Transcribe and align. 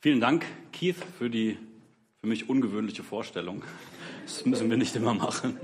Vielen 0.00 0.20
Dank, 0.20 0.46
Keith, 0.72 0.96
für 1.18 1.28
die 1.28 1.58
für 2.20 2.28
mich 2.28 2.48
ungewöhnliche 2.48 3.02
Vorstellung. 3.02 3.64
Das 4.24 4.46
müssen 4.46 4.70
wir 4.70 4.76
nicht 4.76 4.94
immer 4.94 5.12
machen. 5.12 5.58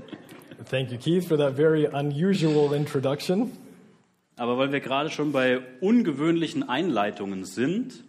Thank 0.69 0.91
you, 0.91 0.97
Keith, 0.97 1.25
for 1.25 1.37
that 1.37 1.55
very 1.55 1.87
unusual 1.87 2.73
introduction. 2.73 3.51
Aber 4.35 4.57
weil 4.57 4.73
wir 4.73 4.81
gerade 4.81 5.09
schon 5.09 5.31
bei 5.31 5.61
ungewöhnlichen 5.79 6.67
Einleitungen 6.67 7.45
sind, 7.45 8.03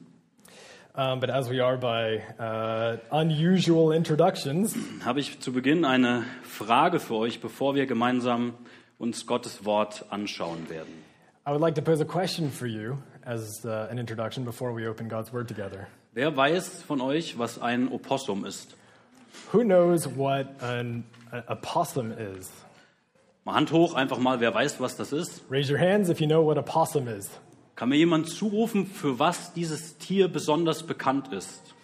Um, 0.99 1.21
but 1.21 1.29
as 1.29 1.51
we 1.51 1.63
are 1.63 1.77
by 1.77 2.23
uh, 2.41 2.97
unusual 3.11 3.93
introductions, 3.93 4.75
habe 5.05 5.21
ich 5.21 5.39
zu 5.41 5.53
Beginn 5.53 5.85
eine 5.85 6.25
Frage 6.43 7.01
für 7.01 7.17
euch, 7.17 7.43
bevor 7.43 7.75
wir 7.75 7.85
gemeinsam 7.85 8.55
uns 8.97 9.27
Gottes 9.27 9.67
Wort 9.67 10.07
anschauen 10.09 10.71
werden. 10.71 10.93
I 11.47 11.51
would 11.51 11.61
like 11.61 11.75
to 11.75 11.83
pose 11.83 12.01
a 12.01 12.07
question 12.07 12.51
for 12.51 12.67
you 12.67 12.97
as 13.27 13.63
uh, 13.67 13.89
an 13.91 13.99
introduction 13.99 14.47
before 14.47 14.75
we 14.75 14.89
open 14.89 15.07
God's 15.07 15.35
Word 15.35 15.49
together. 15.49 15.87
Wer 16.17 16.35
weiß 16.35 16.83
von 16.85 17.03
euch, 17.03 17.39
was 17.39 17.61
ein 17.61 17.93
Opossum 17.93 18.47
ist? 18.47 18.75
Who 19.53 19.61
knows 19.61 20.09
what 20.17 20.47
an, 20.63 21.05
a, 21.31 21.55
possum 21.55 22.11
is? 22.11 22.51
Mal 23.45 23.57
Hand 23.57 23.71
hoch, 23.71 23.93
einfach 23.93 24.17
mal, 24.17 24.41
wer 24.41 24.55
weiß, 24.55 24.81
was 24.81 24.97
das 24.97 25.13
ist? 25.13 25.43
Raise 25.51 25.71
your 25.71 25.79
hands 25.79 26.09
if 26.09 26.19
you 26.19 26.27
know 26.27 26.43
what 26.43 26.57
a 26.57 26.63
possum 26.63 27.07
is. 27.07 27.29
Kann 27.75 27.91
mir 27.91 27.97
jemand 27.97 28.31
zurufen, 28.31 28.87
für 28.87 29.19
was 29.19 29.53
dieses 29.53 29.99
Tier 29.99 30.29
besonders 30.29 30.85
bekannt 30.85 31.35
ist? 31.35 31.75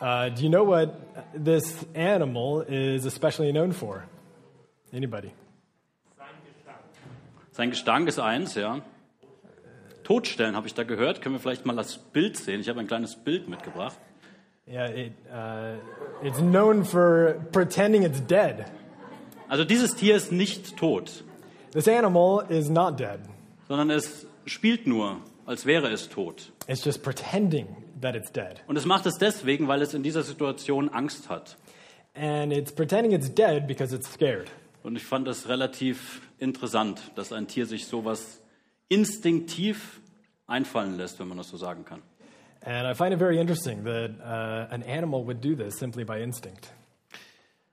Uh, 0.00 0.30
do 0.30 0.42
you 0.42 0.48
know 0.48 0.66
what 0.66 0.90
this 1.32 1.86
animal 1.94 2.62
is 2.62 3.06
especially 3.06 3.52
known 3.52 3.72
for? 3.72 4.02
Anybody? 4.92 5.30
Sein 7.52 7.70
Gestank 7.70 8.08
ist 8.08 8.18
eins, 8.18 8.56
ja. 8.56 8.80
Totstellen 10.02 10.56
habe 10.56 10.66
ich 10.66 10.74
da 10.74 10.82
gehört. 10.84 11.22
Können 11.22 11.34
wir 11.34 11.40
vielleicht 11.40 11.66
mal 11.66 11.76
das 11.76 11.98
Bild 11.98 12.36
sehen? 12.36 12.60
Ich 12.60 12.68
habe 12.68 12.80
ein 12.80 12.86
kleines 12.86 13.16
Bild 13.16 13.48
mitgebracht. 13.48 13.96
Yeah, 14.68 14.86
it, 14.88 15.12
uh, 15.32 15.78
it's 16.24 16.38
known 16.38 16.84
for 16.84 17.34
pretending 17.52 18.02
it's 18.04 18.24
dead. 18.26 18.64
Also 19.48 19.64
dieses 19.64 19.96
Tier 19.96 20.14
ist 20.14 20.30
nicht 20.30 20.76
tot, 20.76 21.24
This 21.72 21.88
animal 21.88 22.44
is 22.48 22.68
not 22.68 22.98
dead. 23.00 23.18
sondern 23.66 23.90
es 23.90 24.26
spielt 24.46 24.86
nur, 24.86 25.16
als 25.46 25.66
wäre 25.66 25.90
es 25.90 26.08
tot. 26.08 26.52
It's 26.68 26.84
just 26.84 27.02
pretending 27.02 27.66
that 28.00 28.14
it's 28.14 28.30
dead. 28.30 28.62
Und 28.68 28.76
es 28.76 28.84
macht 28.86 29.06
es 29.06 29.18
deswegen, 29.18 29.66
weil 29.66 29.82
es 29.82 29.92
in 29.92 30.04
dieser 30.04 30.22
Situation 30.22 30.88
Angst 30.88 31.28
hat. 31.28 31.56
And 32.14 32.52
it's 32.52 32.70
pretending 32.72 33.12
it's 33.12 33.32
dead 33.32 33.66
because 33.66 33.92
it's 33.94 34.12
scared. 34.12 34.50
Und 34.84 34.94
ich 34.96 35.04
fand 35.04 35.26
es 35.26 35.48
relativ 35.48 36.22
interessant, 36.38 37.00
dass 37.16 37.32
ein 37.32 37.48
Tier 37.48 37.66
sich 37.66 37.86
sowas 37.86 38.40
instinktiv 38.90 40.02
einfallen 40.46 40.98
lässt, 40.98 41.18
wenn 41.18 41.28
man 41.28 41.38
das 41.38 41.48
so 41.48 41.56
sagen 41.56 41.86
kann. 41.86 42.02
And 42.62 42.86
I 42.86 42.92
find 42.92 43.14
it 43.14 43.18
very 43.18 43.38
interesting 43.38 43.84
that 43.84 44.10
uh, 44.20 44.74
an 44.74 44.82
animal 44.82 45.24
would 45.24 45.40
do 45.40 45.54
this 45.54 45.78
simply 45.78 46.04
by 46.04 46.20
instinct. 46.20 46.70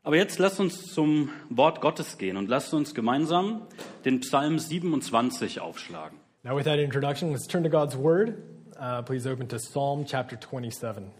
Aber 0.03 0.15
jetzt 0.15 0.39
lasst 0.39 0.61
uns 0.61 0.93
zum 0.93 1.31
Wort 1.49 1.81
Gottes 1.81 2.17
gehen 2.17 2.37
und 2.37 2.47
lasst 2.47 2.73
uns 2.73 2.95
gemeinsam 2.95 3.63
den 4.05 4.21
Psalm 4.21 4.57
27 4.57 5.59
aufschlagen. 5.59 6.17
Now, 6.43 6.55
with 6.55 6.63
that 6.63 6.79
introduction, 6.79 7.31
let's 7.31 7.45
turn 7.45 7.63
to 7.63 7.69
God's 7.69 7.97
Word. 7.97 8.37
Uh, 8.79 9.01
please 9.01 9.29
open 9.29 9.49
to 9.49 9.57
Psalm 9.57 10.05
chapter 10.05 10.37
27. 10.37 11.11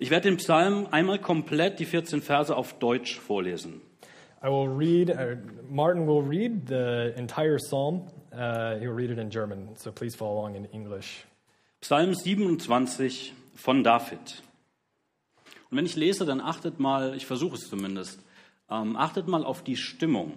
Ich 0.00 0.10
werde 0.10 0.28
den 0.28 0.38
Psalm 0.38 0.88
einmal 0.90 1.20
komplett 1.20 1.78
die 1.78 1.84
14 1.84 2.20
Verse 2.20 2.56
auf 2.56 2.80
Deutsch 2.80 3.16
vorlesen. 3.16 3.80
I 4.42 4.48
will 4.48 4.68
read, 4.68 5.10
uh, 5.10 5.36
Martin 5.70 6.08
will 6.08 6.22
read 6.22 6.68
the 6.68 7.12
entire 7.16 7.58
psalm. 7.58 8.08
Uh, 8.38 8.78
he'll 8.78 8.92
read 8.92 9.10
it 9.10 9.18
in 9.18 9.30
German, 9.30 9.70
so 9.74 9.90
please 9.90 10.14
follow 10.14 10.38
along 10.38 10.54
in 10.54 10.66
English. 10.66 11.24
Psalm 11.80 12.14
27 12.14 13.32
von 13.56 13.82
David. 13.82 14.42
Und 15.70 15.76
wenn 15.76 15.84
ich 15.84 15.96
lese, 15.96 16.24
dann 16.24 16.40
achtet 16.40 16.78
mal, 16.78 17.16
ich 17.16 17.26
versuche 17.26 17.56
es 17.56 17.68
zumindest, 17.68 18.20
ähm, 18.70 18.96
achtet 18.96 19.26
mal 19.26 19.44
auf 19.44 19.64
die 19.64 19.76
Stimmung, 19.76 20.34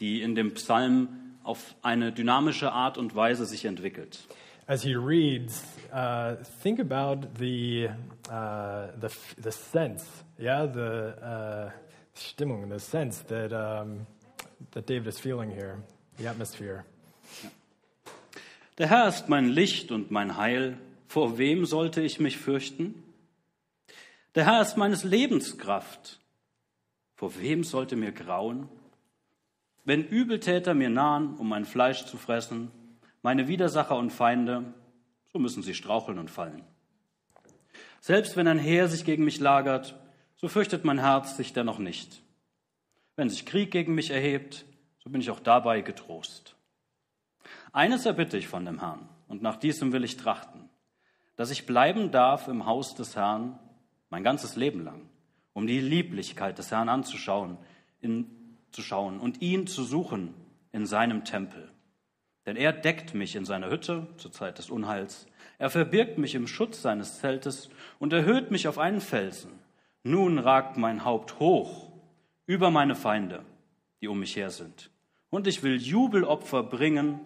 die 0.00 0.20
in 0.20 0.34
dem 0.34 0.54
Psalm 0.54 1.36
auf 1.44 1.76
eine 1.82 2.10
dynamische 2.12 2.72
Art 2.72 2.98
und 2.98 3.14
Weise 3.14 3.46
sich 3.46 3.64
entwickelt. 3.66 4.18
As 4.66 4.82
he 4.82 4.96
reads, 4.96 5.62
uh, 5.92 6.34
think 6.60 6.80
about 6.80 7.28
the, 7.38 7.88
uh, 8.30 8.88
the, 9.00 9.10
the 9.40 9.52
sense, 9.52 10.04
yeah, 10.40 10.66
the 10.66 11.14
uh, 11.22 11.70
Stimmung, 12.16 12.68
the 12.68 12.80
sense 12.80 13.22
that, 13.28 13.52
um, 13.52 14.06
that 14.72 14.86
David 14.86 15.06
is 15.06 15.20
feeling 15.20 15.50
here, 15.50 15.78
the 16.18 16.26
atmosphere. 16.26 16.84
Der 18.78 18.88
Herr 18.88 19.08
ist 19.08 19.28
mein 19.28 19.48
Licht 19.48 19.90
und 19.92 20.10
mein 20.10 20.36
Heil. 20.36 20.78
Vor 21.06 21.38
wem 21.38 21.64
sollte 21.64 22.02
ich 22.02 22.18
mich 22.18 22.38
fürchten? 22.38 23.02
Der 24.34 24.46
Herr 24.46 24.62
ist 24.62 24.76
meines 24.76 25.04
Lebens 25.04 25.58
Kraft. 25.58 26.20
Vor 27.14 27.38
wem 27.38 27.62
sollte 27.62 27.94
mir 27.94 28.10
grauen? 28.10 28.68
Wenn 29.84 30.04
Übeltäter 30.04 30.74
mir 30.74 30.88
nahen, 30.88 31.36
um 31.36 31.48
mein 31.48 31.64
Fleisch 31.64 32.06
zu 32.06 32.16
fressen, 32.16 32.70
meine 33.22 33.48
Widersacher 33.48 33.96
und 33.96 34.10
Feinde, 34.10 34.74
so 35.32 35.38
müssen 35.38 35.62
sie 35.62 35.74
straucheln 35.74 36.18
und 36.18 36.30
fallen. 36.30 36.64
Selbst 38.00 38.36
wenn 38.36 38.48
ein 38.48 38.58
Heer 38.58 38.88
sich 38.88 39.04
gegen 39.04 39.24
mich 39.24 39.40
lagert, 39.40 39.94
so 40.36 40.48
fürchtet 40.48 40.84
mein 40.84 40.98
Herz 40.98 41.36
sich 41.36 41.52
dennoch 41.52 41.78
nicht. 41.78 42.22
Wenn 43.16 43.30
sich 43.30 43.46
Krieg 43.46 43.70
gegen 43.70 43.94
mich 43.94 44.10
erhebt, 44.10 44.64
so 44.98 45.10
bin 45.10 45.20
ich 45.20 45.30
auch 45.30 45.40
dabei 45.40 45.80
getrost. 45.80 46.56
Eines 47.74 48.06
erbitte 48.06 48.38
ich 48.38 48.46
von 48.46 48.64
dem 48.64 48.78
Herrn, 48.78 49.08
und 49.26 49.42
nach 49.42 49.56
diesem 49.56 49.92
will 49.92 50.04
ich 50.04 50.16
trachten, 50.16 50.68
dass 51.34 51.50
ich 51.50 51.66
bleiben 51.66 52.12
darf 52.12 52.46
im 52.46 52.66
Haus 52.66 52.94
des 52.94 53.16
Herrn 53.16 53.58
mein 54.10 54.22
ganzes 54.22 54.54
Leben 54.54 54.84
lang, 54.84 55.10
um 55.54 55.66
die 55.66 55.80
Lieblichkeit 55.80 56.56
des 56.56 56.70
Herrn 56.70 56.88
anzuschauen, 56.88 57.58
in, 58.00 58.30
zu 58.70 58.80
schauen 58.80 59.18
und 59.18 59.42
ihn 59.42 59.66
zu 59.66 59.82
suchen 59.82 60.34
in 60.70 60.86
seinem 60.86 61.24
Tempel. 61.24 61.68
Denn 62.46 62.54
er 62.54 62.72
deckt 62.72 63.12
mich 63.12 63.34
in 63.34 63.44
seiner 63.44 63.70
Hütte 63.70 64.06
zur 64.18 64.30
Zeit 64.30 64.58
des 64.58 64.70
Unheils. 64.70 65.26
Er 65.58 65.68
verbirgt 65.68 66.16
mich 66.16 66.36
im 66.36 66.46
Schutz 66.46 66.80
seines 66.80 67.18
Zeltes 67.18 67.70
und 67.98 68.12
erhöht 68.12 68.52
mich 68.52 68.68
auf 68.68 68.78
einen 68.78 69.00
Felsen. 69.00 69.50
Nun 70.04 70.38
ragt 70.38 70.76
mein 70.76 71.04
Haupt 71.04 71.40
hoch 71.40 71.90
über 72.46 72.70
meine 72.70 72.94
Feinde, 72.94 73.44
die 74.00 74.06
um 74.06 74.20
mich 74.20 74.36
her 74.36 74.50
sind. 74.50 74.92
Und 75.28 75.48
ich 75.48 75.64
will 75.64 75.82
Jubelopfer 75.82 76.62
bringen 76.62 77.18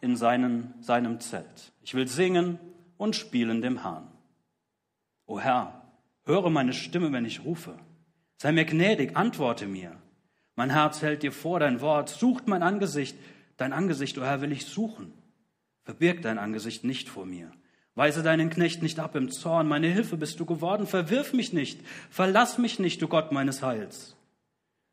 in 0.00 0.16
seinen, 0.16 0.74
seinem 0.80 1.20
Zelt. 1.20 1.72
Ich 1.82 1.94
will 1.94 2.08
singen 2.08 2.58
und 2.96 3.16
spielen 3.16 3.62
dem 3.62 3.82
Herrn. 3.82 4.08
O 5.26 5.38
Herr, 5.38 5.82
höre 6.24 6.50
meine 6.50 6.72
Stimme, 6.72 7.12
wenn 7.12 7.24
ich 7.24 7.44
rufe. 7.44 7.78
Sei 8.36 8.52
mir 8.52 8.64
gnädig, 8.64 9.16
antworte 9.16 9.66
mir. 9.66 9.96
Mein 10.56 10.70
Herz 10.70 11.02
hält 11.02 11.22
dir 11.22 11.32
vor 11.32 11.60
dein 11.60 11.80
Wort, 11.80 12.08
sucht 12.08 12.48
mein 12.48 12.62
Angesicht. 12.62 13.16
Dein 13.56 13.72
Angesicht, 13.72 14.18
o 14.18 14.22
Herr, 14.22 14.40
will 14.40 14.52
ich 14.52 14.66
suchen. 14.66 15.12
Verbirg 15.84 16.22
dein 16.22 16.38
Angesicht 16.38 16.84
nicht 16.84 17.08
vor 17.08 17.26
mir. 17.26 17.50
Weise 17.94 18.22
deinen 18.22 18.50
Knecht 18.50 18.82
nicht 18.82 18.98
ab 18.98 19.16
im 19.16 19.30
Zorn. 19.30 19.68
Meine 19.68 19.88
Hilfe 19.88 20.16
bist 20.16 20.40
du 20.40 20.46
geworden. 20.46 20.86
Verwirf 20.86 21.32
mich 21.32 21.52
nicht. 21.52 21.80
Verlass 22.10 22.58
mich 22.58 22.78
nicht, 22.78 23.02
du 23.02 23.08
Gott 23.08 23.32
meines 23.32 23.62
Heils. 23.62 24.16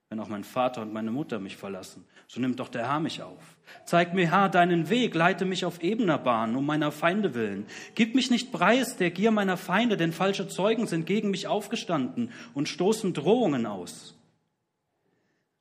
Wenn 0.09 0.19
auch 0.21 0.29
mein 0.29 0.45
Vater 0.45 0.81
und 0.81 0.93
meine 0.93 1.11
Mutter 1.11 1.39
mich 1.39 1.57
verlassen, 1.57 2.05
so 2.27 2.39
nimmt 2.39 2.59
doch 2.59 2.69
der 2.69 2.87
Herr 2.87 2.99
mich 2.99 3.21
auf. 3.21 3.57
Zeig 3.85 4.13
mir, 4.13 4.31
Herr, 4.31 4.47
deinen 4.47 4.89
Weg, 4.89 5.13
leite 5.15 5.43
mich 5.43 5.65
auf 5.65 5.83
ebener 5.83 6.17
Bahn, 6.17 6.55
um 6.55 6.65
meiner 6.65 6.91
Feinde 6.91 7.33
willen. 7.33 7.65
Gib 7.95 8.15
mich 8.15 8.31
nicht 8.31 8.51
preis 8.53 8.95
der 8.95 9.11
Gier 9.11 9.31
meiner 9.31 9.57
Feinde, 9.57 9.97
denn 9.97 10.13
falsche 10.13 10.47
Zeugen 10.47 10.87
sind 10.87 11.05
gegen 11.05 11.29
mich 11.29 11.47
aufgestanden 11.47 12.31
und 12.53 12.69
stoßen 12.69 13.13
Drohungen 13.13 13.65
aus. 13.65 14.15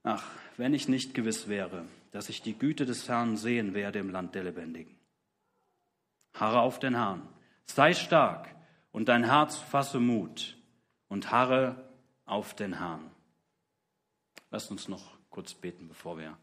Ach, 0.04 0.24
wenn 0.56 0.74
ich 0.74 0.88
nicht 0.88 1.14
gewiss 1.14 1.48
wäre, 1.48 1.84
dass 2.12 2.28
ich 2.28 2.40
die 2.40 2.56
Güte 2.56 2.86
des 2.86 3.08
Herrn 3.08 3.36
sehen 3.36 3.74
werde 3.74 3.98
im 3.98 4.10
Land 4.10 4.36
der 4.36 4.44
Lebendigen. 4.44 4.94
Harre 6.34 6.60
auf 6.60 6.78
den 6.78 6.94
Herrn, 6.94 7.22
sei 7.64 7.94
stark 7.94 8.54
und 8.92 9.08
dein 9.08 9.24
Herz 9.24 9.56
fasse 9.56 9.98
Mut 9.98 10.56
und 11.08 11.32
harre 11.32 11.90
auf 12.24 12.54
den 12.54 12.78
Herrn. 12.78 13.10
Lasst 14.56 14.70
uns 14.70 14.88
noch 14.88 15.02
kurz 15.28 15.52
beten, 15.52 15.86
bevor 15.86 16.16
wir 16.16 16.34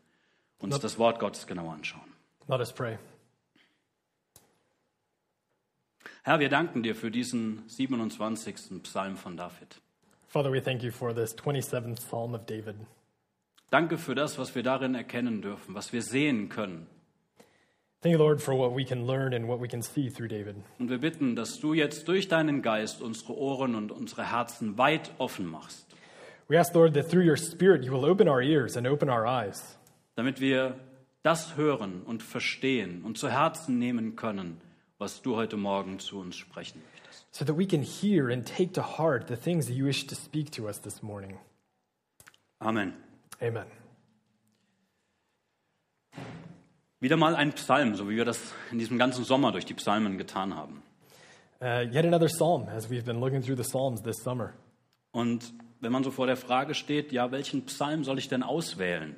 uns 0.59 0.77
das 0.77 0.99
Wort 0.99 1.19
Gottes 1.19 1.47
genau 1.47 1.71
anschauen. 1.71 2.13
Let 2.47 2.59
us 2.59 2.71
pray. 2.71 2.99
Herr, 6.21 6.39
wir 6.39 6.49
danken 6.49 6.83
dir 6.83 6.93
für 6.93 7.09
diesen 7.09 7.67
27. 7.67 8.83
Psalm 8.83 9.17
von 9.17 9.35
David. 9.35 9.81
Father, 10.27 10.51
we 10.51 10.61
thank 10.61 10.83
you 10.83 10.91
for 10.91 11.11
this 11.11 11.35
27th 11.35 12.01
Psalm 12.01 12.35
of 12.35 12.45
David. 12.45 12.75
Danke 13.71 13.97
für 13.97 14.13
das, 14.13 14.37
was 14.37 14.53
wir 14.53 14.61
darin 14.61 14.93
erkennen 14.93 15.41
dürfen, 15.41 15.73
was 15.73 15.91
wir 15.91 16.03
sehen 16.03 16.49
können. 16.49 16.85
Thank 18.03 18.13
you, 18.13 18.19
Lord, 18.19 18.43
for 18.43 18.55
what 18.55 18.75
we 18.77 18.85
can 18.85 19.07
learn 19.07 19.33
and 19.33 19.47
what 19.47 19.59
we 19.59 19.67
can 19.67 19.81
see 19.81 20.11
through 20.11 20.27
David. 20.27 20.57
Und 20.77 20.91
wir 20.91 20.99
bitten, 20.99 21.35
dass 21.35 21.59
du 21.59 21.73
jetzt 21.73 22.07
durch 22.07 22.27
deinen 22.27 22.61
Geist 22.61 23.01
unsere 23.01 23.35
Ohren 23.35 23.73
und 23.73 23.91
unsere 23.91 24.29
Herzen 24.29 24.77
weit 24.77 25.09
offen 25.17 25.47
machst, 25.47 25.92
We 26.49 26.57
ask, 26.57 26.73
Lord, 26.75 26.93
that 26.95 27.09
through 27.09 27.25
your 27.25 27.37
Spirit 27.37 27.83
you 27.83 27.91
will 27.91 28.05
open 28.05 28.27
our 28.27 28.41
ears 28.41 28.75
and 28.75 28.85
open 28.85 29.09
our 29.09 29.25
eyes, 29.25 29.77
damit 30.15 30.39
wir 30.39 30.75
das 31.23 31.55
hören 31.55 32.03
und 32.03 32.21
verstehen 32.21 33.01
und 33.03 33.17
zu 33.17 33.29
Herzen 33.29 33.79
nehmen 33.79 34.15
können, 34.15 34.59
was 34.97 35.21
du 35.21 35.35
heute 35.35 35.57
Morgen 35.57 35.99
zu 35.99 36.19
uns 36.19 36.35
sprechen 36.35 36.81
möchtest. 36.91 36.93
so 37.31 37.43
that 37.45 37.55
we 37.55 37.65
can 37.65 37.81
hear 37.81 38.29
and 38.29 38.45
take 38.45 38.73
to 38.73 38.81
heart 38.81 39.27
the 39.27 39.35
things 39.35 39.65
that 39.67 39.73
you 39.73 39.85
wish 39.85 40.05
to 40.05 40.15
speak 40.15 40.51
to 40.51 40.67
us 40.67 40.77
this 40.79 41.01
morning. 41.01 41.37
Amen. 42.61 42.93
Amen. 43.41 43.65
Wieder 46.99 47.17
mal 47.17 47.35
ein 47.35 47.51
Psalm, 47.53 47.95
so 47.95 48.09
wie 48.09 48.15
wir 48.15 48.23
das 48.23 48.39
in 48.71 48.79
diesem 48.79 48.97
ganzen 48.97 49.25
Sommer 49.25 49.51
durch 49.51 49.65
die 49.65 49.73
Psalmen 49.73 50.17
getan 50.17 50.55
haben. 50.55 50.83
Uh, 51.59 51.81
yet 51.91 52.05
another 52.05 52.27
psalm, 52.27 52.67
as 52.69 52.89
we've 52.89 53.05
been 53.05 53.19
looking 53.19 53.41
through 53.41 53.57
the 53.57 53.63
Psalms 53.63 54.01
this 54.03 54.17
summer. 54.23 54.53
Und 55.11 55.53
wenn 55.83 55.91
man 55.91 56.03
so 56.03 56.11
vor 56.11 56.27
der 56.27 56.37
Frage 56.37 56.73
steht, 56.73 57.11
ja, 57.11 57.31
welchen 57.31 57.65
Psalm 57.65 58.03
soll 58.03 58.17
ich 58.17 58.29
denn 58.29 58.43
auswählen? 58.43 59.15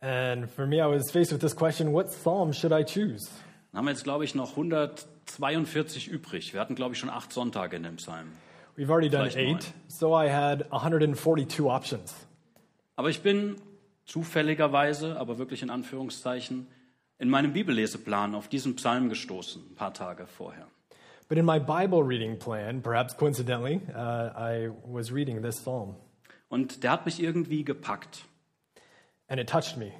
And 0.00 0.50
for 0.50 0.66
me, 0.66 0.76
I 0.76 0.86
was 0.86 1.10
faced 1.10 1.32
with 1.32 1.40
this 1.40 1.56
question 1.56 1.92
what 1.92 2.08
psalm 2.08 2.52
should 2.52 2.72
I 2.72 2.84
choose? 2.84 3.28
Dann 3.72 3.78
haben 3.78 3.84
wir 3.86 3.92
jetzt, 3.92 4.04
glaube 4.04 4.24
ich, 4.24 4.34
noch 4.34 4.50
142 4.50 6.08
übrig. 6.08 6.52
Wir 6.52 6.60
hatten, 6.60 6.74
glaube 6.74 6.94
ich, 6.94 7.00
schon 7.00 7.10
acht 7.10 7.32
Sonntage 7.32 7.76
in 7.76 7.82
dem 7.82 7.96
Psalm. 7.96 8.32
We've 8.76 8.90
already 8.90 9.08
done 9.08 9.30
Vielleicht 9.30 9.36
neun. 9.48 9.56
eight, 9.56 9.74
so 9.88 10.20
I 10.20 10.30
had 10.30 10.70
142 10.72 11.60
options. 11.64 12.14
Aber 12.96 13.08
ich 13.08 13.22
bin 13.22 13.56
zufälligerweise, 14.04 15.18
aber 15.18 15.38
wirklich 15.38 15.62
in 15.62 15.70
Anführungszeichen, 15.70 16.66
in 17.18 17.30
meinem 17.30 17.52
Bibelleseplan 17.52 18.34
auf 18.34 18.48
diesen 18.48 18.76
Psalm 18.76 19.08
gestoßen, 19.08 19.62
ein 19.70 19.74
paar 19.74 19.94
Tage 19.94 20.26
vorher. 20.26 20.66
But 21.34 21.40
in 21.40 21.46
my 21.46 21.58
Bible 21.58 22.04
reading 22.04 22.36
plan, 22.36 22.80
perhaps 22.80 23.12
coincidentally, 23.12 23.80
uh, 23.92 24.30
I 24.36 24.68
was 24.86 25.10
reading 25.10 25.42
this 25.42 25.56
psalm, 25.56 25.96
Und 26.48 26.84
der 26.84 26.92
hat 26.92 27.06
mich 27.06 27.20
irgendwie 27.20 27.64
gepackt, 27.64 28.24
and 29.26 29.40
it 29.40 29.48
touched 29.48 29.76
me 29.76 29.90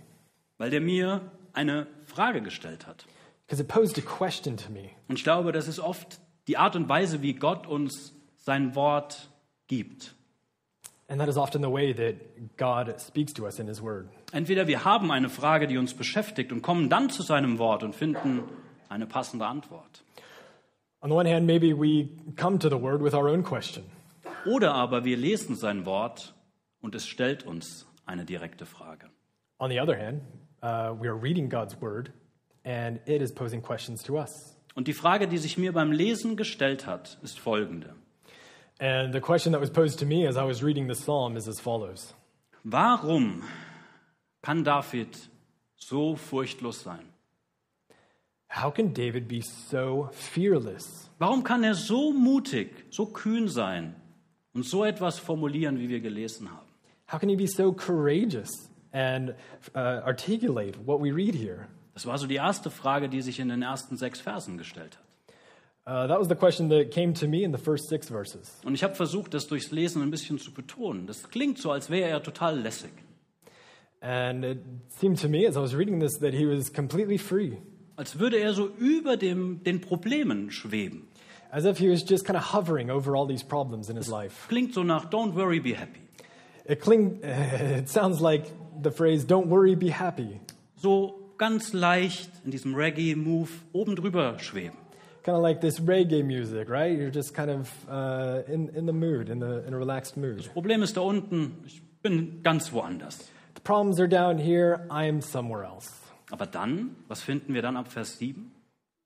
weil 0.59 0.71
der 0.71 0.81
mir 0.81 1.33
eine 1.53 1.89
Frage 2.07 2.41
gestellt 2.41 2.87
hat. 2.87 3.05
because 3.49 3.61
it 3.61 3.67
posed 3.67 3.99
a 3.99 4.01
question 4.01 4.57
to 4.57 4.71
me. 4.71 4.91
Und 5.09 5.19
ich 5.19 5.25
glaube, 5.25 5.51
das 5.51 5.67
ist 5.67 5.81
oft 5.81 6.21
die 6.47 6.57
Art 6.57 6.77
und 6.77 6.89
Weise, 6.89 7.21
wie 7.21 7.33
Gott 7.33 7.67
uns 7.67 8.15
sein 8.37 8.77
Wort 8.77 9.29
gibt. 9.67 10.15
And 11.09 11.19
that 11.21 11.29
is 11.29 11.37
often 11.37 11.65
the 11.65 11.69
way 11.73 11.93
that 11.93 12.15
God 12.57 13.01
speaks 13.01 13.35
to 13.35 13.43
us 13.43 13.59
in 13.59 13.67
His 13.67 13.83
Word. 13.83 14.07
Entweder 14.31 14.69
wir 14.69 14.85
haben 14.85 15.11
eine 15.11 15.29
Frage, 15.29 15.67
die 15.67 15.79
uns 15.79 15.95
beschäftigt 15.95 16.53
und 16.53 16.63
kommen 16.63 16.89
dann 16.89 17.11
zu 17.11 17.25
seinem 17.25 17.59
Wort 17.59 17.83
und 17.83 17.97
finden 17.97 18.45
eine 18.89 19.07
passende 19.09 19.47
Antwort. 19.47 20.04
On 21.05 21.11
the 21.11 21.17
one 21.17 21.27
hand, 21.27 21.47
maybe 21.47 21.75
we 21.75 22.09
come 22.35 22.59
to 22.59 22.71
the 22.71 22.79
Word 22.79 23.03
with 23.03 23.13
our 23.13 23.29
own 23.29 23.43
question, 23.43 23.85
Oder 24.47 24.73
aber 24.73 25.05
wir 25.05 25.19
lesen 25.19 25.55
sein 25.55 25.85
Wort 25.85 26.33
und 26.81 26.95
es 26.95 27.07
stellt 27.07 27.45
uns 27.45 27.87
eine 28.07 28.25
direkte 28.25 28.65
Frage. 28.65 29.11
On 29.59 29.69
the 29.69 29.81
other 29.81 29.99
hand, 29.99 30.23
uh, 30.63 30.95
we 30.99 31.07
are 31.07 31.15
reading 31.15 31.51
God's 31.51 31.79
Word, 31.79 32.11
and 32.65 33.01
it 33.05 33.21
is 33.21 33.31
posing 33.31 33.61
questions 33.61 34.03
to 34.05 34.17
us. 34.19 34.57
Und 34.75 34.89
die 34.89 34.95
Frage, 34.95 35.29
die 35.29 35.37
sich 35.37 35.59
mir 35.59 35.75
beim 35.75 35.93
Lesen 35.93 36.37
gestellt 36.37 36.87
hat, 36.87 37.19
ist 37.23 37.39
folgende. 37.39 37.95
And 38.81 39.13
the 39.13 39.21
question 39.21 39.53
that 39.53 39.61
was 39.61 39.71
posed 39.71 39.99
to 39.99 40.07
me 40.07 40.27
as 40.27 40.39
I 40.39 40.47
was 40.47 40.63
reading 40.63 40.89
the 40.89 40.95
psalm 40.95 41.37
is 41.37 41.47
as 41.47 41.61
follows 41.61 42.15
Warum 42.63 43.43
kann 44.41 44.65
David 44.65 45.19
so 45.77 46.17
furchtlos 46.17 46.83
sein? 46.83 47.14
How 48.55 48.71
can 48.71 48.93
David 48.93 49.27
be 49.27 49.43
so 49.43 50.09
fearless? 50.13 51.11
Warum 51.19 51.43
kann 51.43 51.65
er 51.65 51.75
so 51.75 52.13
mutig, 52.13 52.85
so 52.91 53.07
kühn 53.07 53.49
sein 53.49 53.97
und 54.55 54.65
so 54.65 54.85
etwas 54.85 55.19
formulieren, 55.19 55.81
wie 55.81 55.89
wir 55.89 56.01
gelesen 56.01 56.49
haben? 56.51 56.69
How 57.11 57.19
can 57.19 57.29
he 57.29 57.35
be 57.35 57.49
so 57.49 57.73
courageous 57.73 58.71
and 58.93 59.35
uh, 59.75 60.03
articulate 60.05 60.77
what 60.87 61.01
we 61.01 61.11
read 61.11 61.35
here? 61.35 61.67
Das 61.95 62.07
war 62.07 62.17
so 62.17 62.29
die 62.29 62.37
erste 62.37 62.71
Frage, 62.71 63.09
die 63.09 63.23
sich 63.23 63.41
in 63.41 63.49
den 63.49 63.63
ersten 63.63 63.97
sechs 63.97 64.21
Versen 64.21 64.57
gestellt 64.57 64.99
hat. 64.99 65.05
Uh, 65.87 66.09
that 66.09 66.19
was 66.19 66.29
the 66.29 66.37
question 66.37 66.71
that 66.71 66.93
came 66.93 67.13
to 67.13 67.27
me 67.27 67.43
in 67.43 67.53
the 67.53 67.59
first 67.59 67.89
six 67.89 68.09
verses. 68.09 68.61
Und 68.65 68.75
ich 68.75 68.85
habe 68.85 68.95
versucht, 68.95 69.35
das 69.35 69.49
durchs 69.49 69.73
Lesen 69.73 70.01
ein 70.01 70.11
bisschen 70.13 70.39
zu 70.39 70.55
betonen. 70.55 71.07
Das 71.09 71.29
klingt 71.29 71.59
so, 71.59 71.73
als 71.73 71.91
wäre 71.91 72.09
er 72.09 72.23
total 72.23 72.61
lässig. 72.61 72.93
And 74.01 74.45
it 74.45 74.59
seemed 74.89 75.21
to 75.23 75.29
me 75.29 75.47
as 75.47 75.57
I 75.57 75.61
was 75.61 75.75
reading 75.75 75.99
this 75.99 76.19
that 76.21 76.35
he 76.35 76.47
was 76.47 76.73
completely 76.73 77.19
free, 77.19 77.59
Als 77.97 78.19
würde 78.19 78.39
er 78.39 78.55
so 78.55 78.69
über 78.79 79.17
dem, 79.17 79.63
den 79.65 79.81
Problemen 79.81 80.51
schweben. 80.51 81.09
as 81.55 81.67
if 81.67 81.79
he 81.79 81.89
was 81.89 82.03
just 82.03 82.25
kind 82.25 82.37
of 82.37 82.43
hovering 82.43 82.91
over 82.91 83.15
all 83.15 83.27
these 83.27 83.45
problems 83.45 83.89
in 83.89 83.95
his 83.95 84.09
life. 84.09 84.47
Klingt 84.49 84.75
so 84.75 84.83
nach 84.83 85.09
Don't 85.09 85.35
worry, 85.35 85.61
be 85.61 85.73
happy. 85.73 86.01
It, 86.67 86.81
cling, 86.81 87.21
it 87.23 87.89
sounds 87.89 88.21
like 88.21 88.47
the 88.83 88.91
phrase, 88.91 89.25
don't 89.25 89.47
worry, 89.47 89.77
be 89.77 89.91
happy. 89.91 90.41
So 90.83 91.15
ganz 91.39 91.73
leicht 91.73 92.29
in 92.45 92.51
diesem 92.51 92.75
Reggae-Move 92.75 93.51
oben 93.73 93.95
drüber 93.95 94.37
schweben. 94.41 94.77
Kind 95.23 95.37
of 95.37 95.43
like 95.43 95.61
this 95.61 95.79
reggae 95.79 96.25
music, 96.25 96.69
right? 96.69 96.99
You're 96.99 97.11
just 97.11 97.33
kind 97.35 97.51
of 97.51 97.71
uh, 97.89 98.43
in, 98.47 98.69
in 98.71 98.85
the 98.85 98.93
mood, 98.93 99.31
in, 99.31 99.39
the, 99.39 99.65
in 99.65 99.73
a 99.73 99.79
relaxed 99.79 100.17
mood. 100.17 100.51
Problem 100.53 100.83
ist 100.83 100.97
da 100.97 101.03
unten, 101.03 101.63
ich 101.65 101.81
bin 102.03 102.43
ganz 102.43 102.73
woanders. 102.73 103.31
The 103.55 103.61
problems 103.61 104.01
are 104.01 104.09
down 104.09 104.39
here, 104.39 104.87
I'm 104.91 105.23
somewhere 105.23 105.65
else. 105.65 106.04
Aber 106.35 106.47
dann, 106.47 106.97
was 107.07 107.23
finden 107.23 107.55
wir 107.55 107.63
dann 107.63 107.77
ab 107.77 107.93
Vers 107.93 108.19
7? 108.19 108.51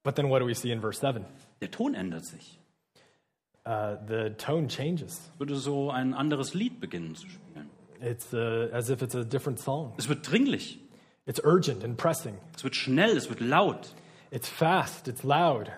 But 0.02 0.14
then 0.14 0.30
what 0.30 0.40
do 0.40 0.46
we 0.46 0.54
see 0.54 0.70
in 0.70 0.80
verse 0.80 0.98
7? 0.98 1.26
Der 1.60 1.70
Ton 1.70 1.92
ändert 1.92 2.24
sich. 2.24 2.58
Uh, 3.66 3.98
the 4.08 4.30
tone 4.38 4.66
changes. 4.66 5.30
Es 5.34 5.38
würde 5.38 5.56
so 5.56 5.90
ein 5.90 6.14
anderes 6.14 6.54
Lied 6.54 6.80
beginnen 6.80 7.14
zu 7.14 7.28
spielen. 7.28 7.68
It's 8.00 8.32
uh, 8.32 8.70
as 8.72 8.88
if 8.88 9.02
it's 9.02 9.14
a 9.14 9.24
different 9.24 9.60
song. 9.60 9.92
Es 9.98 10.08
wird 10.08 10.26
dringlich, 10.30 10.78
It's 11.26 11.38
urgent 11.44 11.84
and 11.84 11.98
pressing. 11.98 12.38
es 12.56 12.64
wird 12.64 12.74
schnell, 12.74 13.14
es 13.14 13.28
wird 13.28 13.40
laut. 13.40 13.94
It's 14.30 14.48
fast, 14.48 15.06
it's 15.06 15.22
loud. 15.22 15.70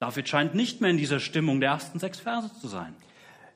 David 0.00 0.26
scheint 0.26 0.54
nicht 0.54 0.80
mehr 0.80 0.88
in 0.88 0.96
dieser 0.96 1.20
Stimmung 1.20 1.60
der 1.60 1.72
ersten 1.72 1.98
sechs 1.98 2.20
Verse 2.20 2.50
zu 2.58 2.68
sein. 2.68 2.96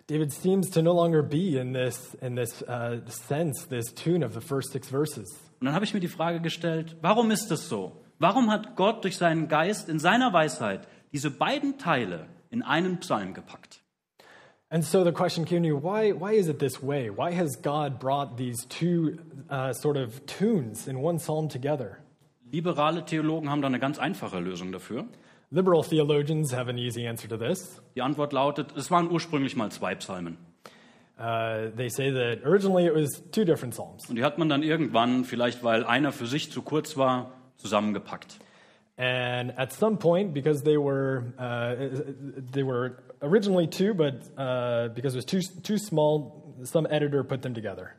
David 0.09 0.33
seems 0.33 0.71
to 0.71 0.81
no 0.81 0.95
longer 0.95 1.23
be 1.23 1.59
in 1.59 1.75
this, 1.75 2.15
in 2.23 2.35
this 2.35 2.63
uh, 2.63 3.01
sense, 3.09 3.67
this 3.67 3.93
tune 3.93 4.23
of 4.23 4.33
the 4.33 4.41
first 4.41 4.73
six 4.73 4.89
verses. 4.89 5.29
Und 5.61 5.67
dann 5.67 5.75
habe 5.75 5.85
ich 5.85 5.93
mir 5.93 6.01
die 6.01 6.09
Frage 6.09 6.41
gestellt, 6.41 6.97
warum 7.03 7.31
ist 7.31 7.51
das 7.51 7.69
so? 7.69 7.93
Warum 8.19 8.51
hat 8.51 8.75
Gott 8.75 9.05
durch 9.05 9.19
seinen 9.19 9.49
Geist 9.49 9.91
in 9.91 9.99
seiner 9.99 10.33
Weisheit 10.33 10.89
diese 11.13 11.31
beiden 11.31 11.77
Teile 11.77 12.27
in 12.51 12.63
einen 12.63 13.01
Psalm 13.01 13.35
gepackt? 13.35 13.83
And 14.71 14.83
so 14.83 15.05
the 15.05 15.13
question 15.13 15.45
came 15.45 15.63
to 15.63 15.69
me 15.69 15.75
why, 15.75 16.13
why 16.13 16.33
is 16.33 16.49
it 16.49 16.59
this 16.59 16.83
way? 16.83 17.11
Why 17.11 17.33
has 17.35 17.57
God 17.61 17.99
brought 17.99 18.39
these 18.39 18.67
two 18.67 19.19
uh, 19.51 19.75
sort 19.75 19.99
of 19.99 20.25
tunes 20.25 20.89
in 20.89 21.03
one 21.03 21.19
psalm 21.19 21.51
together? 21.51 21.99
Liberale 22.51 23.05
Theologen 23.05 23.51
haben 23.51 23.61
da 23.61 23.69
eine 23.69 23.79
ganz 23.79 23.99
einfache 23.99 24.41
Lösung 24.41 24.73
dafür. 24.73 25.05
Liberal 25.51 25.83
theologians 25.83 26.53
have 26.53 26.69
an 26.69 26.79
easy 26.79 27.07
answer 27.07 27.29
to 27.29 27.37
this. 27.37 27.81
Die 27.95 28.03
Antwort 28.03 28.33
lautet, 28.33 28.77
es 28.77 28.91
waren 28.91 29.11
ursprünglich 29.11 29.57
mal 29.57 29.71
zwei 29.71 29.95
Psalmen. 29.95 30.37
Uh, 31.19 31.71
they 31.75 31.89
say 31.89 32.13
that 32.13 32.45
originally 32.45 32.87
it 32.87 32.95
was 32.95 33.23
two 33.33 33.45
different 33.45 33.75
psalms. 33.75 34.09
Und 34.09 34.17
die 34.17 34.25
hat 34.25 34.39
man 34.39 34.49
dann 34.49 34.63
irgendwann, 34.63 35.25
vielleicht 35.25 35.65
weil 35.65 35.85
einer 35.85 36.13
für 36.13 36.27
sich 36.27 36.53
zu 36.53 36.63
kurz 36.63 36.97
war, 36.97 37.33
zusammengepackt. 37.57 38.39
And 38.97 39.57
at 39.59 39.73
some 39.73 39.97
point, 39.97 40.33
because 40.33 40.63
they 40.63 40.77
were 40.77 41.33
uh, 41.39 41.75
they 42.53 42.63
were 42.63 42.99
originally 43.21 43.67
two, 43.67 43.95
but 43.95 44.15
uh, 44.37 44.89
because 44.95 45.17
it 45.17 45.19
was 45.19 45.27
too 45.27 45.41
too 45.63 45.79
small, 45.79 46.55
some 46.63 46.87
editor 46.89 47.25
put 47.25 47.43
them 47.43 47.55
together. 47.55 47.91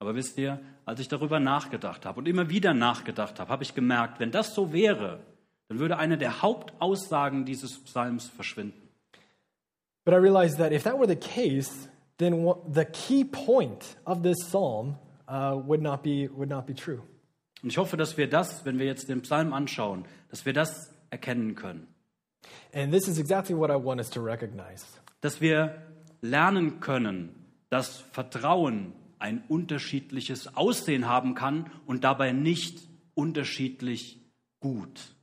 Aber 0.00 0.14
wisst 0.14 0.38
ihr, 0.38 0.60
als 0.86 1.00
ich 1.00 1.08
darüber 1.08 1.40
nachgedacht 1.40 2.06
habe 2.06 2.20
und 2.20 2.26
immer 2.26 2.48
wieder 2.48 2.74
nachgedacht 2.74 3.38
habe, 3.38 3.50
habe 3.50 3.62
ich 3.62 3.74
gemerkt, 3.74 4.18
wenn 4.18 4.30
das 4.30 4.54
so 4.54 4.72
wäre, 4.72 5.20
dann 5.68 5.78
würde 5.78 5.98
eine 5.98 6.16
der 6.16 6.42
Hauptaussagen 6.42 7.44
dieses 7.44 7.78
Psalms 7.84 8.28
verschwinden. 8.28 8.88
But 10.04 10.14
I 10.14 10.16
realized 10.16 10.58
that 10.58 10.72
if 10.72 10.84
that 10.84 10.98
were 10.98 11.06
the 11.06 11.16
case, 11.16 11.88
then 12.16 12.44
what, 12.44 12.74
the 12.74 12.86
key 12.86 13.24
point 13.24 13.98
of 14.06 14.22
this 14.22 14.38
psalm 14.48 14.96
uh, 15.28 15.54
would 15.66 15.82
not 15.82 16.02
be 16.02 16.28
would 16.34 16.48
not 16.48 16.66
be 16.66 16.74
true. 16.74 17.02
Und 17.62 17.70
ich 17.70 17.76
hoffe, 17.76 17.96
dass 17.96 18.16
wir 18.16 18.28
das, 18.28 18.64
wenn 18.64 18.78
wir 18.78 18.86
jetzt 18.86 19.08
den 19.08 19.20
Psalm 19.20 19.52
anschauen, 19.52 20.06
dass 20.30 20.46
wir 20.46 20.54
das 20.54 20.94
erkennen 21.10 21.54
können. 21.54 21.86
And 22.72 22.92
this 22.92 23.06
is 23.06 23.18
exactly 23.18 23.54
what 23.54 23.70
I 23.70 23.74
want 23.74 24.00
us 24.00 24.08
to 24.10 24.22
recognize. 24.22 24.86
Dass 25.20 25.40
wir 25.40 25.82
lernen 26.22 26.80
können, 26.80 27.34
dass 27.68 27.98
Vertrauen 28.12 28.94
ein 29.18 29.42
unterschiedliches 29.48 30.56
Aussehen 30.56 31.06
haben 31.06 31.34
kann 31.34 31.70
und 31.86 32.04
dabei 32.04 32.32
nicht 32.32 32.88
unterschiedlich 33.14 34.20
gut 34.60 34.98
ist. 34.98 35.17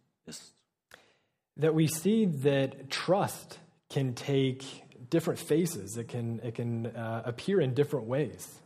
That 1.58 1.74
we 1.74 1.88
see 1.88 2.26
that 2.44 2.90
trust 2.90 3.60
can 3.90 4.14
take 4.14 4.64
different 5.10 5.40
faces. 5.40 5.98
It 5.98 6.10
can 6.10 6.40
it 6.44 6.56
can 6.56 6.88
uh, 6.88 7.24
appear 7.26 7.62
in 7.62 7.74
different 7.74 8.08
ways. 8.08 8.62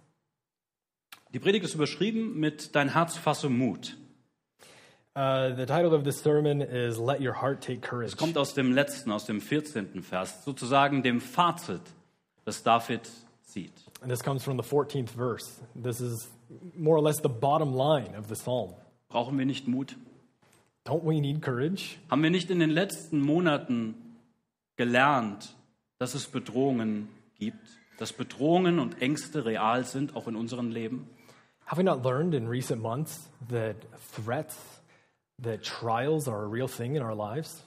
Die 1.31 1.39
Predigt 1.39 1.63
ist 1.63 1.75
überschrieben 1.75 2.39
mit 2.39 2.75
Dein 2.75 2.89
Herz 2.89 3.15
fasse 3.15 3.49
Mut. 3.49 3.95
Uh, 5.15 5.53
the 5.55 5.65
title 5.65 5.93
of 5.93 6.03
this 6.03 6.19
sermon 6.19 6.61
is 6.61 6.97
"Let 6.97 7.21
Your 7.21 7.33
Heart 7.33 7.61
Take 7.61 7.81
Courage." 7.81 8.13
Es 8.13 8.17
kommt 8.17 8.37
aus 8.37 8.53
dem 8.53 8.71
letzten, 8.71 9.11
aus 9.11 9.25
dem 9.25 9.39
14. 9.39 10.01
Vers, 10.01 10.43
sozusagen 10.43 11.03
dem 11.03 11.19
Fazit, 11.21 11.81
das 12.45 12.63
David 12.63 13.07
sieht. 13.43 13.73
And 14.01 14.09
this 14.09 14.23
comes 14.23 14.43
from 14.43 14.57
the 14.57 14.63
14th 14.63 15.09
verse. 15.09 15.61
This 15.75 15.99
is 16.01 16.29
more 16.75 16.97
or 16.97 17.03
less 17.03 17.19
the 17.21 17.29
bottom 17.29 17.75
line 17.75 18.15
of 18.17 18.27
the 18.27 18.35
psalm. 18.35 18.73
Brauchen 19.09 19.37
wir 19.37 19.45
nicht 19.45 19.67
Mut? 19.67 19.95
Don't 20.89 21.03
we 21.03 21.21
need 21.21 21.43
courage? 21.43 21.97
Haben 22.09 22.23
wir 22.23 22.31
nicht 22.31 22.49
in 22.49 22.57
den 22.57 22.71
letzten 22.71 23.21
Monaten 23.21 23.93
gelernt, 24.75 25.55
dass 25.99 26.15
es 26.15 26.25
Bedrohungen 26.25 27.09
gibt, 27.37 27.77
dass 27.99 28.11
Bedrohungen 28.11 28.79
und 28.79 28.99
Ängste 28.99 29.45
real 29.45 29.85
sind, 29.85 30.15
auch 30.15 30.27
in 30.27 30.35
unserem 30.35 30.71
Leben? 30.71 31.07
Have 31.67 31.77
we 31.77 31.83
not 31.83 32.03
learned 32.03 32.33
in 32.33 32.47
recent 32.47 32.81
months 32.81 33.29
that 33.51 33.75
threats, 34.15 34.57
that 35.43 35.61
trials 35.61 36.27
are 36.27 36.43
a 36.43 36.47
real 36.47 36.67
thing 36.67 36.95
in 36.95 37.03
our 37.03 37.15
lives? 37.15 37.63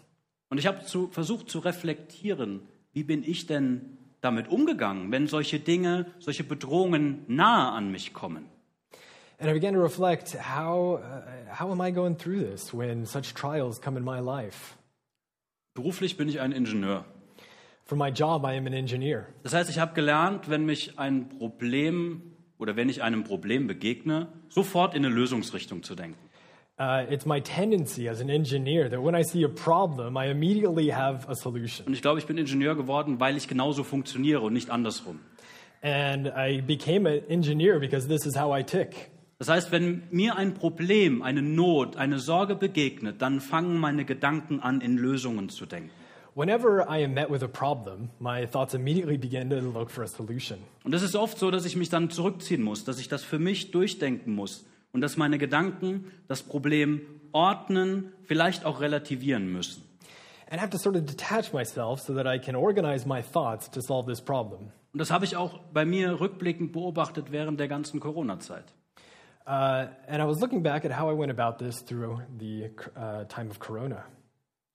Und 0.49 0.59
ich 0.59 0.67
habe 0.67 0.81
versucht 1.12 1.49
zu 1.49 1.61
reflektieren, 1.61 2.62
wie 2.93 3.05
bin 3.05 3.23
ich 3.23 3.47
denn 3.47 3.99
damit 4.21 4.49
umgegangen, 4.49 5.12
wenn 5.12 5.29
solche 5.29 5.61
Dinge, 5.61 6.07
solche 6.19 6.43
Bedrohungen 6.43 7.25
nahe 7.29 7.71
an 7.71 7.93
mich 7.93 8.14
kommen? 8.14 8.49
And 9.38 9.49
I 9.49 9.55
began 9.55 9.75
to 9.75 9.81
reflect 9.81 10.35
how, 10.35 11.00
uh, 11.00 11.23
how 11.52 11.71
am 11.71 11.80
I 11.80 11.90
going 11.90 12.16
through 12.16 12.40
this 12.40 12.73
when 12.73 13.06
such 13.06 13.35
trials 13.35 13.80
come 13.80 13.97
in 13.97 14.04
my 14.04 14.21
life? 14.21 14.76
Beruflich 15.75 16.16
bin 16.16 16.28
ich 16.28 16.40
ein 16.40 16.52
Ingenieur. 16.52 17.04
For 17.85 17.97
my 17.97 18.11
job, 18.11 18.44
I 18.44 18.56
am 18.56 18.66
an 18.66 18.73
engineer. 18.73 19.26
Das 19.42 19.52
heißt, 19.52 19.68
ich 19.68 19.78
habe 19.78 19.94
gelernt, 19.94 20.49
wenn 20.49 20.64
mich 20.64 20.99
ein 20.99 21.28
Problem 21.28 22.23
oder 22.59 22.76
wenn 22.76 22.88
ich 22.88 23.02
einem 23.02 23.25
Problem 23.25 23.66
begegne, 23.66 24.28
sofort 24.49 24.94
in 24.94 25.04
eine 25.04 25.14
Lösungsrichtung 25.14 25.82
zu 25.82 25.94
denken. 25.94 26.18
Uh, 26.78 27.04
it's 27.11 27.26
my 27.26 27.40
tendency 27.40 28.09
as 28.09 28.21
an 28.21 28.30
engineer 28.30 28.88
that 28.88 29.02
when 29.02 29.14
I 29.14 29.23
see 29.23 29.44
a 29.44 29.49
problem, 29.49 30.16
I 30.16 30.30
immediately 30.30 30.88
have 30.88 31.28
a 31.28 31.35
solution. 31.35 31.87
Und 31.87 31.92
ich 31.92 32.02
glaube, 32.02 32.18
ich 32.18 32.26
bin 32.26 32.38
Ingenieur 32.38 32.75
geworden, 32.75 33.21
weil 33.21 33.37
ich 33.37 33.47
genauso 33.47 33.85
funktioniere 33.85 34.40
und 34.40 34.52
nicht 34.52 34.71
andersrum. 34.71 35.21
And 35.82 36.28
I 36.28 36.62
became 36.62 37.09
an 37.09 37.21
engineer 37.28 37.78
because 37.78 38.09
this 38.09 38.25
is 38.25 38.37
how 38.37 38.56
I 38.56 38.62
tick. 38.62 39.12
Das 39.42 39.49
heißt, 39.49 39.72
wenn 39.72 40.04
mir 40.12 40.37
ein 40.37 40.54
Problem, 40.54 41.20
eine 41.20 41.42
Not, 41.42 41.96
eine 41.96 42.20
Sorge 42.20 42.54
begegnet, 42.54 43.20
dann 43.20 43.40
fangen 43.40 43.76
meine 43.76 44.04
Gedanken 44.04 44.61
an, 44.61 44.80
in 44.80 44.96
Lösungen 44.96 45.49
zu 45.49 45.66
denken. 45.66 45.90
Whenever 46.37 46.87
I 46.88 47.02
am 47.02 47.14
met 47.14 47.28
with 47.28 47.42
a 47.42 47.49
problem, 47.49 48.11
my 48.20 48.46
thoughts 48.46 48.72
immediately 48.72 49.18
begin 49.18 49.50
to 49.50 49.56
look 49.56 49.90
for 49.90 50.04
a 50.04 50.06
solution. 50.06 50.58
Und 50.84 50.94
es 50.94 51.02
ist 51.02 51.16
oft 51.16 51.40
so, 51.40 51.50
dass 51.50 51.64
ich 51.64 51.75
mich 51.75 51.88
dann 51.88 52.08
zurückziehen 52.08 52.62
muss, 52.62 52.84
dass 52.84 53.00
ich 53.00 53.08
das 53.08 53.25
für 53.25 53.40
mich 53.40 53.72
durchdenken 53.72 54.32
muss 54.32 54.64
und 54.92 55.00
dass 55.00 55.16
meine 55.16 55.38
Gedanken 55.38 56.12
das 56.28 56.44
Problem 56.44 57.00
ordnen, 57.32 58.12
vielleicht 58.22 58.64
auch 58.64 58.80
relativieren 58.80 59.50
müssen. 59.50 59.82
And 60.50 60.61
I 60.61 60.62
have 60.62 60.70
to 60.70 60.78
sort 60.78 60.94
of 60.94 61.04
detach 61.04 61.52
myself 61.52 61.99
so 61.99 62.14
that 62.14 62.26
I 62.32 62.38
can 62.38 62.54
organize 62.54 63.08
my 63.08 63.20
thoughts 63.20 63.68
to 63.72 63.80
solve 63.80 64.08
this 64.08 64.20
problem. 64.20 64.70
Und 64.92 65.00
das 65.00 65.11
habe 65.11 65.25
ich 65.25 65.34
auch 65.34 65.58
bei 65.72 65.84
mir 65.84 66.20
rückblickend 66.20 66.70
beobachtet 66.70 67.32
während 67.32 67.58
der 67.58 67.66
ganzen 67.66 67.99
Corona-Zeit. 67.99 68.72
Uh, 69.46 69.88
and 70.06 70.22
I 70.22 70.25
was 70.25 70.40
looking 70.40 70.62
back 70.62 70.84
at 70.84 70.92
how 70.92 71.11
I 71.11 71.14
went 71.14 71.30
about 71.30 71.58
this 71.58 71.82
through 71.82 72.20
the 72.38 72.70
uh, 72.96 73.25
time 73.25 73.50
of 73.50 73.58
Corona. 73.58 74.04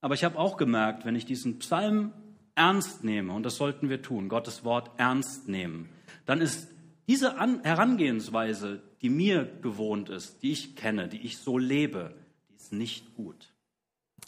Aber 0.01 0.13
ich 0.13 0.23
habe 0.23 0.37
auch 0.37 0.57
gemerkt, 0.57 1.05
wenn 1.05 1.15
ich 1.15 1.25
diesen 1.25 1.59
Psalm 1.59 2.13
ernst 2.55 3.03
nehme, 3.03 3.33
und 3.33 3.43
das 3.43 3.55
sollten 3.55 3.89
wir 3.89 4.01
tun, 4.01 4.29
Gottes 4.29 4.63
Wort 4.63 4.91
ernst 4.97 5.47
nehmen, 5.47 5.89
dann 6.25 6.41
ist 6.41 6.67
diese 7.07 7.37
An 7.37 7.63
Herangehensweise, 7.63 8.81
die 9.01 9.09
mir 9.09 9.45
gewohnt 9.61 10.09
ist, 10.09 10.43
die 10.43 10.51
ich 10.51 10.75
kenne, 10.75 11.07
die 11.07 11.25
ich 11.25 11.37
so 11.37 11.57
lebe, 11.57 12.13
die 12.49 12.55
ist 12.55 12.73
nicht 12.73 13.15
gut. 13.15 13.53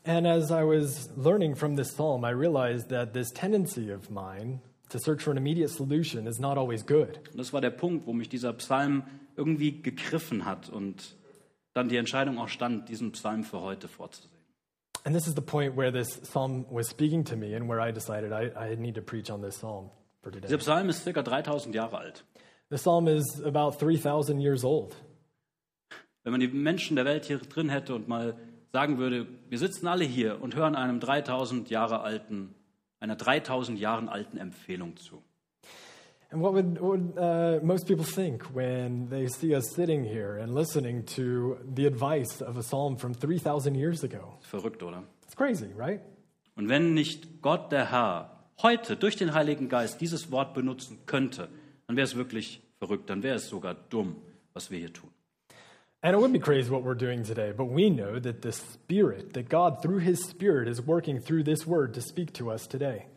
And 0.05 0.25
as 0.25 0.49
I 0.49 0.63
was 0.63 1.09
learning 1.17 1.55
from 1.55 1.75
this 1.75 1.91
psalm, 1.93 2.23
I 2.23 2.31
realized 2.31 2.89
that 2.89 3.13
this 3.13 3.31
tendency 3.31 3.91
of 3.91 4.09
mine 4.09 4.61
to 4.89 4.97
search 4.97 5.21
for 5.21 5.31
an 5.31 5.37
immediate 5.37 5.69
solution 5.69 6.25
is 6.25 6.39
not 6.39 6.57
always 6.57 6.85
good. 6.85 7.19
Und 7.31 7.37
das 7.37 7.51
war 7.51 7.61
der 7.61 7.71
Punkt, 7.71 8.07
wo 8.07 8.13
mich 8.13 8.29
dieser 8.29 8.53
Psalm 8.53 9.03
irgendwie 9.39 9.81
gegriffen 9.81 10.45
hat 10.45 10.69
und 10.69 11.15
dann 11.73 11.89
die 11.89 11.97
Entscheidung 11.97 12.37
auch 12.37 12.49
stand, 12.49 12.89
diesen 12.89 13.13
Psalm 13.13 13.43
für 13.43 13.61
heute 13.61 13.87
vorzusehen. 13.87 14.29
And 15.05 15.15
this 15.15 15.27
is 15.27 15.33
the 15.33 15.41
point 15.41 15.77
where 15.77 15.91
this 15.91 16.19
psalm 16.23 16.65
was 16.69 16.89
speaking 16.89 17.23
to 17.25 17.37
me 17.37 17.55
and 17.55 17.69
where 17.69 17.79
I 17.79 17.93
decided 17.93 18.33
I, 18.33 18.51
I 18.53 18.75
need 18.75 18.95
to 18.95 19.01
preach 19.01 19.31
on 19.31 19.41
this 19.41 19.55
psalm 19.55 19.89
for 20.21 20.31
today. 20.31 20.47
Dieser 20.47 20.57
Psalm 20.57 20.89
ist 20.89 21.03
circa 21.03 21.23
3000 21.23 21.73
Jahre 21.73 21.97
alt. 21.97 22.25
The 22.69 22.75
psalm 22.75 23.07
is 23.07 23.41
about 23.43 23.77
3,000 23.79 24.41
years 24.41 24.65
old. 24.65 24.95
Wenn 26.23 26.31
man 26.31 26.41
die 26.41 26.49
Menschen 26.49 26.97
der 26.97 27.05
Welt 27.05 27.25
hier 27.25 27.37
drin 27.37 27.69
hätte 27.69 27.95
und 27.95 28.09
mal 28.09 28.35
sagen 28.73 28.97
würde, 28.97 29.25
wir 29.47 29.57
sitzen 29.57 29.87
alle 29.87 30.03
hier 30.03 30.41
und 30.41 30.55
hören 30.55 30.75
einem 30.75 30.99
3000 30.99 31.69
Jahre 31.69 32.01
alten, 32.01 32.53
einer 32.99 33.15
3000 33.15 33.79
Jahren 33.79 34.09
alten 34.09 34.37
Empfehlung 34.37 34.97
zu. 34.97 35.23
And 36.31 36.41
what 36.41 36.53
would, 36.53 36.79
what 36.79 36.99
would 36.99 37.17
uh, 37.17 37.59
most 37.63 37.87
people 37.87 38.05
think 38.05 38.43
when 38.53 39.09
they 39.09 39.27
see 39.27 39.55
us 39.55 39.63
sitting 39.73 40.03
here 40.03 40.37
and 40.37 40.53
listening 40.53 41.03
to 41.15 41.57
the 41.73 41.87
advice 41.87 42.39
of 42.41 42.55
a 42.55 42.61
psalm 42.61 42.97
from 42.97 43.15
3,000 43.15 43.73
years 43.73 44.03
ago? 44.03 44.37
Verrückt, 44.41 44.83
oder? 44.83 45.03
It's 45.23 45.33
crazy, 45.33 45.73
right? 45.75 46.01
Und 46.55 46.69
wenn 46.69 46.93
nicht 46.93 47.41
Gott, 47.41 47.71
der 47.71 47.91
Herr, 47.91 48.29
heute 48.61 48.95
durch 48.95 49.15
den 49.15 49.33
Heiligen 49.33 49.69
Geist 49.69 50.01
dieses 50.01 50.31
Wort 50.31 50.53
benutzen 50.53 50.99
könnte, 51.07 51.49
dann 51.87 51.95
wäre 51.95 52.05
es 52.05 52.15
wirklich 52.15 52.61
verrückt, 52.77 53.09
dann 53.09 53.23
wäre 53.23 53.37
es 53.37 53.49
sogar 53.49 53.75
dumm, 53.89 54.17
was 54.53 54.69
wir 54.69 54.77
hier 54.77 54.93
tun. 54.93 55.09
And 56.01 56.15
it 56.15 56.19
would 56.19 56.31
be 56.31 56.39
crazy 56.39 56.69
what 56.69 56.83
we're 56.83 56.93
doing 56.95 57.23
today, 57.23 57.51
but 57.51 57.65
we 57.65 57.89
know 57.89 58.19
that 58.19 58.41
the 58.41 58.51
Spirit, 58.51 59.33
that 59.33 59.49
God 59.49 59.81
through 59.81 59.99
His 59.99 60.23
Spirit 60.23 60.67
is 60.67 60.79
working 60.85 61.19
through 61.19 61.43
this 61.43 61.65
word 61.65 61.93
to 61.95 62.01
speak 62.01 62.33
to 62.33 62.51
us 62.51 62.67
today. 62.67 63.07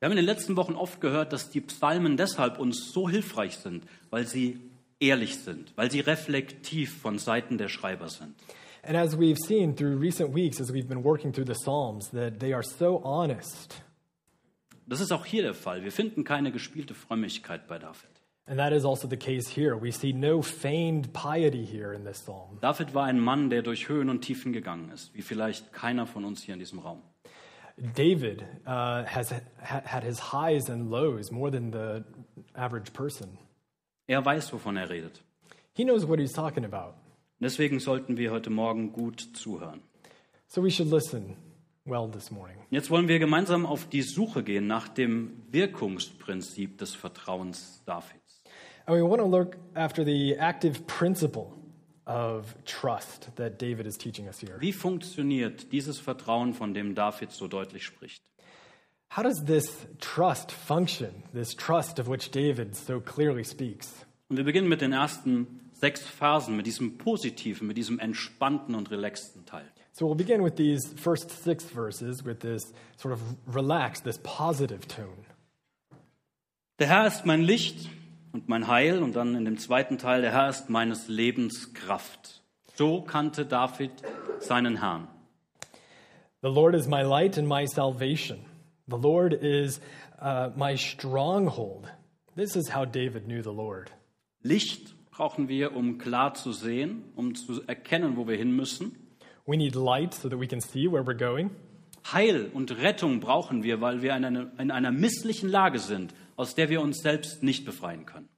Wir 0.00 0.06
haben 0.06 0.12
in 0.12 0.24
den 0.24 0.24
letzten 0.24 0.56
Wochen 0.56 0.76
oft 0.76 1.02
gehört, 1.02 1.34
dass 1.34 1.50
die 1.50 1.60
Psalmen 1.60 2.16
deshalb 2.16 2.58
uns 2.58 2.90
so 2.90 3.06
hilfreich 3.06 3.58
sind, 3.58 3.84
weil 4.08 4.26
sie 4.26 4.58
ehrlich 4.98 5.36
sind, 5.36 5.74
weil 5.76 5.90
sie 5.90 6.00
reflektiv 6.00 7.02
von 7.02 7.18
Seiten 7.18 7.58
der 7.58 7.68
Schreiber 7.68 8.08
sind. 8.08 8.34
And 8.82 8.96
as 8.96 9.18
we've 9.18 9.36
seen 9.36 9.76
through 9.76 10.00
recent 10.00 10.34
weeks, 10.34 10.58
as 10.58 10.72
we've 10.72 10.88
been 10.88 11.04
working 11.04 11.34
through 11.34 11.46
the 11.46 11.54
Psalms, 11.54 12.08
that 12.12 12.40
they 12.40 12.54
are 12.54 12.62
so 12.62 13.02
honest. 13.04 13.82
Das 14.86 15.00
ist 15.02 15.12
auch 15.12 15.26
hier 15.26 15.42
der 15.42 15.52
Fall. 15.52 15.84
Wir 15.84 15.92
finden 15.92 16.24
keine 16.24 16.50
gespielte 16.50 16.94
Frömmigkeit 16.94 17.68
bei 17.68 17.78
David. 17.78 18.08
And 18.46 18.56
that 18.56 18.72
is 18.72 18.86
also 18.86 19.06
the 19.06 19.18
case 19.18 19.50
here. 19.54 19.80
We 19.82 19.92
see 19.92 20.14
no 20.14 20.40
feigned 20.40 21.12
piety 21.12 21.66
here 21.66 21.94
in 21.94 22.06
this 22.06 22.22
psalm. 22.22 22.58
David 22.62 22.94
war 22.94 23.04
ein 23.04 23.20
Mann, 23.20 23.50
der 23.50 23.60
durch 23.60 23.90
Höhen 23.90 24.08
und 24.08 24.22
Tiefen 24.22 24.54
gegangen 24.54 24.90
ist, 24.92 25.14
wie 25.14 25.20
vielleicht 25.20 25.74
keiner 25.74 26.06
von 26.06 26.24
uns 26.24 26.42
hier 26.42 26.54
in 26.54 26.58
diesem 26.58 26.78
Raum. 26.78 27.02
David 27.94 28.46
uh, 28.66 29.04
has 29.04 29.30
ha- 29.30 29.82
had 29.84 30.04
his 30.04 30.18
highs 30.18 30.68
and 30.68 30.90
lows 30.90 31.30
more 31.30 31.50
than 31.50 31.70
the 31.70 32.04
average 32.54 32.92
person. 32.92 33.38
Er 34.06 34.24
weiß, 34.24 34.52
wovon 34.52 34.76
er 34.76 34.90
redet. 34.90 35.22
He 35.72 35.84
knows 35.84 36.06
what 36.06 36.18
he's 36.18 36.32
talking 36.32 36.64
about. 36.64 36.94
Deswegen 37.40 37.80
sollten 37.80 38.16
wir 38.16 38.32
heute 38.32 38.50
Morgen 38.50 38.92
gut 38.92 39.20
zuhören. 39.34 39.80
So 40.46 40.62
we 40.62 40.70
should 40.70 40.90
listen 40.90 41.36
well 41.86 42.08
this 42.08 42.30
morning. 42.30 42.56
Jetzt 42.70 42.90
wollen 42.90 43.08
wir 43.08 43.18
gemeinsam 43.18 43.64
auf 43.64 43.88
die 43.88 44.02
Suche 44.02 44.42
gehen 44.42 44.66
nach 44.66 44.88
dem 44.88 45.42
Wirkungsprinzip 45.50 46.76
des 46.78 46.94
Vertrauens 46.94 47.82
Davids. 47.86 48.42
And 48.86 48.96
we 48.96 49.02
want 49.02 49.20
to 49.20 49.26
look 49.26 49.56
after 49.74 50.04
the 50.04 50.36
active 50.36 50.86
principle 50.86 51.52
of 52.10 52.56
trust 52.64 53.30
that 53.36 53.60
David 53.60 53.86
is 53.86 53.96
teaching 53.96 54.26
us 54.26 54.40
here. 54.40 54.56
Wie 54.60 54.72
funktioniert 54.72 55.70
dieses 55.70 56.00
Vertrauen, 56.00 56.52
von 56.52 56.74
dem 56.74 56.96
David 56.96 57.30
so 57.30 57.46
deutlich 57.46 57.84
spricht? 57.84 58.20
How 59.16 59.22
does 59.22 59.44
this 59.44 59.86
trust 60.00 60.50
function, 60.50 61.22
this 61.32 61.54
trust 61.54 62.00
of 62.00 62.08
which 62.08 62.30
David 62.32 62.74
so 62.74 63.00
clearly 63.00 63.44
speaks? 63.44 64.06
Und 64.28 64.36
wir 64.36 64.44
beginnen 64.44 64.68
mit 64.68 64.80
den 64.80 64.92
ersten 64.92 65.60
sechs 65.72 66.02
Versen, 66.02 66.56
mit 66.56 66.66
diesem 66.66 66.98
positiven, 66.98 67.68
mit 67.68 67.76
diesem 67.76 67.98
entspannten 68.00 68.74
und 68.74 68.90
relaxten 68.90 69.46
Teil. 69.46 69.66
So 69.92 70.06
we'll 70.06 70.16
begin 70.16 70.42
with 70.42 70.56
these 70.56 70.88
first 70.96 71.30
six 71.30 71.64
verses 71.64 72.24
with 72.24 72.40
this 72.40 72.72
sort 72.96 73.14
of 73.14 73.20
relaxed, 73.46 74.04
this 74.04 74.18
positive 74.18 74.86
tone. 74.88 75.24
Der 76.80 76.88
Herr 76.88 77.06
ist 77.06 77.24
mein 77.24 77.42
Licht 77.42 77.88
und 78.32 78.48
mein 78.48 78.68
Heil 78.68 79.02
und 79.02 79.16
dann 79.16 79.34
in 79.34 79.44
dem 79.44 79.58
zweiten 79.58 79.98
Teil, 79.98 80.22
der 80.22 80.32
Herr 80.32 80.48
ist 80.48 80.70
meines 80.70 81.08
Lebens 81.08 81.74
Kraft. 81.74 82.42
So 82.74 83.02
kannte 83.02 83.44
David 83.44 83.90
seinen 84.38 84.80
Herrn. 84.80 85.08
The 86.42 86.48
Lord 86.48 86.74
is 86.74 86.86
my 86.86 87.02
light 87.02 87.36
and 87.36 87.46
my 87.48 87.66
salvation. 87.66 88.38
The 88.86 88.96
Lord 88.96 89.34
is 89.34 89.80
uh, 90.20 90.50
my 90.56 90.76
stronghold. 90.76 91.86
This 92.34 92.56
is 92.56 92.74
how 92.74 92.86
David 92.86 93.26
knew 93.26 93.42
the 93.42 93.52
Lord. 93.52 93.90
Licht 94.42 94.94
brauchen 95.10 95.48
wir, 95.48 95.76
um 95.76 95.98
klar 95.98 96.32
zu 96.32 96.52
sehen, 96.52 97.04
um 97.14 97.34
zu 97.34 97.62
erkennen, 97.66 98.16
wo 98.16 98.26
wir 98.26 98.36
hin 98.36 98.52
müssen. 98.52 98.96
We 99.46 99.56
need 99.56 99.74
light 99.74 100.14
so 100.14 100.28
that 100.28 100.40
we 100.40 100.46
can 100.46 100.60
see 100.60 100.90
where 100.90 101.04
we're 101.04 101.18
going. 101.18 101.50
Heil 102.10 102.50
und 102.54 102.70
Rettung 102.78 103.20
brauchen 103.20 103.62
wir, 103.62 103.80
weil 103.80 104.00
wir 104.00 104.16
in 104.16 104.24
einer, 104.24 104.58
in 104.58 104.70
einer 104.70 104.90
misslichen 104.90 105.50
Lage 105.50 105.78
sind, 105.78 106.14
aus 106.40 106.54
der 106.54 106.70
wir 106.70 106.80
uns 106.80 107.02
selbst 107.02 107.42
nicht 107.42 107.66
befreien 107.66 108.06
können. 108.06 108.28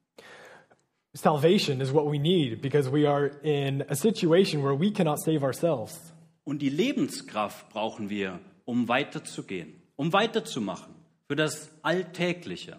Salvation 1.15 1.81
is 1.81 1.93
what 1.93 2.07
we 2.07 2.19
need 2.19 2.61
because 2.61 2.91
we 2.91 3.09
are 3.09 3.31
in 3.43 3.83
a 3.89 3.95
situation 3.95 4.65
where 4.65 4.79
we 4.79 4.91
cannot 4.91 5.21
save 5.21 5.45
ourselves. 5.45 6.13
Und 6.45 6.63
die 6.63 6.71
Lebenskraft 6.71 7.69
brauchen 7.69 8.11
wir, 8.11 8.41
um 8.65 8.89
weiterzugehen, 8.89 9.83
um 9.95 10.13
weiterzumachen 10.13 10.95
für 11.29 11.37
das 11.37 11.71
Alltägliche. 11.83 12.79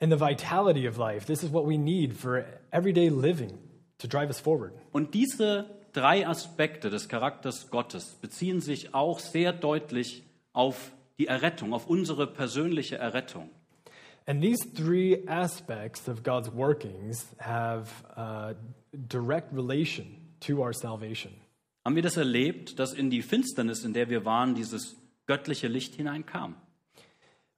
And 0.00 0.12
the 0.12 0.18
vitality 0.18 0.88
of 0.88 0.96
life, 0.96 1.26
this 1.26 1.44
is 1.44 1.52
what 1.52 1.64
we 1.64 1.78
need 1.78 2.12
for 2.12 2.44
everyday 2.72 3.10
living 3.10 3.58
to 3.98 4.08
drive 4.08 4.28
us 4.28 4.40
forward. 4.40 4.72
Und 4.90 5.14
diese 5.14 5.66
drei 5.92 6.26
Aspekte 6.26 6.90
des 6.90 7.08
Charakters 7.08 7.70
Gottes 7.70 8.16
beziehen 8.20 8.60
sich 8.60 8.94
auch 8.94 9.20
sehr 9.20 9.52
deutlich 9.52 10.24
auf 10.52 10.90
die 11.18 11.28
Errettung, 11.28 11.72
auf 11.72 11.86
unsere 11.86 12.26
persönliche 12.26 12.96
Errettung. 12.96 13.48
And 14.26 14.42
these 14.42 14.64
three 14.74 15.26
aspects 15.26 16.08
of 16.08 16.22
God's 16.22 16.50
workings 16.50 17.26
have 17.38 17.90
uh, 18.16 18.54
direct 19.08 19.52
relation 19.52 20.16
to 20.40 20.62
our 20.62 20.72
salvation. 20.72 21.32
Haben 21.84 21.96
wir 21.96 22.02
das 22.02 22.16
erlebt, 22.16 22.78
dass 22.78 22.94
in 22.94 23.10
die 23.10 23.20
Finsternis, 23.20 23.84
in 23.84 23.92
der 23.92 24.08
wir 24.08 24.24
waren, 24.24 24.54
dieses 24.54 24.96
göttliche 25.26 25.68
Licht 25.68 25.94
hineinkam? 25.96 26.54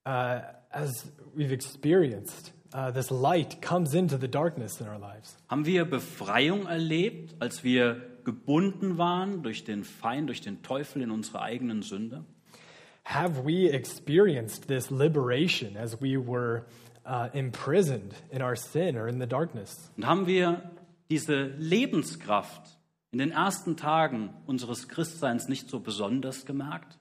Uh, 0.05 0.41
as 0.71 1.13
we've 1.37 1.53
experienced, 1.53 2.53
uh, 2.75 2.91
this 2.91 3.11
light 3.11 3.63
comes 3.63 3.95
into 3.95 4.17
the 4.17 4.29
darkness 4.29 4.81
in 4.81 4.89
our 4.89 4.99
lives. 4.99 5.37
Haben 5.49 5.67
wir 5.67 5.85
Befreiung 5.85 6.67
erlebt, 6.67 7.37
als 7.39 7.63
wir 7.63 8.03
gebunden 8.25 8.99
waren 8.99 9.45
durch 9.45 9.63
den 9.63 9.85
Feind, 9.85 10.29
durch 10.29 10.41
den 10.41 10.63
Teufel 10.63 11.03
in 11.03 11.13
unsere 11.13 11.43
eigenen 11.43 11.83
Sünde? 11.83 12.25
Have 13.09 13.45
we 13.45 13.71
experienced 13.71 14.67
this 14.67 14.91
liberation 14.91 15.77
as 15.77 16.01
we 16.01 16.17
were 16.17 16.67
uh, 17.05 17.29
imprisoned 17.33 18.13
in 18.33 18.43
our 18.43 18.57
sin 18.57 18.97
or 18.97 19.07
in 19.07 19.21
the 19.21 19.29
darkness? 19.29 19.93
Und 19.97 20.07
haben 20.07 20.27
wir 20.27 20.61
diese 21.09 21.55
Lebenskraft 21.57 22.63
in 23.13 23.21
den 23.21 23.31
ersten 23.31 23.77
Tagen 23.77 24.31
unseres 24.47 24.89
Christseins 24.89 25.49
nicht 25.49 25.71
so 25.71 25.79
besonders 25.79 26.47
gemerkt? 26.47 26.99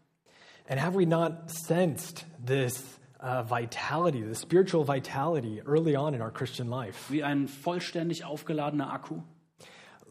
And 0.70 0.80
have 0.80 0.96
we 0.96 1.08
not 1.08 1.50
sensed 1.50 2.24
this 2.38 3.00
uh, 3.20 3.42
vitality, 3.42 4.22
the 4.22 4.36
spiritual 4.36 4.84
vitality 4.86 5.64
early 5.66 5.96
on 5.96 6.14
in 6.14 6.22
our 6.22 6.32
Christian 6.32 6.70
life? 6.70 7.12
Wie 7.12 7.24
ein 7.24 7.48
vollständig 7.48 8.26
aufgeladener 8.26 8.94
Akku? 8.94 9.24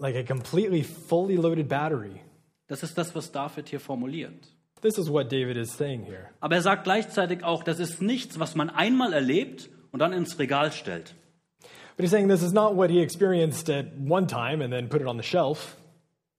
Like 0.01 0.17
a 0.17 0.25
completely 0.25 0.83
fully 0.83 1.37
loaded 1.37 1.69
battery. 1.69 2.21
Das 2.67 2.83
ist 2.83 2.99
das, 2.99 3.15
was 3.15 3.31
David 3.31 3.69
hier 3.69 3.79
formuliert. 3.79 4.54
This 4.85 4.99
is 4.99 5.09
what 5.09 5.33
David 5.33 5.57
is 5.57 5.73
saying 5.73 6.05
here. 6.05 6.29
Aber 6.41 6.57
er 6.57 6.61
sagt 6.61 6.85
gleichzeitig 6.85 7.43
auch, 7.43 7.63
das 7.63 7.81
ist 7.81 8.03
nichts, 8.03 8.39
was 8.39 8.55
man 8.55 8.69
einmal 8.69 9.15
erlebt 9.15 9.71
und 9.93 10.01
dann 10.01 10.13
ins 10.13 10.39
Regal 10.39 10.73
stellt. 10.73 11.15
But 11.97 12.05
he's 12.05 12.11
saying 12.11 12.29
this 12.29 12.43
is 12.43 12.53
not 12.53 12.77
what 12.77 12.91
he 12.91 13.01
experienced 13.01 13.71
at 13.71 13.87
one 14.07 14.27
time 14.27 14.63
and 14.63 14.71
then 14.71 14.91
put 14.91 15.01
it 15.01 15.07
on 15.07 15.17
the 15.17 15.23
shelf. 15.23 15.79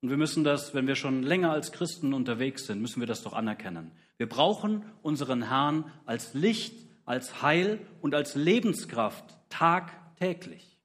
Und 0.04 0.12
wir 0.12 0.18
müssen 0.18 0.44
das, 0.44 0.76
wenn 0.76 0.86
wir 0.86 0.94
schon 0.94 1.24
länger 1.24 1.54
als 1.54 1.72
Christen 1.72 2.14
unterwegs 2.14 2.68
sind, 2.68 2.84
müssen 2.84 3.00
wir 3.00 3.08
das 3.08 3.24
doch 3.24 3.34
anerkennen. 3.34 3.90
Wir 4.18 4.30
brauchen 4.30 4.86
unseren 5.02 5.50
Herrn 5.50 5.86
als 6.06 6.36
Licht, 6.36 6.76
als 7.04 7.42
Heil 7.42 7.80
und 8.02 8.14
als 8.14 8.36
Lebenskraft 8.36 9.26
tagtäglich. 9.50 10.78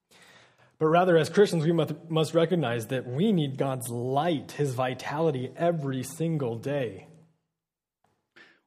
But 0.78 0.88
rather, 0.88 1.18
as 1.18 1.30
Christians, 1.30 1.66
we 1.66 1.74
must, 1.74 2.34
recognize 2.34 2.88
that 2.88 3.04
we 3.06 3.32
need 3.32 3.58
God's 3.58 3.90
light, 3.90 4.52
his 4.52 4.78
vitality, 4.78 5.50
every 5.56 6.02
single 6.02 6.58
day. 6.58 7.06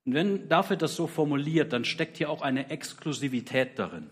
Und 0.06 0.14
wenn 0.14 0.50
David 0.50 0.82
das 0.82 0.96
so 0.96 1.08
formuliert, 1.08 1.72
dann 1.72 1.86
steckt 1.86 2.18
hier 2.18 2.30
auch 2.30 2.42
eine 2.42 2.70
Exklusivität 2.70 3.80
darin. 3.80 4.10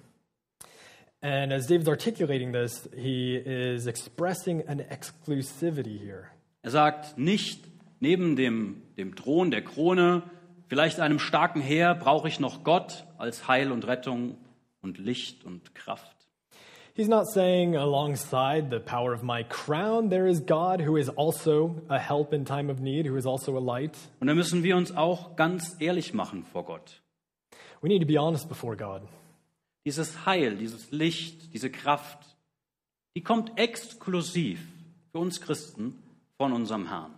And 1.21 1.51
as 1.53 1.67
David's 1.67 1.89
articulating 1.89 2.51
this, 2.51 2.89
he 2.95 3.35
is 3.35 3.85
expressing 3.85 4.67
an 4.67 4.79
exclusivity 4.79 5.99
here. 5.99 6.27
Er 6.63 6.71
sagt 6.71 7.17
nicht, 7.17 7.63
neben 7.99 8.35
dem, 8.35 8.81
dem 8.97 9.15
Thron 9.15 9.51
der 9.51 9.63
Krone, 9.63 10.23
vielleicht 10.67 10.99
einem 10.99 11.19
starken 11.19 11.61
Heer, 11.61 11.93
brauche 11.93 12.27
ich 12.27 12.39
noch 12.39 12.63
Gott 12.63 13.05
als 13.17 13.47
Heil 13.47 13.71
und 13.71 13.85
Rettung 13.85 14.37
und 14.81 14.97
Licht 14.97 15.43
und 15.43 15.75
Kraft. 15.75 16.20
He's 16.93 17.07
not 17.07 17.27
saying 17.27 17.75
alongside 17.75 18.69
the 18.69 18.81
power 18.81 19.13
of 19.13 19.23
my 19.23 19.43
crown, 19.43 20.09
there 20.09 20.27
is 20.27 20.41
God 20.41 20.81
who 20.81 20.97
is 20.97 21.07
also 21.07 21.81
a 21.89 21.97
help 21.97 22.33
in 22.33 22.43
time 22.43 22.69
of 22.69 22.81
need, 22.81 23.05
who 23.05 23.15
is 23.15 23.25
also 23.25 23.57
a 23.57 23.59
light. 23.59 23.95
Und 24.19 24.27
da 24.27 24.33
müssen 24.33 24.61
wir 24.61 24.75
uns 24.75 24.91
auch 24.91 25.37
ganz 25.37 25.77
ehrlich 25.79 26.13
machen 26.13 26.43
vor 26.43 26.65
Gott. 26.65 27.01
We 27.81 27.87
need 27.87 28.01
to 28.01 28.05
be 28.05 28.17
honest 28.17 28.49
before 28.49 28.75
God. 28.75 29.03
Dieses 29.85 30.25
Heil, 30.25 30.57
dieses 30.57 30.91
Licht, 30.91 31.53
diese 31.53 31.69
Kraft, 31.69 32.19
die 33.15 33.21
kommt 33.21 33.57
exklusiv 33.57 34.59
für 35.11 35.19
uns 35.19 35.39
Christen 35.39 35.95
von 36.37 36.51
unserem 36.51 36.89
Herrn. 36.89 37.13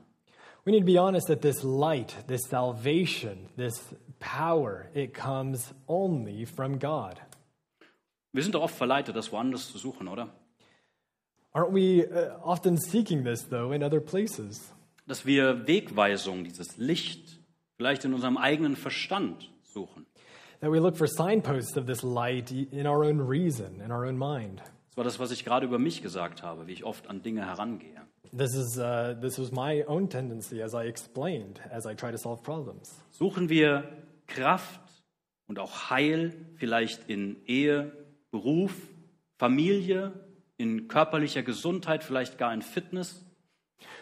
We 0.66 0.72
need 0.72 0.82
to 0.82 0.86
be 0.86 1.00
honest 1.00 1.28
that 1.28 1.42
this 1.42 1.64
light, 1.64 2.16
this 2.28 2.44
salvation, 2.48 3.50
this 3.58 3.84
power, 4.20 4.88
it 4.94 5.14
comes 5.14 5.74
only 5.88 6.46
from 6.46 6.80
God. 6.80 7.20
Wir 8.34 8.42
sind 8.42 8.56
doch 8.56 8.64
oft 8.64 8.76
verleitet, 8.76 9.16
das 9.16 9.32
woanders 9.32 9.72
zu 9.72 9.78
suchen, 9.78 10.08
oder? 10.08 10.30
Aren't 11.54 11.72
we 11.72 12.04
uh, 12.04 12.40
often 12.44 12.78
seeking 12.78 13.24
this, 13.24 13.48
though, 13.48 13.72
in 13.72 13.84
other 13.84 14.00
places? 14.00 14.74
Dass 15.06 15.26
wir 15.26 15.68
Wegweisung, 15.68 16.44
dieses 16.44 16.78
Licht, 16.78 17.40
vielleicht 17.78 18.06
in 18.06 18.14
unserem 18.14 18.38
eigenen 18.38 18.76
Verstand 18.76 19.52
suchen. 19.62 20.08
That 20.62 20.72
we 20.72 20.80
look 20.80 20.98
for 20.98 21.08
signposts 21.08 21.78
of 21.78 21.86
this 21.86 22.02
light 22.02 22.52
in 22.52 22.88
our 22.88 23.04
own 23.04 23.20
reason, 23.20 23.82
in 23.82 23.92
our 23.92 24.06
own 24.06 24.18
mind. 24.18 24.64
Das 24.90 24.98
war 24.98 25.04
das, 25.04 25.20
was 25.20 25.32
ich 25.32 25.46
gerade 25.46 25.68
über 25.68 25.78
mich 25.78 26.02
gesagt 26.02 26.42
habe, 26.42 26.66
wie 26.66 26.74
ich 26.74 26.84
oft 26.84 27.08
an 27.10 27.22
Dinge 27.22 27.46
herangehe. 27.46 28.02
This 28.36 28.56
is, 28.56 28.80
uh, 28.80 29.14
this 29.22 29.38
was 29.38 29.52
my 29.52 29.84
own 29.86 30.10
tendency, 30.10 30.64
as 30.64 30.74
I 30.74 30.88
explained, 30.88 31.60
as 31.70 31.86
I 31.86 31.94
try 31.94 32.10
to 32.12 32.18
solve 32.18 32.42
problems. 32.42 33.00
Suchen 33.12 33.50
wir 33.50 33.84
Kraft 34.26 34.82
und 35.48 35.60
auch 35.60 35.92
Heil 35.92 36.34
vielleicht 36.56 37.10
in 37.10 37.36
Ehe, 37.46 37.92
Beruf, 38.34 38.74
Familie, 39.38 40.12
in 40.58 40.88
körperlicher 40.88 41.44
Gesundheit, 41.44 42.04
vielleicht 42.04 42.40
gar 42.40 42.52
in 42.52 42.64
Fitness? 42.64 43.24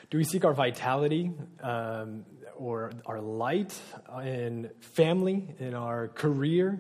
Do 0.10 0.18
we 0.18 0.24
seek 0.24 0.46
our 0.46 0.58
vitality 0.58 1.34
um, 1.62 2.26
or 2.58 2.92
our 3.06 3.20
light 3.20 3.74
in 4.24 4.70
family, 4.80 5.54
in 5.60 5.76
our 5.76 6.08
career, 6.08 6.80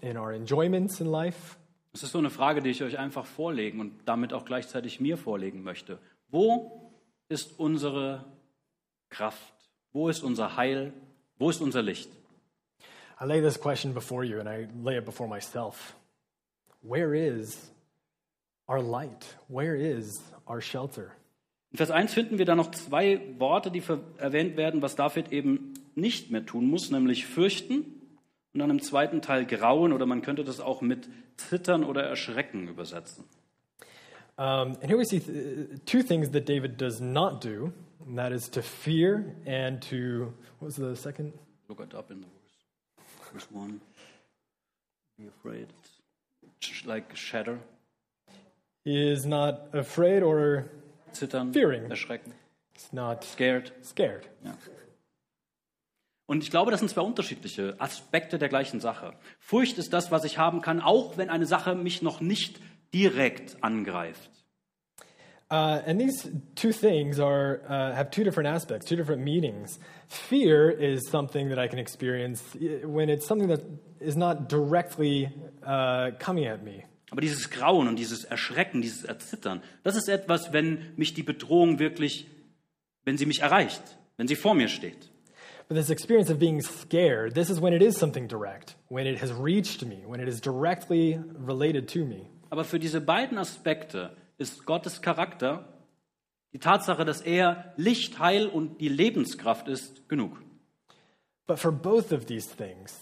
in 0.00 0.16
our 0.16 0.32
enjoyments 0.32 1.00
in 1.00 1.06
life? 1.06 1.56
Das 1.92 2.02
ist 2.02 2.10
so 2.10 2.18
eine 2.18 2.30
Frage, 2.30 2.62
die 2.62 2.70
ich 2.70 2.82
euch 2.82 2.98
einfach 2.98 3.26
vorlegen 3.26 3.78
und 3.78 3.92
damit 4.06 4.32
auch 4.32 4.44
gleichzeitig 4.44 4.98
mir 4.98 5.16
vorlegen 5.16 5.62
möchte. 5.62 6.00
Wo 6.30 6.90
ist 7.28 7.60
unsere 7.60 8.24
Kraft? 9.08 9.54
Wo 9.92 10.08
ist 10.08 10.24
unser 10.24 10.56
Heil? 10.56 10.92
Wo 11.38 11.48
ist 11.48 11.60
unser 11.60 11.82
Licht? 11.82 12.10
I 13.20 13.24
lay 13.24 13.40
this 13.40 13.60
question 13.60 13.94
before 13.94 14.24
you 14.24 14.40
and 14.40 14.48
I 14.48 14.66
lay 14.82 14.98
it 14.98 15.04
before 15.04 15.28
myself. 15.28 15.94
Where 16.82 17.14
is 17.14 17.70
our 18.68 18.82
light? 18.82 19.24
Where 19.48 19.76
is 19.76 20.20
our 20.48 20.60
shelter? 20.60 21.12
In 21.70 21.78
Vers 21.78 21.90
1 21.90 22.12
finden 22.12 22.38
wir 22.38 22.44
da 22.44 22.54
noch 22.54 22.70
zwei 22.72 23.20
Worte, 23.38 23.70
die 23.70 23.82
erwähnt 24.18 24.56
werden, 24.56 24.82
was 24.82 24.94
David 24.94 25.32
eben 25.32 25.74
nicht 25.94 26.30
mehr 26.30 26.44
tun 26.44 26.68
muss, 26.68 26.90
nämlich 26.90 27.26
fürchten 27.26 27.84
und 28.52 28.60
dann 28.60 28.70
im 28.70 28.82
zweiten 28.82 29.22
Teil 29.22 29.46
grauen 29.46 29.92
oder 29.92 30.04
man 30.04 30.22
könnte 30.22 30.44
das 30.44 30.60
auch 30.60 30.82
mit 30.82 31.08
zittern 31.36 31.84
oder 31.84 32.02
erschrecken 32.02 32.68
übersetzen. 32.68 33.24
Um, 34.38 34.76
and 34.80 34.86
here 34.86 34.96
we 34.96 35.04
see 35.04 35.20
th- 35.20 35.84
two 35.84 36.02
things 36.02 36.30
that 36.30 36.48
David 36.48 36.80
does 36.80 37.00
not 37.00 37.44
do, 37.44 37.72
and 38.06 38.16
that 38.16 38.32
is 38.32 38.48
to 38.50 38.62
fear 38.62 39.36
and 39.46 39.80
to, 39.82 40.32
what 40.58 40.68
was 40.68 40.76
the 40.76 40.96
second? 40.96 41.34
Look 41.68 41.80
it 41.80 41.94
up 41.94 42.10
in 42.10 42.22
the 42.22 42.26
verse. 42.26 43.32
Verse 43.32 43.46
1. 43.50 43.80
Be 45.18 45.26
afraid. 45.28 45.68
Like 46.84 47.16
shatter. 47.16 47.58
He 48.84 49.12
is 49.12 49.24
not 49.24 49.74
afraid 49.74 50.22
or 50.22 50.64
Zittern, 51.12 51.52
Fearing. 51.52 51.88
erschrecken, 51.90 52.32
he's 52.74 52.92
not 52.92 53.24
scared. 53.24 53.72
scared. 53.82 54.28
Ja. 54.44 54.56
Und 56.26 56.42
ich 56.42 56.50
glaube, 56.50 56.70
das 56.70 56.80
sind 56.80 56.88
zwei 56.88 57.02
unterschiedliche 57.02 57.76
Aspekte 57.78 58.38
der 58.38 58.48
gleichen 58.48 58.80
Sache. 58.80 59.14
Furcht 59.38 59.78
ist 59.78 59.92
das, 59.92 60.10
was 60.10 60.24
ich 60.24 60.38
haben 60.38 60.60
kann, 60.62 60.80
auch 60.80 61.16
wenn 61.16 61.30
eine 61.30 61.46
Sache 61.46 61.74
mich 61.74 62.00
noch 62.02 62.20
nicht 62.20 62.58
direkt 62.94 63.62
angreift. 63.62 64.30
Uh, 65.52 65.82
and 65.84 66.00
these 66.00 66.26
two 66.54 66.72
things 66.72 67.20
are 67.20 67.60
uh, 67.68 67.94
have 67.94 68.10
two 68.10 68.24
different 68.24 68.48
aspects, 68.48 68.86
two 68.86 68.96
different 68.96 69.20
meanings. 69.20 69.78
Fear 70.08 70.70
is 70.70 71.06
something 71.10 71.50
that 71.50 71.58
I 71.58 71.68
can 71.68 71.78
experience 71.78 72.42
when 72.84 73.10
it's 73.10 73.26
something 73.26 73.48
that 73.48 73.62
is 74.00 74.16
not 74.16 74.48
directly 74.48 75.28
uh, 75.62 76.12
coming 76.18 76.46
at 76.46 76.64
me. 76.64 76.84
Aber 77.10 77.20
dieses 77.20 77.50
Grauen 77.50 77.86
und 77.86 77.96
dieses 77.96 78.24
Erschrecken, 78.24 78.80
dieses 78.80 79.04
Erzittern, 79.04 79.60
das 79.82 79.94
ist 79.94 80.08
etwas, 80.08 80.54
wenn 80.54 80.94
mich 80.96 81.12
die 81.12 81.22
Bedrohung 81.22 81.78
wirklich, 81.78 82.26
wenn 83.04 83.18
sie 83.18 83.26
mich 83.26 83.42
erreicht, 83.42 83.82
wenn 84.16 84.28
sie 84.28 84.36
vor 84.36 84.54
mir 84.54 84.68
steht. 84.68 85.10
But 85.68 85.76
this 85.76 85.90
experience 85.90 86.30
of 86.30 86.38
being 86.38 86.62
scared, 86.62 87.34
this 87.34 87.50
is 87.50 87.60
when 87.60 87.74
it 87.74 87.82
is 87.82 87.98
something 87.98 88.26
direct, 88.26 88.76
when 88.88 89.06
it 89.06 89.20
has 89.20 89.30
reached 89.30 89.84
me, 89.84 90.02
when 90.06 90.18
it 90.18 90.28
is 90.28 90.40
directly 90.40 91.20
related 91.36 91.88
to 91.90 92.06
me. 92.06 92.30
Aber 92.48 92.64
für 92.64 92.78
diese 92.78 93.02
beiden 93.02 93.36
Aspekte 93.36 94.16
ist 94.42 94.66
Gottes 94.66 95.00
Charakter, 95.00 95.72
die 96.52 96.58
Tatsache, 96.58 97.04
dass 97.04 97.22
er 97.22 97.72
Licht, 97.76 98.18
Heil 98.18 98.46
und 98.46 98.80
die 98.80 98.88
Lebenskraft 98.88 99.68
ist, 99.68 100.08
genug. 100.08 100.42
But 101.46 101.58
for 101.58 101.72
both 101.72 102.12
of 102.12 102.26
these 102.26 102.46
things, 102.54 103.00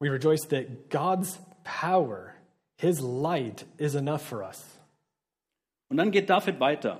we 0.00 0.10
rejoice 0.10 0.48
that 0.48 0.88
God's 0.88 1.40
power, 1.64 2.34
His 2.76 3.00
light, 3.00 3.66
is 3.76 3.94
enough 3.94 4.22
for 4.22 4.42
us. 4.42 4.64
Und 5.88 5.98
dann 5.98 6.10
geht 6.10 6.30
David 6.30 6.58
weiter. 6.58 6.98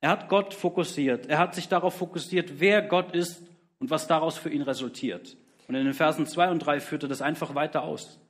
Er 0.00 0.10
hat 0.10 0.28
Gott 0.28 0.54
fokussiert. 0.54 1.26
Er 1.26 1.38
hat 1.38 1.56
sich 1.56 1.68
darauf 1.68 1.94
fokussiert, 1.94 2.60
wer 2.60 2.82
Gott 2.82 3.12
ist 3.14 3.42
und 3.80 3.90
was 3.90 4.06
daraus 4.06 4.38
für 4.38 4.50
ihn 4.50 4.62
resultiert. 4.62 5.36
Und 5.66 5.74
in 5.74 5.84
den 5.84 5.94
Versen 5.94 6.26
2 6.26 6.50
und 6.50 6.60
3 6.60 6.78
führt 6.78 7.02
er 7.02 7.08
das 7.08 7.20
einfach 7.20 7.56
weiter 7.56 7.82
aus. 7.82 8.20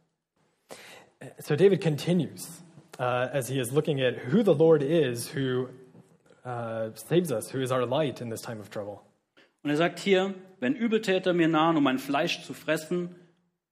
So 1.39 1.57
David 1.57 1.83
continues 1.83 2.63
uh, 2.99 3.29
as 3.33 3.49
he 3.49 3.59
is 3.59 3.73
looking 3.73 4.01
at 4.01 4.17
who 4.17 4.43
the 4.43 4.55
Lord 4.55 4.83
is 4.83 5.29
who 5.29 5.69
uh, 6.45 6.91
saves 6.95 7.31
us, 7.31 7.51
who 7.51 7.61
is 7.61 7.71
our 7.71 7.87
light 7.87 8.21
in 8.21 8.31
this 8.31 8.43
time 8.43 8.61
of 8.61 8.71
trouble. 8.71 9.03
Und 9.63 9.71
er 9.71 9.77
sagt 9.77 9.99
hier, 9.99 10.35
wenn 10.61 10.75
Übeltäter 10.75 11.33
mir 11.33 11.49
nahen, 11.49 11.77
um 11.77 11.83
mein 11.83 11.99
Fleisch 11.99 12.43
zu 12.45 12.55
fressen, 12.55 13.15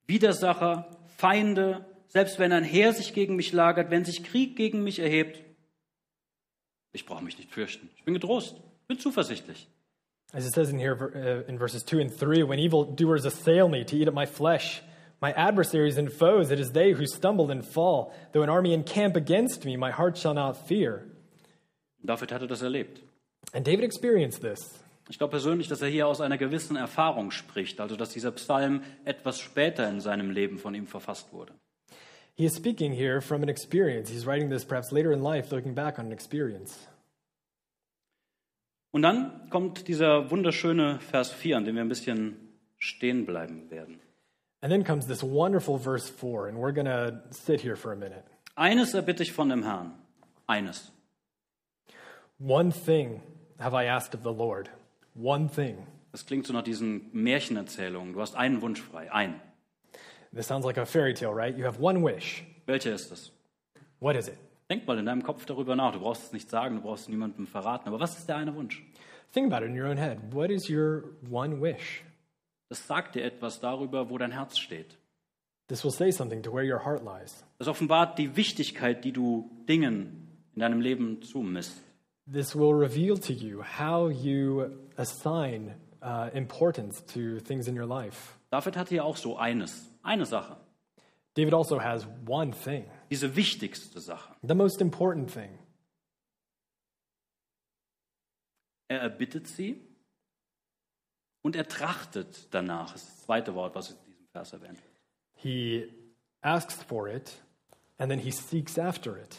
Widersacher, 0.07 0.91
Feinde, 1.17 1.85
selbst 2.09 2.39
wenn 2.39 2.53
ein 2.53 2.65
Heer 2.65 2.93
sich 2.93 3.15
gegen 3.15 3.37
mich 3.37 3.53
lagert, 3.53 3.91
wenn 3.91 4.05
sich 4.05 4.23
Krieg 4.23 4.57
gegen 4.57 4.83
mich 4.83 4.99
erhebt, 4.99 5.43
ich 6.93 7.07
brauche 7.07 7.25
mich 7.25 7.39
nicht 7.39 7.51
fürchten. 7.51 7.89
Ich 7.97 8.05
bin 8.05 8.15
getrost, 8.15 8.57
bin 8.89 8.99
zuversichtlich. 8.99 9.69
As 10.33 10.47
it 10.47 10.55
says 10.55 10.71
in 10.71 10.79
here 10.79 10.95
uh, 10.95 11.49
in 11.49 11.57
verses 11.59 11.85
2 11.85 12.01
and 12.01 12.19
3, 12.19 12.49
when 12.49 12.59
evildoers 12.59 13.25
assail 13.25 13.69
me 13.69 13.85
to 13.85 13.97
eat 13.97 14.09
up 14.09 14.15
my 14.15 14.27
flesh, 14.27 14.83
my 15.21 15.33
adversaries 15.33 15.99
and 15.99 16.13
foes, 16.13 16.51
it 16.51 16.61
is 16.61 16.73
they 16.73 16.93
who 16.93 17.07
stumble 17.07 17.51
and 17.51 17.65
fall. 17.65 18.13
Though 18.33 18.43
an 18.43 18.51
army 18.51 18.73
encamp 18.75 19.17
against 19.17 19.65
me, 19.65 19.77
my 19.77 19.91
heart 19.91 20.17
shall 20.17 20.35
not 20.35 20.69
fear. 20.69 21.07
David 22.05 22.31
hatte 22.31 22.47
das 22.47 22.63
erlebt. 22.63 23.01
And 23.53 23.65
David 23.65 23.85
experienced 23.85 24.43
this. 24.43 24.79
Ich 25.09 25.19
glaube 25.19 25.31
persönlich, 25.31 25.69
dass 25.69 25.83
er 25.83 25.89
hier 25.89 26.07
aus 26.07 26.21
einer 26.21 26.37
gewissen 26.37 26.77
Erfahrung 26.77 27.31
spricht, 27.31 27.81
also 27.81 27.97
dass 27.97 28.11
dieser 28.11 28.33
Psalm 28.33 28.83
etwas 29.05 29.39
später 29.39 29.89
in 29.89 30.01
seinem 30.01 30.31
Leben 30.31 30.59
von 30.59 30.75
ihm 30.75 30.87
verfasst 30.87 31.33
wurde. 31.33 31.53
He 32.35 32.45
is 32.45 32.55
speaking 32.55 32.93
here 32.93 33.21
from 33.21 33.43
an 33.43 33.49
experience. 33.49 34.11
He's 34.11 34.27
writing 34.27 34.51
this 34.51 34.65
perhaps 34.65 34.91
later 34.91 35.13
in 35.13 35.23
life, 35.23 35.55
looking 35.55 35.75
back 35.75 35.99
on 35.99 36.07
an 36.07 36.13
experience. 36.13 36.87
Und 38.91 39.03
dann 39.03 39.49
kommt 39.51 39.89
dieser 39.89 40.31
wunderschöne 40.31 40.99
Vers 41.01 41.31
4, 41.31 41.59
an 41.59 41.65
dem 41.65 41.77
wir 41.77 41.83
ein 41.83 41.89
bisschen 41.89 42.37
stehen 42.79 43.27
bleiben 43.27 43.71
werden. 43.71 44.01
And 44.67 44.73
then 44.73 44.83
comes 44.83 45.07
this 45.07 45.23
wonderful 45.23 45.79
verse 45.79 46.09
4, 46.09 46.49
and 46.49 46.59
we're 46.59 46.73
going 46.73 46.87
to 46.87 47.21
sit 47.31 47.61
here 47.61 47.77
for 47.77 47.93
a 47.93 47.97
minute. 47.97 48.25
Eines 48.59 48.95
erbitte 48.95 49.21
ich 49.21 49.31
von 49.31 49.49
dem 49.49 49.63
Herrn. 49.63 49.93
Eines. 50.49 50.91
One 52.39 52.73
thing 52.73 53.23
have 53.61 53.75
I 53.75 53.85
asked 53.85 54.13
of 54.13 54.25
the 54.25 54.33
Lord. 54.33 54.69
One 55.15 55.49
thing. 55.49 55.87
Das 56.11 56.25
klingt 56.27 56.49
so 56.49 56.53
nach 56.53 56.65
diesen 56.65 57.11
Märchenerzählungen. 57.13 58.13
Du 58.13 58.21
hast 58.21 58.35
einen 58.35 58.61
Wunsch 58.61 58.81
frei. 58.81 59.09
Ein. 59.13 59.41
This 60.35 60.49
sounds 60.49 60.67
like 60.67 60.79
a 60.79 60.85
fairy 60.85 61.15
tale, 61.15 61.33
right? 61.33 61.57
You 61.57 61.65
have 61.65 61.79
one 61.81 62.03
wish. 62.03 62.43
Welcher 62.67 62.93
ist 62.93 63.13
es? 63.13 63.31
What 64.01 64.17
is 64.17 64.27
it? 64.27 64.39
Denk 64.69 64.85
mal 64.85 64.99
in 64.99 65.07
deinem 65.07 65.23
Kopf 65.23 65.47
darüber 65.47 65.77
nach. 65.77 65.93
Du 65.93 66.01
brauchst 66.01 66.25
es 66.25 66.33
nicht 66.33 66.51
sagen, 66.51 66.75
du 66.75 66.83
brauchst 66.83 67.09
niemandem 67.09 67.47
verraten. 67.47 67.87
Aber 67.87 68.01
was 68.01 68.19
ist 68.19 68.29
der 68.29 68.35
eine 68.35 68.53
Wunsch? 68.57 68.83
Think 69.33 69.47
about 69.47 69.65
it 69.65 69.71
in 69.71 69.81
your 69.81 69.87
own 69.87 69.97
head. 69.97 70.19
What 70.33 70.51
is 70.51 70.69
your 70.69 71.05
one 71.31 71.61
wish? 71.61 72.03
Das 72.69 72.87
sagt 72.87 73.15
dir 73.15 73.25
etwas 73.25 73.61
darüber, 73.61 74.11
wo 74.11 74.19
dein 74.19 74.33
Herz 74.33 74.59
steht. 74.59 74.99
This 75.69 75.85
will 75.85 75.91
say 75.91 76.11
something 76.11 76.43
to 76.43 76.53
where 76.53 76.65
your 76.65 76.85
heart 76.85 77.03
lies. 77.05 77.45
Das 77.59 77.69
offenbart 77.69 78.19
die 78.19 78.37
Wichtigkeit, 78.37 79.05
die 79.05 79.13
du 79.13 79.51
Dingen 79.69 80.29
in 80.55 80.61
deinem 80.61 80.81
Leben 80.81 81.23
zumisst. 81.23 81.83
This 82.31 82.55
will 82.57 82.73
reveal 82.73 83.19
to 83.19 83.33
you 83.33 83.63
how 83.63 84.11
you 84.11 84.71
assign 84.97 85.75
uh, 86.03 86.29
importance 86.35 87.05
to 87.07 87.41
things 87.41 87.69
in 87.69 87.79
your 87.79 87.87
life. 87.87 88.35
David 88.51 88.77
hatte 88.77 88.95
ja 88.97 89.03
auch 89.03 89.17
so 89.17 89.37
eines, 89.37 89.91
eine 90.03 90.25
Sache, 90.25 90.57
David 91.37 91.53
also 91.53 91.79
has 91.79 92.07
one 92.27 92.53
thing, 92.53 92.85
diese 93.11 93.37
wichtigste 93.37 94.01
Sache. 94.01 94.35
the 94.43 94.55
most 94.55 94.81
important 94.81 95.31
thing. 95.31 95.51
Er 98.89 99.01
erbittet 99.01 99.47
sie 99.47 99.81
und 101.47 101.55
er 101.55 101.69
trachtet 101.69 102.49
danach. 102.51 102.91
Das 102.93 103.03
ist 103.03 103.11
das 103.11 103.25
zweite 103.27 103.55
Wort, 103.55 103.77
was 103.77 103.91
in 103.91 103.97
diesem 104.05 104.27
Vers 104.33 104.53
erwähnt 104.53 104.79
wird. 104.83 105.01
He 105.37 105.85
asks 106.41 106.75
for 106.75 107.09
it, 107.09 107.31
and 107.99 108.11
then 108.11 108.19
he 108.19 108.33
seeks 108.33 108.77
after 108.81 109.17
it. 109.17 109.37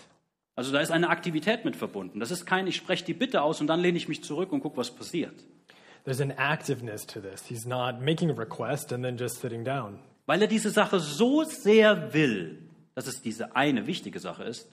Also 0.55 0.71
da 0.71 0.79
ist 0.79 0.89
eine 0.89 1.09
Aktivität 1.09 1.65
mit 1.65 1.75
verbunden. 1.75 2.21
Das 2.21 2.31
ist 2.31 2.45
kein, 2.45 2.65
ich 2.65 2.77
spreche 2.77 3.03
die 3.03 3.13
Bitte 3.13 3.41
aus 3.41 3.59
und 3.59 3.67
dann 3.67 3.81
lehne 3.81 3.97
ich 3.97 4.07
mich 4.07 4.23
zurück 4.23 4.53
und 4.53 4.61
gucke, 4.61 4.77
was 4.77 4.89
passiert. 4.89 5.35
There's 6.05 6.21
an 6.21 6.31
activeness 6.31 7.05
to 7.07 7.19
this. 7.19 7.45
He's 7.45 7.65
not 7.65 7.99
making 7.99 8.31
a 8.31 8.33
request 8.33 8.93
and 8.93 9.03
then 9.03 9.17
just 9.17 9.41
sitting 9.41 9.65
down. 9.65 9.99
Weil 10.27 10.41
er 10.41 10.47
diese 10.47 10.69
Sache 10.69 11.01
so 11.01 11.43
sehr 11.43 12.13
will, 12.13 12.57
dass 12.95 13.07
es 13.07 13.21
diese 13.21 13.57
eine 13.57 13.85
wichtige 13.85 14.21
Sache 14.21 14.45
ist, 14.45 14.69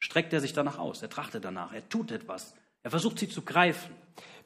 streckt 0.00 0.34
er 0.34 0.42
sich 0.42 0.52
danach 0.52 0.78
aus. 0.78 1.00
Er 1.00 1.08
trachtet 1.08 1.46
danach. 1.46 1.72
Er 1.72 1.88
tut 1.88 2.10
etwas. 2.10 2.52
Er 2.82 2.90
versucht 2.90 3.18
sie 3.18 3.30
zu 3.30 3.40
greifen. 3.40 3.94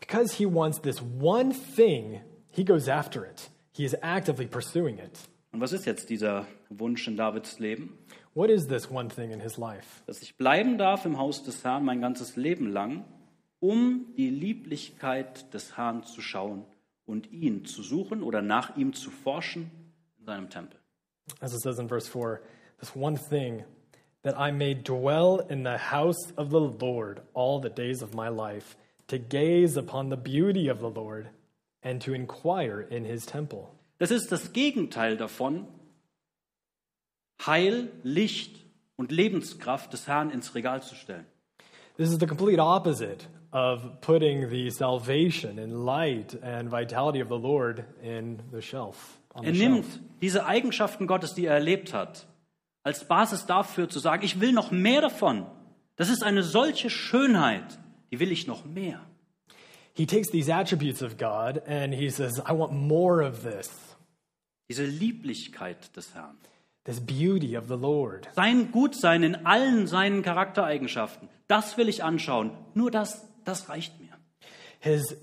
Because 0.01 0.35
he 0.35 0.47
wants 0.47 0.81
this 0.81 1.01
one 1.01 1.53
thing, 1.53 2.21
he 2.51 2.65
goes 2.65 2.89
after 2.89 3.25
it. 3.25 3.49
He 3.73 3.85
is 3.85 3.95
actively 4.03 4.47
pursuing 4.47 4.99
it. 4.99 5.19
Und 5.53 5.61
was 5.61 5.73
ist 5.73 5.87
jetzt 5.87 6.11
dieser 6.11 6.47
Wunsch 6.69 7.09
in 7.09 7.17
Davids 7.17 7.59
Leben? 7.59 7.99
What 8.35 8.51
is 8.51 8.69
this 8.69 8.91
one 8.91 9.09
thing 9.09 9.31
in 9.33 9.41
his 9.41 9.57
life? 9.57 10.03
Dass 10.07 10.23
ich 10.23 10.37
bleiben 10.37 10.79
darf 10.79 11.05
im 11.05 11.19
Haus 11.19 11.43
des 11.43 11.65
Herrn 11.65 11.85
mein 11.85 12.01
ganzes 12.01 12.37
Leben 12.37 12.71
lang, 12.71 13.05
um 13.61 14.15
die 14.17 14.31
Lieblichkeit 14.31 15.53
des 15.53 15.77
Herrn 15.77 16.05
zu 16.05 16.21
schauen 16.21 16.65
und 17.07 17.33
ihn 17.33 17.65
zu 17.65 17.83
suchen 17.83 18.23
oder 18.23 18.43
nach 18.43 18.77
ihm 18.77 18.93
zu 18.93 19.11
forschen 19.11 19.71
in 20.19 20.27
seinem 20.27 20.51
Tempel. 20.51 20.79
As 21.41 21.53
it 21.53 21.61
says 21.61 21.79
in 21.79 21.89
verse 21.89 22.09
4, 22.09 22.41
this 22.79 22.95
one 22.95 23.17
thing 23.17 23.65
that 24.23 24.37
I 24.39 24.53
may 24.53 24.75
dwell 24.75 25.41
in 25.49 25.65
the 25.65 25.79
house 25.91 26.33
of 26.37 26.51
the 26.51 26.61
Lord 26.61 27.23
all 27.35 27.61
the 27.61 27.71
days 27.71 28.03
of 28.03 28.15
my 28.15 28.29
life, 28.29 28.77
to 29.09 29.19
gaze 29.19 29.77
upon 29.77 30.11
the 30.11 30.17
beauty 30.17 30.69
of 30.69 30.79
the 30.81 30.89
Lord 30.89 31.29
and 31.83 32.01
to 32.03 32.13
inquire 32.15 32.81
in 32.81 33.05
his 33.05 33.27
temple. 33.27 33.69
Das 33.99 34.11
ist 34.11 34.31
das 34.31 34.53
Gegenteil 34.53 35.17
davon, 35.17 35.67
Heil, 37.45 37.89
Licht 38.03 38.65
und 38.97 39.13
Lebenskraft 39.13 39.93
des 39.93 40.07
Herrn 40.07 40.31
ins 40.31 40.55
Regal 40.55 40.83
zu 40.83 40.95
stellen. 40.95 41.27
This 41.97 42.11
is 42.11 42.19
the 42.19 42.27
complete 42.27 42.61
opposite 42.61 43.27
of 43.53 44.01
putting 44.01 44.51
the 44.51 44.71
salvation 44.71 45.59
and 45.59 45.85
light 45.85 46.37
and 46.43 46.71
vitality 46.71 47.21
of 47.21 47.29
the 47.29 47.39
Lord 47.39 47.85
in 48.03 48.41
the 48.53 48.61
shelf. 48.61 49.19
Er 49.35 49.45
the 49.45 49.53
nimmt 49.53 49.85
shelf. 49.85 49.99
diese 50.21 50.47
Eigenschaften 50.47 51.07
Gottes, 51.07 51.35
die 51.35 51.47
er 51.47 51.55
erlebt 51.55 51.93
hat, 51.93 52.27
als 52.83 53.07
Basis 53.07 53.47
dafür 53.47 53.89
zu 53.89 53.99
sagen, 53.99 54.25
ich 54.25 54.41
will 54.41 54.53
noch 54.53 54.71
mehr 54.71 55.01
davon. 55.01 55.47
Das 55.97 56.09
ist 56.09 56.23
eine 56.23 56.43
solche 56.43 56.91
Schönheit, 56.91 57.79
die 58.11 58.21
will 58.21 58.33
ich 58.33 58.47
noch 58.47 58.65
mehr. 58.65 59.01
He 59.95 60.07
takes 60.07 60.31
these 60.31 60.49
attributes 60.53 61.03
of 61.03 61.17
God 61.19 61.63
and 61.67 61.93
he 61.93 62.09
says, 62.11 62.39
I 62.47 62.53
want 62.53 62.73
more 62.73 63.23
of 63.27 63.43
this, 63.43 63.71
Diese 64.69 64.85
Lieblichkeit 64.85 65.97
des 65.97 66.15
Herrn. 66.15 66.37
this 66.85 67.01
beauty 67.01 67.57
of 67.57 67.69
the 67.69 67.77
Lord. 67.77 68.29
Sein 68.35 68.71
Gutsein 68.71 69.23
in 69.23 69.47
allen 69.47 69.87
seinen 69.87 70.23
Charaktereigenschaften, 70.23 71.29
das 71.49 71.77
will 71.77 71.89
ich 71.89 72.05
anschauen. 72.05 72.53
Nur 72.75 72.91
das, 72.91 73.27
das 73.45 73.69
reicht 73.69 73.99
mir. 74.01 74.09
His 74.81 75.17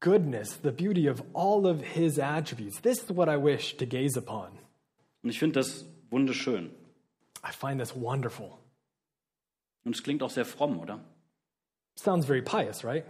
goodness, 0.00 0.58
the 0.62 0.70
beauty 0.72 1.08
of 1.08 1.22
all 1.34 1.66
of 1.66 1.80
his 1.82 2.18
attributes. 2.18 2.80
This 2.80 3.02
is 3.04 3.10
what 3.16 3.28
I 3.28 3.36
wish 3.36 3.76
to 3.76 3.86
gaze 3.86 4.18
upon. 4.18 4.48
Und 5.22 5.30
ich 5.30 5.38
finde 5.38 5.60
das 5.60 5.86
wunderschön. 6.10 6.70
I 7.44 7.52
find 7.52 7.78
this 7.78 7.94
wonderful. 7.94 8.58
Und 9.84 9.94
es 9.94 10.02
klingt 10.02 10.22
auch 10.22 10.30
sehr 10.30 10.44
fromm, 10.44 10.78
oder? 10.80 11.00
Sounds 11.96 12.26
very 12.26 12.42
pious, 12.42 12.84
right? 12.84 13.04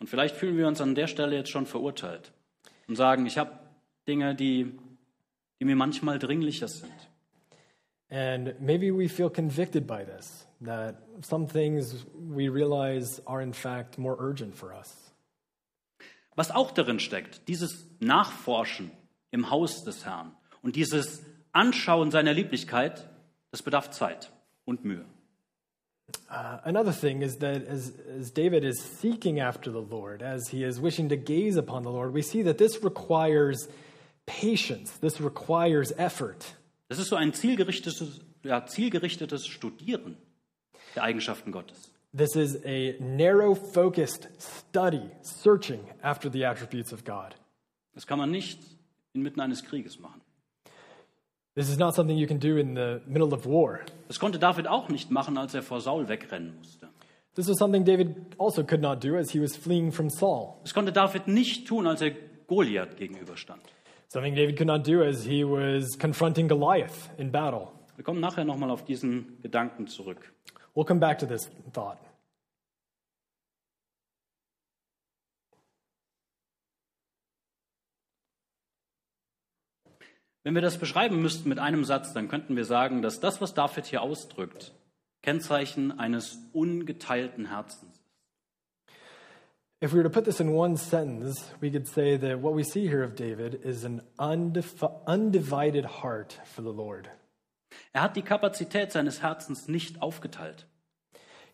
Und 0.00 0.08
vielleicht 0.08 0.36
fühlen 0.36 0.56
wir 0.56 0.66
uns 0.66 0.80
an 0.80 0.94
der 0.94 1.06
Stelle 1.06 1.36
jetzt 1.36 1.50
schon 1.50 1.66
verurteilt 1.66 2.32
und 2.88 2.96
sagen, 2.96 3.26
ich 3.26 3.38
habe 3.38 3.58
Dinge, 4.08 4.34
die, 4.34 4.78
die 5.60 5.64
mir 5.64 5.76
manchmal 5.76 6.18
dringlicher 6.18 6.68
sind. 6.68 6.92
And 8.10 8.60
maybe 8.60 8.90
we 8.90 9.08
feel 9.08 9.30
convicted 9.30 9.86
by 9.86 10.04
this, 10.04 10.46
that 10.64 10.96
some 11.22 11.46
things 11.46 12.04
we 12.14 12.48
realize 12.48 13.22
are 13.26 13.42
in 13.42 13.52
fact 13.52 13.96
more 13.96 14.16
urgent 14.18 14.54
for 14.54 14.74
us. 14.74 15.12
Was 16.34 16.50
auch 16.50 16.72
darin 16.72 16.98
steckt, 16.98 17.48
dieses 17.48 17.86
Nachforschen 18.00 18.90
im 19.30 19.50
Haus 19.50 19.84
des 19.84 20.04
Herrn 20.04 20.32
und 20.62 20.76
dieses 20.76 21.24
Anschauen 21.52 22.10
seiner 22.10 22.32
Lieblichkeit, 22.32 23.08
das 23.50 23.62
bedarf 23.62 23.90
Zeit 23.90 24.32
und 24.64 24.84
Mühe. 24.84 25.04
Uh, 26.30 26.58
another 26.64 26.92
thing 26.92 27.22
is 27.22 27.36
that 27.36 27.66
as, 27.66 27.92
as 28.18 28.30
David 28.30 28.64
is 28.64 28.80
seeking 28.80 29.38
after 29.38 29.70
the 29.70 29.80
Lord, 29.80 30.22
as 30.22 30.48
he 30.48 30.64
is 30.64 30.80
wishing 30.80 31.08
to 31.10 31.16
gaze 31.16 31.56
upon 31.56 31.82
the 31.82 31.90
Lord, 31.90 32.12
we 32.12 32.22
see 32.22 32.42
that 32.42 32.58
this 32.58 32.82
requires 32.82 33.68
patience, 34.26 34.92
this 34.92 35.20
requires 35.20 35.92
effort. 35.98 36.54
Das 36.88 36.98
ist 36.98 37.08
so 37.08 37.16
ein 37.16 37.32
zielgerichtetes, 37.32 38.20
ja, 38.42 38.66
zielgerichtetes 38.66 39.46
Studieren 39.46 40.16
der 40.94 41.04
Eigenschaften 41.04 41.52
Gottes. 41.52 41.90
This 42.14 42.36
is 42.36 42.56
a 42.66 42.96
narrow 43.00 43.54
focused 43.54 44.28
study, 44.38 45.10
searching 45.22 45.80
after 46.02 46.28
the 46.28 46.44
attributes 46.44 46.92
of 46.92 47.04
God. 47.04 47.34
Das 47.94 48.06
kann 48.06 48.18
man 48.18 48.30
nicht 48.30 48.58
inmitten 49.14 49.40
eines 49.40 49.64
Krieges 49.64 49.98
machen. 49.98 50.20
This 51.54 51.68
is 51.68 51.76
not 51.76 51.94
something 51.94 52.16
you 52.16 52.26
can 52.26 52.38
do 52.38 52.56
in 52.56 52.74
the 52.74 53.02
middle 53.06 53.34
of 53.34 53.44
war. 53.44 53.80
Das 54.08 54.18
konnte 54.18 54.38
David 54.38 54.66
auch 54.66 54.88
nicht 54.88 55.10
machen, 55.10 55.36
als 55.36 55.52
er 55.52 55.62
vor 55.62 55.80
Saul 55.82 56.08
wegrennen 56.08 56.56
musste. 56.56 56.88
This 57.34 57.46
was 57.48 57.58
something 57.58 57.84
David 57.84 58.16
also 58.38 58.64
could 58.64 58.80
not 58.80 59.04
do 59.04 59.16
as 59.16 59.30
he 59.30 59.40
was 59.40 59.54
fleeing 59.54 59.92
from 59.92 60.08
Saul. 60.08 60.54
Das 60.62 60.72
konnte 60.72 60.92
David 60.92 61.28
nicht 61.28 61.68
tun, 61.68 61.86
als 61.86 62.00
er 62.00 62.12
Goliath 62.46 62.96
gegenüberstand. 62.96 63.60
Something 64.08 64.34
David 64.34 64.56
could 64.56 64.66
not 64.66 64.86
do 64.86 65.02
as 65.02 65.24
he 65.24 65.44
was 65.44 65.98
confronting 65.98 66.48
Goliath 66.48 67.10
in 67.18 67.30
battle. 67.30 67.68
Wir 67.96 68.04
kommen 68.04 68.20
nachher 68.20 68.44
nochmal 68.44 68.70
auf 68.70 68.84
diesen 68.84 69.38
Gedanken 69.42 69.86
zurück. 69.86 70.32
We'll 70.74 70.86
come 70.86 71.00
back 71.00 71.18
to 71.18 71.26
this 71.26 71.50
thought. 71.74 71.98
Wenn 80.44 80.54
wir 80.54 80.62
das 80.62 80.78
beschreiben 80.78 81.22
müssten 81.22 81.48
mit 81.48 81.58
einem 81.58 81.84
Satz, 81.84 82.12
dann 82.12 82.28
könnten 82.28 82.56
wir 82.56 82.64
sagen, 82.64 83.02
dass 83.02 83.20
das, 83.20 83.40
was 83.40 83.54
David 83.54 83.86
hier 83.86 84.02
ausdrückt, 84.02 84.72
Kennzeichen 85.22 85.98
eines 85.98 86.38
ungeteilten 86.52 87.46
Herzens 87.46 87.94
ist. 87.94 88.02
If 89.82 89.92
we 89.92 89.96
were 89.96 90.04
to 90.04 90.10
put 90.10 90.24
this 90.24 90.38
in 90.38 90.50
one 90.50 90.76
sentence, 90.76 91.44
we 91.60 91.68
could 91.68 91.88
say 91.88 92.16
that 92.16 92.40
what 92.40 92.54
we 92.54 92.62
see 92.62 92.86
here 92.86 93.02
of 93.02 93.16
David 93.16 93.54
is 93.64 93.84
an 93.84 94.00
undivided 94.16 95.84
heart 95.84 96.38
for 96.44 96.62
the 96.62 96.70
Lord. 96.70 97.10
Er 97.92 98.02
hat 98.02 98.14
die 98.14 98.22
Kapazität 98.22 98.92
seines 98.92 99.22
Herzens 99.22 99.66
nicht 99.66 100.00
aufgeteilt. 100.00 100.66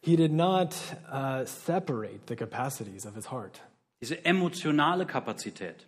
He 0.02 0.16
did 0.16 0.32
not 0.32 0.74
uh, 1.10 1.46
separate 1.46 2.26
the 2.28 2.36
capacities 2.36 3.06
of 3.06 3.14
his 3.14 3.30
heart, 3.30 3.60
Diese 4.02 4.22
emotionale 4.24 5.06
Kapazität. 5.06 5.87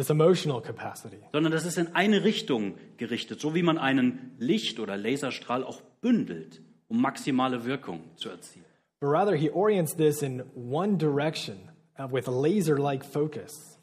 This 0.00 0.10
emotional 0.10 0.60
capacity. 0.62 1.18
sondern 1.32 1.52
das 1.52 1.66
ist 1.66 1.76
in 1.76 1.94
eine 1.94 2.24
Richtung 2.24 2.76
gerichtet, 2.96 3.40
so 3.40 3.54
wie 3.54 3.62
man 3.62 3.78
einen 3.78 4.34
Licht- 4.38 4.80
oder 4.80 4.96
Laserstrahl 4.96 5.62
auch 5.62 5.80
bündelt, 6.00 6.62
um 6.88 7.00
maximale 7.00 7.64
Wirkung 7.64 8.16
zu 8.16 8.30
erzielen. 8.30 8.64
But 9.00 9.08
rather, 9.10 9.34
he 9.34 9.50
orients 9.50 9.94
this 9.96 10.22
in 10.22 10.42
one 10.54 10.96
direction 10.96 11.70
uh, 11.98 12.06
with 12.10 12.28
a 12.28 12.30
laser 12.30 12.78
like 12.78 13.04
focus. 13.04 13.78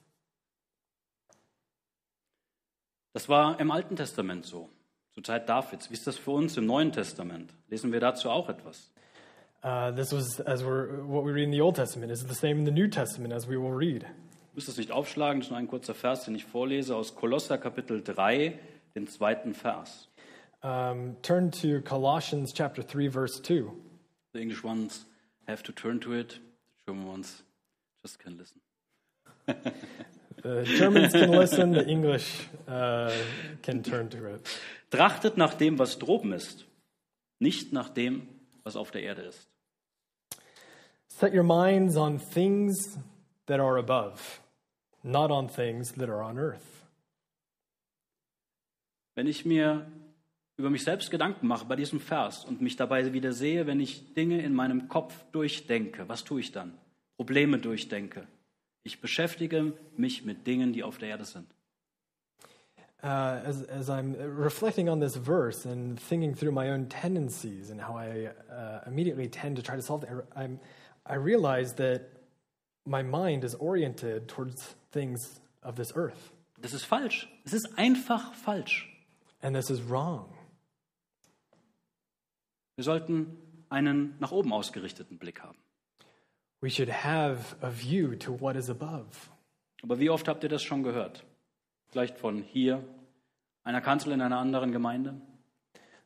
Das 3.14 3.28
war 3.28 3.60
im 3.60 3.72
Alten 3.72 3.96
Testament 3.96 4.46
so, 4.46 4.70
zur 5.14 5.24
Zeit 5.24 5.50
Davids. 5.50 5.90
Wie 5.90 5.96
ist 5.96 6.06
das 6.06 6.18
für 6.18 6.32
uns 6.32 6.56
im 6.58 6.68
Neuen 6.68 6.92
Testament? 6.92 7.52
Lesen 7.68 7.92
wir 7.92 8.00
dazu 8.00 8.30
auch 8.30 8.48
etwas? 8.48 8.92
Uh, 9.64 9.92
this 9.92 10.14
was 10.14 10.40
as 10.42 10.64
we're 10.64 11.04
what 11.04 11.26
we 11.26 11.32
read 11.32 11.46
in 11.46 11.52
the 11.52 11.62
Old 11.62 11.76
Testament 11.76 12.12
is 12.12 12.22
the 12.22 12.36
same 12.36 12.60
in 12.60 12.66
the 12.66 12.72
New 12.72 12.88
Testament 12.88 13.34
as 13.34 13.48
we 13.48 13.58
will 13.58 13.74
read. 13.74 14.06
Muss 14.58 14.66
das 14.66 14.78
nicht 14.78 14.92
aufschlagen, 14.92 15.40
das 15.40 15.48
ist 15.48 15.52
nur 15.52 15.60
ein 15.60 15.68
kurzer 15.68 15.94
Vers, 15.94 16.26
den 16.26 16.34
ich 16.34 16.44
vorlese 16.44 16.96
aus 16.96 17.14
Kolosser 17.14 17.60
Kapitel 17.60 18.02
3, 18.02 18.58
den 18.96 19.06
zweiten 19.06 19.54
Vers. 19.54 20.10
Um, 20.64 21.16
turn 21.22 21.52
to 21.52 21.80
Colossians 21.82 22.52
chapter 22.56 22.82
three, 22.82 23.08
verse 23.08 23.40
two. 23.40 23.72
The 24.34 24.40
English 24.40 24.64
ones 24.64 25.06
have 25.48 25.62
to 25.62 25.72
turn 25.72 26.02
to 26.02 26.14
it, 26.14 26.40
the 26.80 26.86
German 26.88 27.08
ones 27.08 27.44
just 28.04 28.18
can 28.18 28.36
listen. 28.40 28.60
The 30.42 30.64
Germans 30.64 31.14
can 31.14 31.30
listen, 31.30 31.74
the 31.74 31.88
English 31.88 32.48
uh, 32.68 33.12
can 33.62 33.84
turn 33.84 34.10
to 34.10 34.26
it. 34.26 34.42
Trachtet 34.90 35.38
nach 35.38 35.54
dem, 35.54 35.78
was 35.78 36.00
droben 36.00 36.34
ist, 36.34 36.66
nicht 37.38 37.74
nach 37.74 37.90
dem, 37.90 38.28
was 38.64 38.76
auf 38.76 38.90
der 38.90 39.04
Erde 39.04 39.22
ist. 39.22 39.48
Set 41.10 41.36
your 41.36 41.44
minds 41.44 41.96
on 41.96 42.18
things 42.18 42.98
that 43.46 43.60
are 43.60 43.78
above, 43.78 44.42
not 45.08 45.32
on 45.32 45.48
things 45.48 45.94
that 45.94 46.10
are 46.10 46.22
on 46.22 46.38
earth. 46.38 46.86
Wenn 49.16 49.28
ich 49.28 49.46
mir 49.46 49.88
über 50.58 50.70
mich 50.70 50.84
selbst 50.84 51.10
Gedanken 51.10 51.48
mache 51.48 51.66
bei 51.66 51.76
diesem 51.76 52.00
Vers 52.00 52.46
und 52.46 52.62
mich 52.62 52.76
dabei 52.76 53.14
wieder 53.14 53.32
sehe, 53.32 53.68
wenn 53.68 53.80
ich 53.80 54.14
Dinge 54.14 54.42
in 54.42 54.54
meinem 54.54 54.90
Kopf 54.90 55.14
durchdenke, 55.32 56.08
was 56.10 56.24
tue 56.24 56.42
ich 56.42 56.52
dann? 56.52 56.74
Probleme 57.16 57.58
durchdenke. 57.58 58.28
Ich 58.84 59.02
beschäftige 59.02 59.74
mich 59.96 60.24
mit 60.24 60.46
Dingen, 60.46 60.74
die 60.74 60.84
auf 60.84 60.98
der 60.98 61.10
Erde 61.10 61.26
sind. 61.26 61.48
Uh, 63.04 63.40
as, 63.46 63.64
as 63.66 63.90
I'm 63.90 64.16
reflecting 64.18 64.90
on 64.90 65.00
this 65.00 65.16
verse 65.16 65.68
and 65.68 66.00
thinking 66.00 66.34
through 66.34 66.52
my 66.52 66.72
own 66.72 66.90
tendencies 66.90 67.70
and 67.70 67.80
how 67.80 67.96
I 67.96 68.32
uh, 68.52 68.82
immediately 68.88 69.30
tend 69.30 69.56
to 69.58 69.62
try 69.62 69.76
to 69.76 69.84
solve 69.84 70.04
it, 70.04 70.10
I'm, 70.36 70.60
I 71.06 71.16
realize 71.16 71.74
that 71.76 72.10
my 72.88 73.04
mind 73.04 73.44
is 73.44 73.54
oriented 73.56 74.28
towards 74.28 74.76
things 74.98 75.42
of 75.62 75.76
this 75.76 75.96
earth. 75.96 76.32
Das 76.60 76.74
ist 76.74 76.86
falsch. 76.86 77.28
Es 77.46 77.54
ist 77.54 77.78
einfach 77.78 78.34
falsch. 78.34 78.90
And 79.42 79.56
this 79.56 79.70
is 79.70 79.88
wrong. 79.88 80.34
Wir 82.76 82.84
sollten 82.84 83.38
einen 83.70 84.16
nach 84.20 84.32
oben 84.32 84.54
ausgerichteten 84.54 85.18
Blick 85.18 85.42
haben. 85.42 85.58
We 86.62 86.70
should 86.70 86.90
have 86.90 87.56
a 87.62 87.70
view 87.70 88.16
to 88.16 88.40
what 88.40 88.56
is 88.56 88.70
above. 88.70 89.30
Aber 89.84 90.00
wie 90.00 90.10
oft 90.10 90.28
habt 90.28 90.44
ihr 90.44 90.50
das 90.50 90.64
schon 90.64 90.82
gehört? 90.82 91.24
Vielleicht 91.90 92.18
von 92.18 92.42
hier, 92.42 92.84
einer 93.64 93.82
Kanzel 93.82 94.12
in 94.14 94.22
einer 94.22 94.40
anderen 94.40 94.72
Gemeinde? 94.72 95.22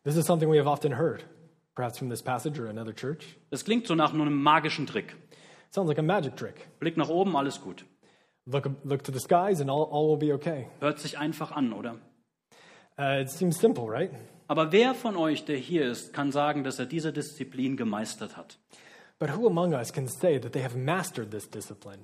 This 0.03 0.17
is 0.17 0.25
something 0.25 0.51
we 0.51 0.57
have 0.57 0.69
often 0.69 0.97
heard, 0.97 1.25
perhaps 1.75 1.97
from 1.97 2.09
this 2.09 2.21
passage 2.21 2.59
or 2.59 2.67
another 2.67 2.93
church. 2.93 3.37
Das 3.49 3.63
klingt 3.63 3.87
so 3.87 3.95
nach 3.95 4.11
nur 4.11 4.25
einem 4.25 4.41
magischen 4.41 4.85
Trick. 4.85 5.15
sounds 5.71 5.87
like 5.87 5.99
a 5.99 6.03
magic 6.03 6.35
trick. 6.35 6.67
Blick 6.79 6.97
nach 6.97 7.09
oben, 7.09 7.35
alles 7.35 7.61
gut. 7.61 7.85
Look, 8.45 8.69
look 8.83 9.03
to 9.03 9.11
the 9.11 9.19
skies 9.19 9.61
and 9.61 9.69
all, 9.69 9.83
all 9.91 10.09
will 10.09 10.17
be 10.17 10.33
okay. 10.33 10.67
Hört 10.79 10.99
sich 10.99 11.17
einfach 11.17 11.51
an, 11.51 11.73
oder? 11.73 11.97
Uh, 12.97 13.21
it 13.21 13.29
seems 13.29 13.59
simple, 13.59 13.85
right? 13.87 14.11
Aber 14.47 14.71
wer 14.71 14.93
von 14.95 15.15
euch, 15.15 15.45
der 15.45 15.57
hier 15.57 15.85
ist, 15.85 16.11
kann 16.11 16.31
sagen, 16.31 16.63
dass 16.63 16.77
er 16.77 16.85
diese 16.85 17.13
Disziplin 17.13 17.77
gemeistert 17.77 18.35
hat? 18.35 18.57
But 19.19 19.37
who 19.37 19.47
among 19.47 19.73
us 19.73 19.93
can 19.93 20.07
say 20.07 20.39
that 20.39 20.53
they 20.53 20.63
have 20.63 20.77
mastered 20.77 21.31
this 21.31 21.49
discipline? 21.49 22.03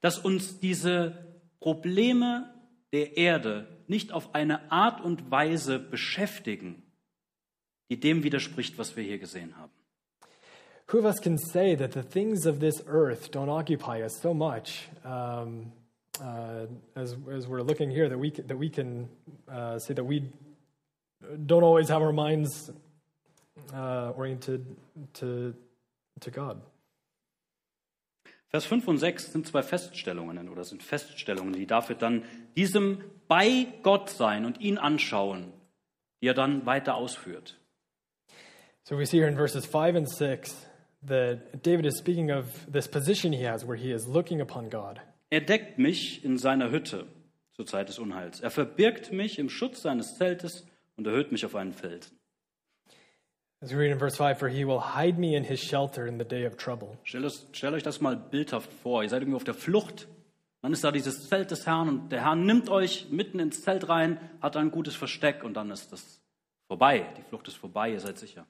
Dass 0.00 0.18
uns 0.18 0.60
diese 0.60 1.34
Probleme 1.60 2.54
der 2.92 3.16
Erde 3.16 3.66
nicht 3.86 4.12
auf 4.12 4.34
eine 4.34 4.70
Art 4.70 5.00
und 5.00 5.30
Weise 5.30 5.78
beschäftigen, 5.78 6.82
die 7.90 7.98
dem 7.98 8.22
widerspricht, 8.22 8.78
was 8.78 8.96
wir 8.96 9.02
hier 9.02 9.18
gesehen 9.18 9.56
haben. 9.56 9.72
Who 10.88 10.98
of 10.98 11.06
us 11.06 11.18
can 11.18 11.38
say 11.38 11.74
that 11.74 11.92
the 11.92 12.02
things 12.02 12.46
of 12.46 12.60
this 12.60 12.82
earth 12.86 13.30
don't 13.30 13.48
occupy 13.48 14.02
us 14.02 14.18
so 14.20 14.34
much 14.34 14.88
um, 15.04 15.72
uh, 16.22 16.66
as, 16.94 17.16
as 17.32 17.48
we're 17.48 17.62
looking 17.62 17.90
here 17.90 18.08
that 18.08 18.18
we, 18.18 18.30
that 18.30 18.56
we 18.56 18.68
can 18.68 19.08
uh, 19.50 19.78
say 19.78 19.94
that 19.94 20.04
we 20.04 20.30
don't 21.46 21.62
always 21.62 21.88
have 21.88 22.02
our 22.02 22.12
minds 22.12 22.70
uh, 23.72 24.12
oriented 24.16 24.76
to, 25.14 25.54
to 26.20 26.30
God? 26.30 26.60
Vers 28.50 28.66
5 28.66 28.86
und 28.86 28.98
6 28.98 29.32
sind 29.32 29.46
zwei 29.48 29.62
Feststellungen 29.62 30.48
oder 30.48 30.62
sind 30.62 30.82
Feststellungen, 30.82 31.54
die 31.54 31.66
David 31.66 32.02
dann 32.02 32.24
diesem 32.56 33.02
bei 33.26 33.66
Gott 33.82 34.10
sein 34.10 34.44
und 34.44 34.60
ihn 34.60 34.78
anschauen, 34.78 35.52
die 36.20 36.28
er 36.28 36.34
dann 36.34 36.64
weiter 36.64 36.94
ausführt. 36.94 37.58
So 38.84 38.96
we 38.96 39.06
see 39.06 39.18
here 39.18 39.26
in 39.26 39.34
verses 39.34 39.66
5 39.66 39.96
and 39.96 40.08
6 40.08 40.54
that 41.06 41.62
David 41.62 41.86
is 41.86 41.98
speaking 41.98 42.30
of 42.30 42.46
this 42.70 42.88
position 42.88 43.32
he 43.32 43.46
has 43.46 43.66
where 43.66 43.76
he 43.76 43.92
is 43.92 44.06
looking 44.06 44.40
upon 44.40 44.68
God. 44.70 45.00
Er 45.30 45.40
deckt 45.40 45.78
mich 45.78 46.24
in 46.24 46.38
seiner 46.38 46.70
Hütte 46.70 47.06
zur 47.52 47.66
Zeit 47.66 47.88
des 47.88 47.98
Unheils. 47.98 48.40
Er 48.40 48.50
verbirgt 48.50 49.12
mich 49.12 49.38
im 49.38 49.48
Schutz 49.48 49.82
seines 49.82 50.16
Zeltes 50.16 50.66
und 50.96 51.06
erhöht 51.06 51.32
mich 51.32 51.44
auf 51.44 51.54
einen 51.54 51.72
Felsen. 51.72 52.16
As 53.60 53.70
we 53.72 53.78
read 53.78 53.90
in 53.90 53.98
verse 53.98 54.16
5, 54.16 54.38
for 54.38 54.48
he 54.48 54.66
will 54.66 54.80
hide 54.94 55.18
me 55.18 55.34
in 55.34 55.44
his 55.44 55.58
shelter 55.58 56.06
in 56.06 56.18
the 56.18 56.24
day 56.24 56.46
of 56.46 56.56
trouble. 56.56 56.98
Stellt, 57.04 57.32
stellt 57.52 57.74
euch 57.74 57.82
das 57.82 58.00
mal 58.00 58.16
bildhaft 58.16 58.70
vor. 58.82 59.02
Ihr 59.02 59.08
seid 59.08 59.22
irgendwie 59.22 59.36
auf 59.36 59.44
der 59.44 59.54
Flucht. 59.54 60.06
Dann 60.60 60.72
ist 60.72 60.84
da 60.84 60.92
dieses 60.92 61.28
Zelt 61.28 61.50
des 61.50 61.66
Herrn 61.66 61.88
und 61.88 62.12
der 62.12 62.24
Herr 62.24 62.34
nimmt 62.34 62.68
euch 62.68 63.08
mitten 63.10 63.38
ins 63.38 63.62
Zelt 63.62 63.88
rein, 63.88 64.18
hat 64.40 64.56
ein 64.56 64.70
gutes 64.70 64.96
Versteck 64.96 65.44
und 65.44 65.54
dann 65.54 65.70
ist 65.70 65.92
das 65.92 66.20
vorbei. 66.66 67.06
Die 67.18 67.22
Flucht 67.22 67.48
ist 67.48 67.56
vorbei, 67.56 67.92
ihr 67.92 68.00
seid 68.00 68.18
sicher. 68.18 68.46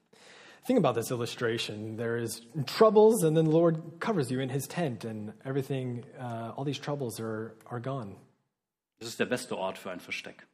Think 0.66 0.78
about 0.78 0.94
this 0.94 1.10
illustration. 1.10 1.96
There 1.96 2.16
is 2.16 2.40
troubles, 2.64 3.22
and 3.22 3.36
then 3.36 3.44
the 3.44 3.50
Lord 3.50 4.00
covers 4.00 4.30
you 4.30 4.40
in 4.40 4.48
his 4.48 4.66
tent, 4.66 5.04
and 5.04 5.34
everything, 5.44 6.04
uh, 6.18 6.52
all 6.56 6.64
these 6.64 6.78
troubles 6.78 7.20
are, 7.20 7.54
are 7.66 7.80
gone. 7.80 8.16
Das 8.98 9.08
ist 9.08 9.20
der 9.20 9.26
beste 9.26 9.58
Ort 9.58 9.76
für 9.76 9.90
ein 9.90 10.00
Versteck. 10.00 10.46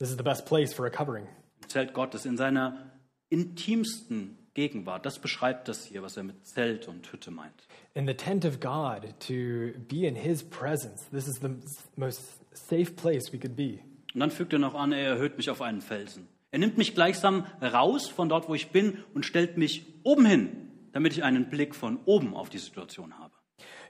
This 0.00 0.10
is 0.10 0.16
the 0.16 0.24
best 0.24 0.46
place 0.46 0.72
for 0.72 0.86
a 0.86 0.90
covering. 0.90 1.28
Im 1.62 1.68
Zelt 1.68 1.94
Gottes 1.94 2.26
in 2.26 2.36
seiner 2.36 2.90
intimsten 3.30 4.36
Gegenwart. 4.54 5.06
Das 5.06 5.20
beschreibt 5.20 5.68
das 5.68 5.84
hier, 5.84 6.02
was 6.02 6.16
er 6.16 6.24
mit 6.24 6.44
Zelt 6.44 6.88
und 6.88 7.10
Hütte 7.12 7.30
meint. 7.30 7.68
In 7.94 8.06
the 8.06 8.14
tent 8.14 8.44
of 8.44 8.58
God, 8.58 9.14
to 9.20 9.78
be 9.88 10.06
in 10.06 10.16
his 10.16 10.42
presence, 10.42 11.08
this 11.12 11.28
is 11.28 11.38
the 11.40 11.50
most 11.94 12.20
safe 12.52 12.96
place 12.96 13.32
we 13.32 13.38
could 13.38 13.54
be. 13.54 13.78
Und 14.12 14.20
dann 14.20 14.32
fügt 14.32 14.52
er 14.52 14.58
noch 14.58 14.74
an, 14.74 14.90
er 14.90 15.10
erhöht 15.10 15.36
mich 15.36 15.50
auf 15.50 15.62
einen 15.62 15.80
Felsen. 15.80 16.26
Er 16.52 16.58
nimmt 16.58 16.78
mich 16.78 16.94
gleichsam 16.94 17.46
raus 17.60 18.08
von 18.08 18.28
dort, 18.28 18.48
wo 18.48 18.54
ich 18.54 18.70
bin 18.70 19.02
und 19.14 19.26
stellt 19.26 19.56
mich 19.56 19.84
oben 20.04 20.26
hin, 20.26 20.70
damit 20.92 21.12
ich 21.14 21.24
einen 21.24 21.48
Blick 21.50 21.74
von 21.74 21.98
oben 22.04 22.36
auf 22.36 22.50
die 22.50 22.58
Situation 22.58 23.18
habe. 23.18 23.32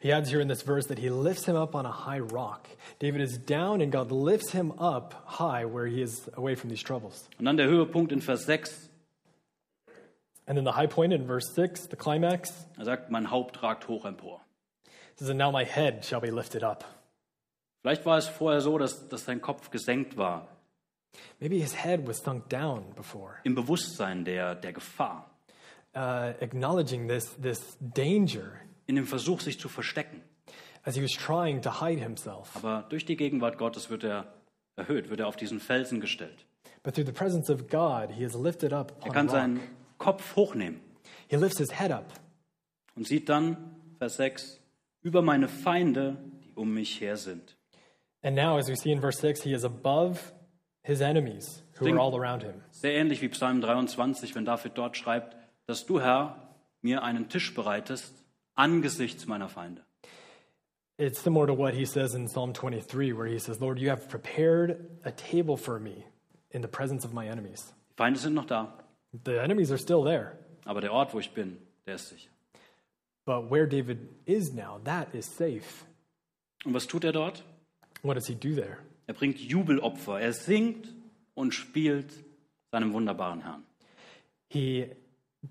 He 0.01 0.13
adds 0.13 0.31
here 0.31 0.41
in 0.41 0.49
this 0.49 0.63
verse 0.63 0.89
that 0.89 0.99
he 0.99 1.09
lifts 1.09 1.45
him 1.47 1.57
up 1.57 1.75
on 1.75 1.87
a 1.87 2.07
high 2.07 2.21
rock. 2.21 2.69
David 3.01 3.21
is 3.21 3.39
down, 3.39 3.81
and 3.81 3.93
God 3.93 4.11
lifts 4.11 4.53
him 4.53 4.73
up 4.73 5.15
high 5.39 5.65
where 5.65 5.87
he 5.87 6.03
is 6.03 6.29
away 6.37 6.57
from 6.57 6.71
these 6.71 6.83
troubles. 6.83 7.29
Und 7.39 7.45
dann 7.45 7.57
der 7.57 7.67
Höhepunkt 7.69 8.13
in 8.13 8.21
Vers 8.21 8.45
6. 8.47 8.91
And 10.47 10.57
then 10.57 10.65
the 10.65 10.73
high 10.73 10.89
point 10.89 11.13
in 11.13 11.27
verse 11.27 11.53
6, 11.55 11.89
the 11.89 11.97
climax, 11.97 12.67
Er 12.79 12.85
sagt, 12.85 13.11
mein 13.11 13.31
Haupt 13.31 13.63
ragt 13.63 13.87
hoch 13.89 14.05
empor. 14.05 14.41
says, 15.17 15.29
And 15.31 15.39
now 15.39 15.51
my 15.53 15.65
head 15.65 16.05
shall 16.05 16.21
be 16.21 16.31
lifted 16.31 16.63
up. 16.65 16.85
Vielleicht 17.83 18.05
war 18.05 18.19
es 18.19 18.29
vorher 18.29 18.61
so, 18.61 18.79
dass, 18.79 19.09
dass 19.09 19.25
sein 19.25 19.41
Kopf 19.41 19.71
gesenkt 19.71 20.17
war, 20.17 20.49
Maybe 21.41 21.59
his 21.61 21.75
head 21.75 22.07
was 22.07 22.19
sunk 22.19 22.49
down 22.49 22.95
before, 22.95 23.35
im 23.45 23.55
Bewusstsein 23.55 24.25
der, 24.25 24.55
der 24.55 24.73
Gefahr, 24.73 25.31
uh, 25.95 26.33
acknowledging 26.41 27.09
this, 27.09 27.37
this 27.41 27.77
danger 27.81 28.53
in 28.87 28.97
dem 28.97 29.07
Versuch, 29.07 29.41
sich 29.41 29.59
zu 29.61 29.69
verstecken. 29.69 30.23
as 30.85 30.97
he 30.97 31.03
was 31.03 31.13
trying 31.13 31.61
to 31.63 31.71
hide 31.71 32.01
himself. 32.01 32.57
Aber 32.57 32.85
durch 32.89 33.05
die 33.05 33.17
Gegenwart 33.17 33.57
Gottes 33.57 33.89
wird 33.89 34.03
er 34.05 34.33
erhöht, 34.75 35.11
wird 35.11 35.21
er 35.21 35.29
auf 35.29 35.37
diesen 35.37 35.61
Felsen 35.61 36.01
gestellt. 36.01 36.45
But 36.83 36.95
through 36.95 37.07
the 37.07 37.13
presence 37.13 37.49
of 37.51 37.69
God, 37.69 38.11
he 38.11 38.25
is 38.25 38.35
lifted 38.35 38.73
up 38.73 38.93
Er 39.01 39.05
on 39.05 39.11
a 39.11 39.15
kann 39.15 39.27
rock. 39.27 39.37
seinen 39.37 39.61
Kopf 39.99 40.35
hochnehmen 40.35 40.81
He 41.29 41.37
lifts 41.37 41.59
his 41.59 41.79
head 41.79 41.93
up 41.93 42.13
und 42.97 43.07
sieht 43.07 43.29
dann, 43.29 43.77
Vers 43.99 44.17
6, 44.17 44.61
über 45.03 45.23
meine 45.23 45.47
Feinde, 45.49 46.17
die 46.45 46.53
um 46.57 46.75
mich 46.75 47.01
her 47.01 47.17
sind. 47.17 47.57
And 48.23 48.35
now, 48.37 48.57
as 48.59 48.69
we 48.69 48.75
see 48.77 48.91
in 48.91 49.01
verse 49.01 49.21
6, 49.21 49.43
he 49.43 49.53
is 49.53 49.65
above 49.65 50.19
his 50.83 51.01
enemies 51.01 51.63
who 51.79 51.85
Think- 51.87 51.97
are 51.97 52.01
all 52.01 52.17
around 52.17 52.43
him. 52.43 52.63
Sehr 52.71 52.93
ähnlich 52.95 53.21
wie 53.23 53.29
Psalm 53.29 53.61
23, 53.61 54.35
wenn 54.35 54.45
David 54.45 54.73
dort 54.77 54.97
schreibt, 54.97 55.37
dass 55.67 55.87
du, 55.87 56.01
Herr, 56.01 56.37
mir 56.83 57.03
einen 57.03 57.29
Tisch 57.29 57.55
bereitest 57.55 58.13
angesichts 58.55 59.27
meiner 59.27 59.49
Feinde. 59.49 59.83
It's 60.99 61.21
similar 61.23 61.47
to 61.47 61.55
what 61.57 61.75
he 61.75 61.85
says 61.87 62.15
in 62.15 62.27
Psalm 62.29 62.53
23, 62.53 63.13
where 63.17 63.27
he 63.27 63.39
says, 63.39 63.61
Lord, 63.61 63.79
you 63.79 63.89
have 63.91 64.09
prepared 64.09 65.01
a 65.05 65.11
table 65.11 65.57
for 65.57 65.79
me 65.81 66.05
in 66.51 66.61
the 66.63 66.69
presence 66.69 67.05
of 67.05 67.13
my 67.13 67.27
enemies. 67.27 67.73
Die 67.91 68.03
Feinde 68.03 68.19
sind 68.19 68.35
noch 68.35 68.47
da, 68.47 68.73
The 69.25 69.41
enemies 69.43 69.71
are 69.71 69.79
still 69.79 70.05
there, 70.05 70.39
aber 70.65 70.81
der 70.81 70.93
Ort, 70.93 71.13
wo 71.15 71.19
ich 71.19 71.33
bin, 71.33 71.59
der 71.87 71.95
ist 71.97 72.09
sicher. 72.09 72.29
but 73.25 73.51
where 73.51 73.67
David 73.67 73.99
is 74.27 74.53
now, 74.53 74.81
that 74.85 75.15
is 75.15 75.27
safe. 75.27 75.85
Und 76.65 76.75
was 76.75 76.87
tut 76.87 77.05
er 77.05 77.13
dort? 77.13 77.43
What 78.03 78.15
does 78.17 78.27
he 78.27 78.35
do 78.35 78.55
there? 78.55 78.79
Er 79.13 79.19
bringt 79.19 79.39
Jubelopfer, 79.39 80.21
er 80.23 80.33
singt 80.33 80.89
und 81.35 81.53
spielt 81.53 82.25
seinem 82.71 82.95
wunderbaren 82.95 83.43
Herrn. 83.43 83.63
He 84.49 84.87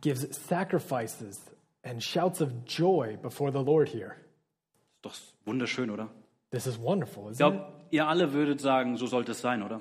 gives 0.02 0.28
sacrifices 0.48 1.40
and 1.84 2.02
shouts 2.04 2.42
of 2.42 2.50
joy 2.66 3.18
before 3.18 3.52
the 3.52 3.64
Lord 3.64 3.88
here. 3.88 4.16
Ist 4.96 5.06
doch 5.06 5.14
wunderschön, 5.46 5.92
oder? 5.92 6.10
This 6.50 6.66
is 6.66 6.80
wonderful, 6.80 7.26
Ich 7.32 7.38
isn't 7.40 7.48
it? 7.50 7.54
glaube, 7.54 7.74
ihr 7.92 8.08
alle 8.08 8.34
würdet 8.34 8.62
sagen, 8.62 8.98
so 8.98 9.06
sollte 9.06 9.34
es 9.34 9.42
sein, 9.42 9.62
oder? 9.62 9.80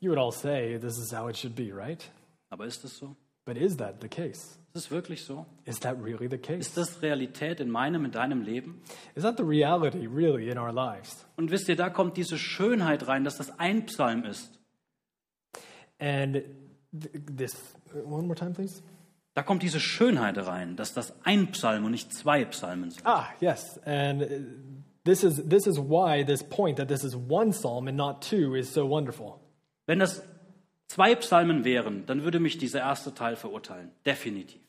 You 0.00 0.08
would 0.08 0.18
all 0.18 0.32
say 0.32 0.78
this 0.78 0.96
is 0.96 1.12
how 1.12 1.28
it 1.28 1.36
should 1.36 1.54
be, 1.54 1.70
right? 1.70 2.10
Aber 2.48 2.64
ist 2.64 2.82
es 2.86 2.96
so? 2.96 3.14
But 3.48 3.56
is 3.56 3.78
that 3.78 4.02
the 4.02 4.08
case? 4.08 4.58
Ist 4.74 4.84
es 4.84 4.90
wirklich 4.90 5.24
so? 5.24 5.46
Is 5.64 5.80
that 5.80 5.96
really 6.04 6.28
the 6.28 6.36
case? 6.36 6.58
Ist 6.58 6.76
das 6.76 7.00
Realität 7.00 7.60
in 7.60 7.70
meinem, 7.70 8.04
in 8.04 8.10
deinem 8.10 8.42
Leben? 8.42 8.82
Is 9.14 9.22
that 9.22 9.38
the 9.38 9.42
reality, 9.42 10.06
really, 10.06 10.50
in 10.50 10.58
our 10.58 10.70
lives? 10.70 11.24
Und 11.38 11.50
wisst 11.50 11.66
ihr, 11.70 11.74
da 11.74 11.88
kommt 11.88 12.18
diese 12.18 12.36
Schönheit 12.36 13.08
rein, 13.08 13.24
dass 13.24 13.38
das 13.38 13.58
ein 13.58 13.86
Psalm 13.86 14.24
ist. 14.24 14.60
And 15.98 16.44
th- 16.92 17.10
this, 17.38 17.56
one 18.04 18.26
more 18.26 18.34
time, 18.34 18.52
please. 18.52 18.82
Da 19.32 19.42
kommt 19.42 19.62
diese 19.62 19.80
Schönheit 19.80 20.36
rein, 20.36 20.76
dass 20.76 20.92
das 20.92 21.14
ein 21.24 21.50
Psalm 21.52 21.86
und 21.86 21.92
nicht 21.92 22.12
zwei 22.12 22.44
Psalmen 22.44 22.90
sind. 22.90 23.06
Ah, 23.06 23.28
yes. 23.40 23.80
And 23.86 24.20
uh, 24.20 24.26
this 25.04 25.24
is, 25.24 25.42
this 25.48 25.66
is 25.66 25.78
why 25.78 26.22
this 26.22 26.42
point 26.42 26.76
that 26.76 26.88
this 26.88 27.02
is 27.02 27.16
one 27.16 27.54
psalm 27.54 27.88
and 27.88 27.96
not 27.96 28.20
two 28.20 28.54
is 28.54 28.70
so 28.70 28.86
wonderful. 28.86 29.40
Wenn 29.86 30.00
das 30.00 30.22
zwei 30.88 31.14
Psalmen 31.14 31.64
wären, 31.64 32.04
dann 32.06 32.24
würde 32.24 32.40
mich 32.40 32.58
dieser 32.58 32.80
erste 32.80 33.14
Teil 33.14 33.36
verurteilen. 33.36 33.92
Definitiv. 34.04 34.60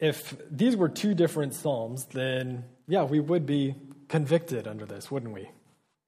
If 0.00 0.36
these 0.50 0.78
were 0.78 0.92
two 0.92 1.14
different 1.14 1.54
psalms, 1.54 2.06
then 2.08 2.64
yeah, 2.86 3.02
we 3.02 3.20
would 3.20 3.46
be 3.46 3.74
convicted 4.08 4.66
under 4.66 4.86
this, 4.86 5.10
wouldn't 5.10 5.34
we? 5.34 5.48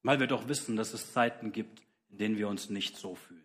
Weil 0.03 0.21
wir 0.21 0.27
doch 0.27 0.47
wissen, 0.47 0.77
dass 0.77 0.93
es 0.93 1.13
Zeiten 1.13 1.53
gibt, 1.53 1.81
in 2.11 2.19
denen 2.19 2.39
wir 2.39 2.49
uns 2.49 2.71
nicht 2.71 2.97
so 2.97 3.15
fühlen. 3.15 3.43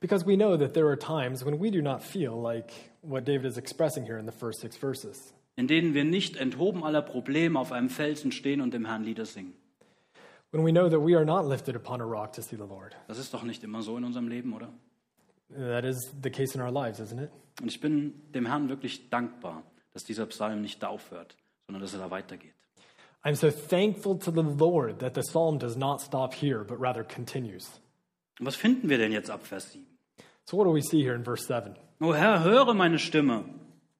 Because 0.00 0.26
we 0.26 0.36
know 0.36 0.56
that 0.56 0.74
there 0.74 0.86
are 0.86 0.96
times 0.96 1.44
when 1.44 1.58
we 1.58 1.70
do 1.70 1.82
not 1.82 2.02
feel 2.02 2.40
like 2.40 2.70
what 3.02 3.24
David 3.24 3.46
is 3.46 3.56
expressing 3.56 4.04
here 4.04 4.18
in 4.18 4.26
the 4.26 4.32
first 4.32 4.60
six 4.60 4.76
verses. 4.76 5.34
In 5.56 5.66
denen 5.66 5.92
wir 5.92 6.04
nicht 6.04 6.36
enthoben 6.36 6.84
aller 6.84 7.02
Probleme 7.02 7.58
auf 7.58 7.72
einem 7.72 7.88
Felsen 7.88 8.30
stehen 8.30 8.60
und 8.60 8.74
dem 8.74 8.84
Herrn 8.86 9.02
Lieder 9.02 9.24
singen. 9.26 9.54
When 10.52 10.64
we 10.64 10.70
know 10.70 10.88
that 10.88 11.00
we 11.00 11.16
are 11.16 11.24
not 11.24 11.46
lifted 11.46 11.74
upon 11.74 12.00
a 12.00 12.04
rock 12.04 12.32
to 12.34 12.42
see 12.42 12.56
the 12.56 12.62
Lord. 12.62 12.94
Das 13.08 13.18
ist 13.18 13.34
doch 13.34 13.42
nicht 13.42 13.64
immer 13.64 13.82
so 13.82 13.96
in 13.96 14.04
unserem 14.04 14.28
Leben, 14.28 14.52
oder? 14.52 14.68
That 15.50 15.84
is 15.84 16.12
the 16.22 16.30
case 16.30 16.54
in 16.54 16.60
our 16.60 16.70
lives, 16.70 17.00
isn't 17.00 17.18
it? 17.18 17.30
Und 17.60 17.68
ich 17.68 17.80
bin 17.80 18.12
dem 18.34 18.46
Herrn 18.46 18.68
wirklich 18.68 19.08
dankbar, 19.10 19.62
dass 19.92 20.04
dieser 20.04 20.26
Psalm 20.26 20.60
nicht 20.60 20.82
da 20.82 20.88
aufhört, 20.88 21.36
sondern 21.66 21.82
dass 21.82 21.94
er 21.94 22.00
da 22.00 22.10
weitergeht. 22.10 22.54
I'm 23.24 23.34
so 23.34 23.50
thankful 23.50 24.18
to 24.18 24.30
the 24.30 24.42
Lord 24.42 25.00
that 25.00 25.14
the 25.14 25.22
psalm 25.22 25.58
does 25.58 25.76
not 25.76 26.00
stop 26.00 26.34
here, 26.34 26.64
but 26.64 26.78
rather 26.80 27.02
continues. 27.02 27.80
Und 28.38 28.46
was 28.46 28.54
finden 28.54 28.88
wir 28.88 28.98
denn 28.98 29.10
jetzt 29.10 29.30
ab 29.30 29.44
Vers 29.44 29.72
7? 29.72 29.84
So, 30.44 30.56
what 30.56 30.64
do 30.64 30.72
we 30.72 30.82
see 30.82 31.02
here 31.02 31.14
in 31.14 31.24
verse 31.24 31.44
7? 31.46 31.74
O 32.00 32.14
Herr, 32.14 32.44
höre 32.44 32.74
meine 32.74 32.98
Stimme, 32.98 33.44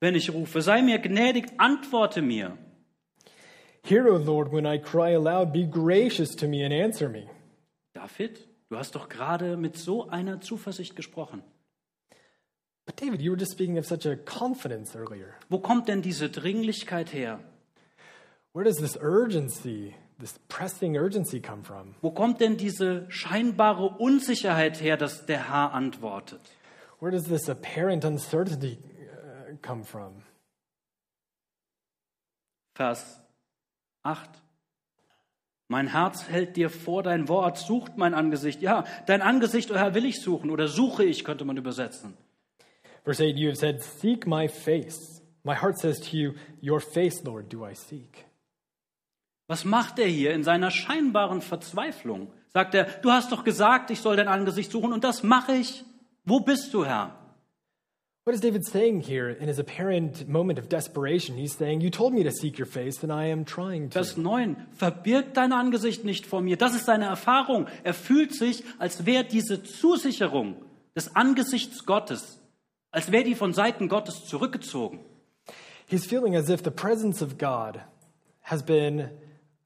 wenn 0.00 0.14
ich 0.14 0.30
rufe. 0.32 0.62
Sei 0.62 0.82
mir 0.82 0.98
gnädig, 0.98 1.46
antworte 1.58 2.22
mir. 2.22 2.56
Hear, 3.82 4.06
O 4.06 4.16
Lord, 4.16 4.52
when 4.52 4.66
I 4.66 4.78
cry 4.78 5.14
aloud, 5.14 5.52
be 5.52 5.64
gracious 5.64 6.36
to 6.36 6.46
me 6.46 6.62
and 6.62 6.72
answer 6.72 7.08
me. 7.08 7.28
David, 7.94 8.38
du 8.68 8.76
hast 8.76 8.94
doch 8.94 9.08
gerade 9.08 9.56
mit 9.56 9.76
so 9.76 10.08
einer 10.08 10.40
Zuversicht 10.40 10.96
gesprochen. 10.96 11.42
But 12.86 12.96
David, 13.00 13.20
you 13.20 13.30
were 13.30 13.36
just 13.36 13.52
speaking 13.52 13.76
of 13.76 13.84
such 13.84 14.06
a 14.06 14.16
confidence 14.16 14.96
earlier. 14.96 15.34
Wo 15.50 15.58
kommt 15.58 15.88
denn 15.88 16.00
diese 16.00 16.30
Dringlichkeit 16.30 17.12
her? 17.12 17.38
Where 18.54 18.64
does 18.64 18.78
this 18.78 18.96
urgency, 18.96 19.94
this 20.18 20.38
pressing 20.48 20.96
urgency 20.96 21.38
come 21.38 21.64
from? 21.64 21.94
Wo 22.00 22.10
kommt 22.10 22.40
denn 22.40 22.56
diese 22.56 23.04
scheinbare 23.10 23.98
Unsicherheit 23.98 24.80
her, 24.80 24.96
dass 24.96 25.26
der 25.26 25.50
Herr 25.50 25.74
antwortet? 25.74 26.40
Where 26.98 27.12
does 27.12 27.24
this 27.24 27.48
apparent 27.48 28.04
uncertainty 28.04 28.78
uh, 28.78 29.56
come 29.60 29.84
from? 29.84 30.22
Vers 32.74 33.20
8. 34.02 34.30
Mein 35.68 35.88
Herz 35.88 36.28
hält 36.28 36.56
dir 36.56 36.70
vor 36.70 37.02
dein 37.02 37.28
Wort, 37.28 37.58
sucht 37.58 37.98
mein 37.98 38.14
Angesicht. 38.14 38.62
Ja, 38.62 38.84
dein 39.06 39.20
Angesicht, 39.20 39.70
o 39.70 39.76
Herr, 39.76 39.94
will 39.94 40.06
ich 40.06 40.22
suchen 40.22 40.50
oder 40.50 40.66
suche 40.66 41.04
ich, 41.04 41.24
könnte 41.24 41.44
man 41.44 41.58
übersetzen. 41.58 42.16
Verse 43.04 43.22
8, 43.22 43.36
you 43.36 43.48
have 43.48 43.56
said, 43.56 43.82
Seek 43.82 44.26
my 44.26 44.48
face. 44.48 45.22
My 45.44 45.54
heart 45.54 45.78
says 45.78 46.00
to 46.00 46.16
you, 46.16 46.32
Your 46.62 46.80
face, 46.80 47.22
Lord, 47.22 47.52
do 47.52 47.66
I 47.66 47.74
seek. 47.74 48.24
Was 49.46 49.64
macht 49.64 49.98
er 49.98 50.06
hier 50.06 50.32
in 50.32 50.42
seiner 50.42 50.70
scheinbaren 50.70 51.40
Verzweiflung? 51.40 52.32
Sagt 52.48 52.74
er, 52.74 52.84
du 52.84 53.10
hast 53.10 53.32
doch 53.32 53.44
gesagt, 53.44 53.90
ich 53.90 54.00
soll 54.00 54.16
dein 54.16 54.28
Angesicht 54.28 54.70
suchen 54.70 54.92
und 54.92 55.04
das 55.04 55.22
mache 55.22 55.52
ich. 55.54 55.84
Wo 56.24 56.40
bist 56.40 56.72
du, 56.74 56.84
Herr? 56.84 57.17
What 58.28 58.34
is 58.34 58.42
David 58.42 58.66
saying 58.66 59.00
here 59.00 59.30
in 59.30 59.48
his 59.48 59.58
apparent 59.58 60.28
moment 60.28 60.58
of 60.58 60.68
desperation? 60.68 61.38
He's 61.38 61.56
saying, 61.56 61.80
You 61.80 61.88
told 61.88 62.12
me 62.12 62.24
to 62.24 62.30
seek 62.30 62.58
your 62.58 62.66
face, 62.66 63.02
and 63.02 63.10
I 63.10 63.28
am 63.28 63.46
trying 63.46 63.88
to. 63.88 63.94
Vers 63.94 64.18
9, 64.18 64.66
verbirg 64.76 65.32
dein 65.32 65.50
Angesicht 65.54 66.04
nicht 66.04 66.26
vor 66.26 66.42
mir. 66.42 66.58
Das 66.58 66.74
ist 66.74 66.84
seine 66.84 67.06
Erfahrung. 67.06 67.68
Er 67.84 67.94
fühlt 67.94 68.34
sich, 68.34 68.64
als 68.78 69.06
wäre 69.06 69.24
diese 69.24 69.62
Zusicherung 69.62 70.56
des 70.94 71.16
Angesichts 71.16 71.86
Gottes, 71.86 72.38
als 72.90 73.10
wäre 73.10 73.24
die 73.24 73.34
von 73.34 73.54
Seiten 73.54 73.88
Gottes 73.88 74.26
zurückgezogen. 74.26 75.00
He's 75.86 76.04
feeling 76.04 76.36
as 76.36 76.50
if 76.50 76.62
the 76.62 76.70
presence 76.70 77.22
of 77.22 77.38
God 77.38 77.80
has 78.42 78.62
been, 78.62 79.08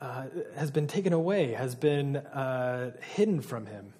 uh, 0.00 0.26
has 0.54 0.70
been 0.70 0.86
taken 0.86 1.12
away, 1.12 1.56
has 1.56 1.74
been 1.74 2.14
uh, 2.14 2.92
hidden 3.16 3.42
from 3.42 3.66
him. 3.66 3.92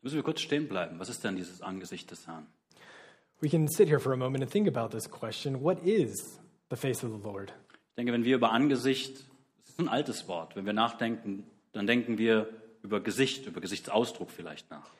Müssen 0.00 0.16
wir 0.16 0.22
kurz 0.22 0.40
stehen 0.40 0.68
bleiben. 0.68 0.98
Was 0.98 1.10
ist 1.10 1.22
denn 1.22 1.36
dieses 1.36 1.60
Angesicht 1.60 2.10
des 2.10 2.26
Herrn? 2.26 2.46
We 3.42 3.48
can 3.48 3.68
sit 3.68 3.88
here 3.88 3.98
for 3.98 4.12
a 4.12 4.18
moment 4.18 4.42
and 4.42 4.52
think 4.52 4.68
about 4.68 4.90
this 4.90 5.06
question 5.06 5.62
What 5.62 5.78
is 5.82 6.38
the 6.68 6.76
face 6.76 7.02
of 7.02 7.10
the 7.10 7.16
Lord? 7.16 7.52
Ich 7.72 7.96
denke, 7.96 8.12
wenn 8.12 8.24
wir 8.24 8.36
über 8.36 8.52
Angesicht, 8.52 9.24
das 9.62 9.70
ist 9.70 9.80
ein 9.80 9.88
altes 9.88 10.28
Wort, 10.28 10.56
wenn 10.56 10.66
wir 10.66 10.74
nachdenken, 10.74 11.44
dann 11.72 11.86
denken 11.86 12.18
wir 12.18 12.48
über 12.82 13.00
Gesicht, 13.00 13.46
über 13.46 13.60
Gesichtsausdruck 13.60 14.30
vielleicht 14.30 14.70
nach. 14.70 14.90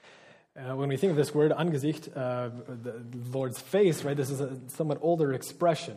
Uh, 0.56 0.74
when 0.74 0.90
we 0.90 0.96
think 0.96 1.12
of 1.12 1.16
this 1.16 1.34
word, 1.34 1.52
Angesicht, 1.52 2.08
uh, 2.16 2.50
the 2.82 2.94
Lord's 3.30 3.60
face, 3.60 4.04
right, 4.04 4.16
this 4.16 4.30
is 4.30 4.40
a 4.40 4.56
somewhat 4.68 4.98
older 5.02 5.32
expression. 5.32 5.96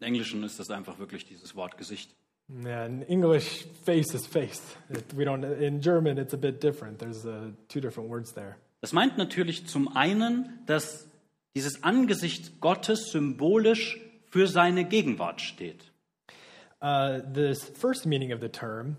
Im 0.00 0.06
Englischen 0.06 0.42
ist 0.44 0.58
das 0.58 0.70
einfach 0.70 0.98
wirklich 0.98 1.26
dieses 1.26 1.54
Wort 1.54 1.76
Gesicht. 1.76 2.14
Yeah, 2.50 2.86
in 2.86 3.02
English, 3.02 3.66
face 3.84 4.14
is 4.14 4.26
face. 4.26 4.62
It, 4.88 5.14
we 5.14 5.24
don't. 5.24 5.44
In 5.44 5.82
German, 5.82 6.16
it's 6.16 6.32
a 6.32 6.38
bit 6.38 6.62
different. 6.62 6.98
There's 6.98 7.26
uh, 7.26 7.50
two 7.68 7.80
different 7.80 8.08
words 8.08 8.32
there. 8.32 8.56
Das 8.80 8.92
meint 8.92 9.18
natürlich 9.18 9.66
zum 9.66 9.94
einen, 9.96 10.60
dass 10.66 11.07
dieses 11.58 11.82
Angesicht 11.82 12.60
Gottes 12.60 13.10
symbolisch 13.10 14.00
für 14.30 14.46
seine 14.46 14.84
Gegenwart 14.84 15.40
steht. 15.40 15.90
Uh, 16.80 17.18
this 17.34 17.64
first 17.74 18.06
meaning 18.06 18.32
of 18.32 18.40
the 18.40 18.48
term 18.48 18.96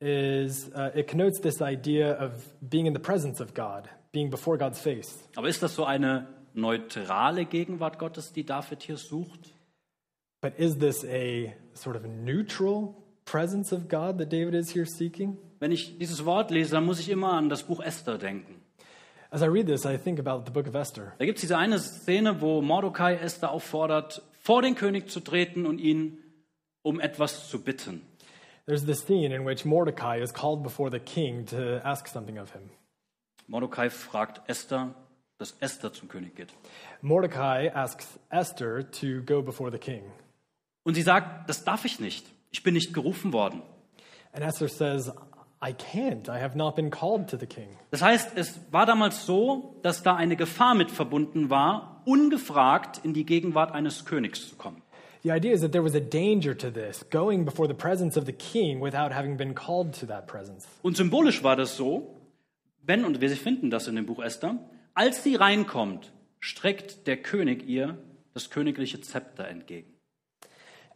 is 0.00 0.68
uh, 0.74 0.90
it 0.96 1.06
connotes 1.06 1.40
this 1.40 1.62
idea 1.62 2.12
of 2.18 2.32
being 2.60 2.86
in 2.86 2.92
the 2.92 2.98
presence 2.98 3.40
of 3.40 3.54
God, 3.54 3.88
being 4.10 4.30
before 4.30 4.58
God's 4.58 4.80
face. 4.80 5.16
Aber 5.36 5.46
ist 5.46 5.62
das 5.62 5.76
so 5.76 5.84
eine 5.84 6.26
neutrale 6.54 7.44
Gegenwart 7.44 8.00
Gottes, 8.00 8.32
die 8.32 8.44
David 8.44 8.82
hier 8.82 8.96
sucht? 8.96 9.54
But 10.40 10.58
is 10.58 10.76
this 10.78 11.04
a 11.04 11.54
sort 11.74 11.94
of 11.94 12.02
neutral 12.04 12.96
presence 13.24 13.72
of 13.72 13.88
God 13.88 14.18
that 14.18 14.32
David 14.32 14.54
is 14.54 14.74
here 14.74 14.86
seeking? 14.86 15.38
Wenn 15.60 15.70
ich 15.70 15.96
dieses 15.98 16.24
Wort 16.24 16.50
lese, 16.50 16.72
dann 16.72 16.84
muss 16.84 16.98
ich 16.98 17.08
immer 17.08 17.34
an 17.34 17.48
das 17.48 17.62
Buch 17.62 17.78
Esther 17.78 18.18
denken. 18.18 18.61
As 19.34 19.40
I 19.40 19.46
read 19.46 19.66
this, 19.66 19.86
I 19.86 19.96
think 19.96 20.18
about 20.18 20.44
the 20.44 20.50
book 20.50 20.66
of 20.66 20.74
Esther. 20.74 21.14
Da 21.18 21.24
gibt 21.24 21.38
es 21.38 21.40
diese 21.40 21.56
eine 21.56 21.78
Szene, 21.78 22.42
wo 22.42 22.60
Mordecai 22.60 23.14
Esther 23.14 23.50
auffordert, 23.50 24.20
vor 24.42 24.60
den 24.60 24.74
König 24.74 25.08
zu 25.10 25.20
treten 25.20 25.64
und 25.64 25.78
ihn 25.78 26.18
um 26.82 27.00
etwas 27.00 27.48
zu 27.48 27.58
bitten. 27.58 28.02
There's 28.66 28.84
this 28.84 29.00
scene 29.06 29.34
in 29.34 29.46
which 29.46 29.64
Mordecai 29.64 30.20
is 30.20 30.34
called 30.34 30.62
before 30.62 30.90
the 30.90 30.98
king 30.98 31.46
to 31.46 31.80
ask 31.82 32.08
something 32.08 32.38
of 32.38 32.52
him. 32.52 32.68
Mordecai 33.46 33.88
fragt 33.88 34.42
Esther, 34.50 34.94
dass 35.38 35.56
Esther 35.60 35.94
zum 35.94 36.10
König 36.10 36.36
geht. 36.36 36.52
Mordecai 37.00 37.70
asks 37.74 38.18
Esther 38.28 38.90
to 38.90 39.22
go 39.24 39.40
before 39.40 39.72
the 39.72 39.78
king. 39.78 40.02
Und 40.82 40.94
sie 40.94 41.02
sagt, 41.02 41.48
das 41.48 41.64
darf 41.64 41.86
ich 41.86 42.00
nicht. 42.00 42.26
Ich 42.50 42.62
bin 42.62 42.74
nicht 42.74 42.92
gerufen 42.92 43.32
worden. 43.32 43.62
And 44.34 44.44
Esther 44.44 44.68
says, 44.68 45.10
I 45.62 45.72
can't. 45.72 46.28
I 46.28 46.40
have 46.40 46.56
not 46.56 46.74
been 46.74 46.90
called 46.90 47.28
to 47.30 47.36
the 47.36 47.46
king. 47.46 47.68
Das 47.90 48.02
heißt, 48.02 48.32
es 48.34 48.60
war 48.72 48.84
damals 48.84 49.26
so, 49.26 49.76
dass 49.82 50.02
da 50.02 50.16
eine 50.16 50.36
Gefahr 50.36 50.74
mit 50.74 50.90
verbunden 50.90 51.50
war, 51.50 52.02
ungefragt 52.04 53.00
in 53.04 53.14
die 53.14 53.24
Gegenwart 53.24 53.72
eines 53.72 54.04
Königs 54.04 54.48
zu 54.48 54.56
kommen. 54.56 54.82
The 55.22 55.30
idea 55.30 55.52
is 55.52 55.60
that 55.60 55.70
there 55.70 55.84
was 55.84 55.94
a 55.94 56.00
danger 56.00 56.58
to 56.58 56.68
this, 56.68 57.08
going 57.10 57.44
before 57.44 57.68
the 57.68 57.74
presence 57.74 58.18
of 58.18 58.26
the 58.26 58.32
king 58.32 58.80
without 58.80 59.14
having 59.14 59.36
been 59.36 59.54
called 59.54 59.98
to 60.00 60.06
that 60.06 60.26
presence. 60.26 60.66
Und 60.82 60.96
symbolisch 60.96 61.44
war 61.44 61.54
das 61.54 61.76
so, 61.76 62.16
wenn, 62.82 63.04
und 63.04 63.20
wir 63.20 63.30
finden 63.30 63.70
das 63.70 63.86
in 63.86 63.94
dem 63.94 64.06
Buch 64.06 64.20
Esther, 64.20 64.58
als 64.94 65.22
sie 65.22 65.36
reinkommt, 65.36 66.12
streckt 66.40 67.06
der 67.06 67.18
König 67.18 67.68
ihr 67.68 67.98
das 68.34 68.50
königliche 68.50 69.00
Zepter 69.00 69.46
entgegen. 69.46 69.91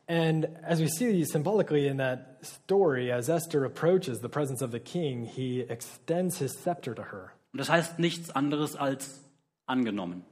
And 0.09 0.49
as 0.63 0.81
we 0.81 0.89
see 0.89 1.25
symbolically 1.25 1.89
in 1.89 1.97
that 1.97 2.39
story, 2.43 3.11
as 3.11 3.29
Esther 3.29 3.65
approaches 3.65 4.21
the 4.21 4.29
presence 4.29 4.63
of 4.63 4.71
the 4.71 4.79
king, 4.79 5.25
he 5.25 5.61
extends 5.69 6.39
his 6.39 6.53
scepter 6.53 6.95
to 6.95 7.03
her. 7.03 7.33
Und 7.53 7.59
das 7.59 7.69
heißt 7.69 7.99
nichts 7.99 8.31
anderes 8.31 8.77
als 8.77 9.21
angenommen. 9.67 10.25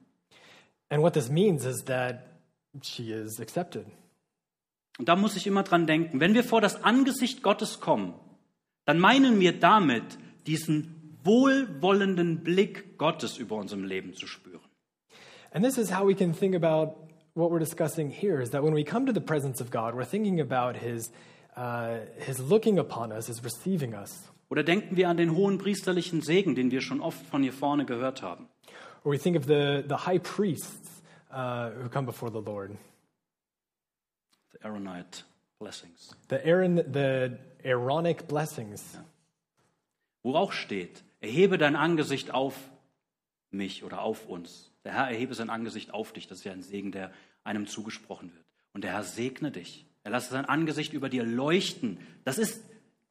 And 0.91 1.03
what 1.03 1.15
this 1.15 1.29
means 1.29 1.65
is 1.65 1.85
that 1.87 2.27
she 2.83 3.11
is 3.11 3.41
accepted. 3.41 3.87
Und 4.99 5.09
da 5.09 5.17
muss 5.17 5.35
ich 5.35 5.47
immer 5.47 5.65
dran 5.65 5.89
denken, 5.89 6.21
wenn 6.21 6.35
wir 6.35 6.45
vor 6.45 6.61
das 6.61 6.85
Angesicht 6.85 7.43
Gottes 7.43 7.81
kommen, 7.81 8.15
dann 8.85 9.01
meinen 9.01 9.41
wir 9.41 9.59
damit, 9.59 10.19
diesen 10.47 11.19
wohlwollenden 11.25 12.45
Blick 12.45 12.97
Gottes 12.99 13.39
über 13.39 13.57
unserem 13.57 13.85
Leben 13.85 14.15
zu 14.15 14.27
spüren. 14.27 14.61
And 15.51 15.65
this 15.65 15.79
is 15.79 15.91
how 15.91 16.07
we 16.07 16.15
can 16.15 16.33
think 16.33 16.55
about 16.55 17.04
what 17.35 17.51
we're 17.51 17.59
discussing 17.59 18.11
here 18.11 18.41
is 18.41 18.51
that 18.51 18.63
when 18.63 18.73
we 18.73 18.85
come 18.85 19.07
to 19.07 19.13
the 19.13 19.21
presence 19.21 19.61
of 19.61 19.71
God, 19.71 19.95
we're 19.95 20.05
thinking 20.05 20.41
about 20.41 20.77
his, 20.77 21.11
uh, 21.57 21.99
his 22.19 22.39
looking 22.39 22.79
upon 22.79 23.13
us, 23.13 23.27
his 23.27 23.43
receiving 23.43 23.95
us. 23.95 24.31
Oder 24.51 24.63
denken 24.63 24.97
wir 24.97 25.09
an 25.09 25.17
den 25.17 25.35
hohen 25.35 25.59
priesterlichen 25.59 26.21
Segen, 26.21 26.55
den 26.55 26.71
wir 26.71 26.81
schon 26.81 27.01
oft 27.01 27.27
von 27.27 27.43
hier 27.43 27.53
vorne 27.53 27.85
gehört 27.85 28.23
haben. 28.23 28.49
Or 29.03 29.13
we 29.13 29.19
think 29.19 29.37
of 29.37 29.47
the, 29.47 29.85
the 29.87 30.07
high 30.07 30.19
priests 30.19 31.03
uh, 31.33 31.71
who 31.71 31.89
come 31.89 32.07
before 32.07 32.31
the 32.31 32.41
Lord. 32.41 32.77
The 34.53 34.67
Aaronite 34.67 35.25
blessings. 35.59 36.15
The, 36.29 36.47
Aaron, 36.47 36.77
the 36.77 37.39
Aaronic 37.65 38.29
blessings, 38.29 38.99
Wo 40.23 40.35
auch 40.37 40.53
steht, 40.53 41.05
erhebe 41.21 41.59
dein 41.59 41.77
Angesicht 41.77 42.33
auf 42.33 42.55
mich 43.51 43.85
oder 43.85 44.01
auf 44.03 44.27
uns. 44.27 44.71
Der 44.85 44.93
Herr 44.95 45.09
erhebe 45.11 45.35
sein 45.35 45.51
Angesicht 45.51 45.93
auf 45.95 46.13
dich. 46.13 46.27
Das 46.27 46.39
ist 46.39 46.45
ja 46.45 46.53
ein 46.53 46.63
Segen, 46.63 46.93
der 46.93 47.11
einem 47.43 47.67
zugesprochen 47.67 48.33
wird. 48.33 48.45
Und 48.73 48.85
der 48.85 48.93
Herr 48.93 49.03
segne 49.05 49.51
dich. 49.51 49.87
Er 50.03 50.11
lasse 50.11 50.31
sein 50.31 50.45
Angesicht 50.45 50.93
über 50.93 51.09
dir 51.09 51.25
leuchten. 51.25 51.99
Das 52.25 52.39
ist 52.39 52.63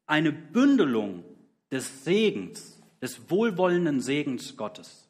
eine 0.05 0.31
Bündelung 0.31 1.23
des 1.71 2.03
Segens, 2.03 2.79
des 3.01 3.29
wohlwollenden 3.29 4.01
Segens 4.01 4.55
Gottes. 4.57 5.09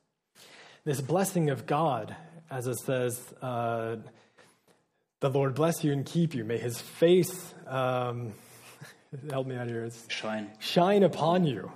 this 0.85 1.01
blessing 1.01 1.49
of 1.49 1.65
God, 1.65 2.15
as 2.49 2.67
it 2.67 2.77
says, 2.77 3.33
uh, 3.41 3.95
the 5.21 5.29
Lord 5.29 5.55
bless 5.55 5.83
you 5.83 5.93
and 5.93 6.05
keep 6.05 6.33
you. 6.35 6.43
May 6.43 6.57
his 6.57 6.79
face, 6.79 7.53
um, 7.67 8.33
help 9.29 9.47
me 9.47 9.55
out 9.55 9.67
here, 9.67 9.85
it's 9.85 10.05
Schein. 10.09 10.51
shine 10.59 11.03
upon 11.03 11.45
you. 11.45 11.71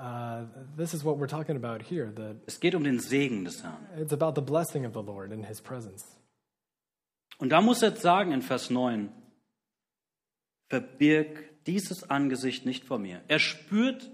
Uh, 0.00 0.46
this 0.78 0.94
is 0.94 1.04
what 1.04 1.18
we're 1.18 1.26
talking 1.26 1.56
about 1.56 1.82
here. 1.82 2.10
That 2.14 2.36
Es 2.46 2.58
geht 2.58 2.74
um 2.74 2.84
den 2.84 3.00
Segen 3.00 3.44
des 3.44 3.62
Herrn. 3.62 3.86
it's 3.98 4.12
about 4.12 4.34
the 4.34 4.40
blessing 4.40 4.86
of 4.86 4.94
the 4.94 5.02
Lord 5.02 5.30
in 5.30 5.44
His 5.44 5.60
presence. 5.60 6.04
Und 7.38 7.50
da 7.50 7.60
muss 7.60 7.82
er 7.82 7.90
jetzt 7.90 8.02
sagen 8.02 8.32
in 8.32 8.42
Vers 8.42 8.70
9, 8.70 9.10
verbirg 10.68 11.64
dieses 11.66 12.08
Angesicht 12.08 12.64
nicht 12.64 12.84
vor 12.84 12.98
mir. 12.98 13.20
Er 13.28 13.38
spürt 13.38 14.10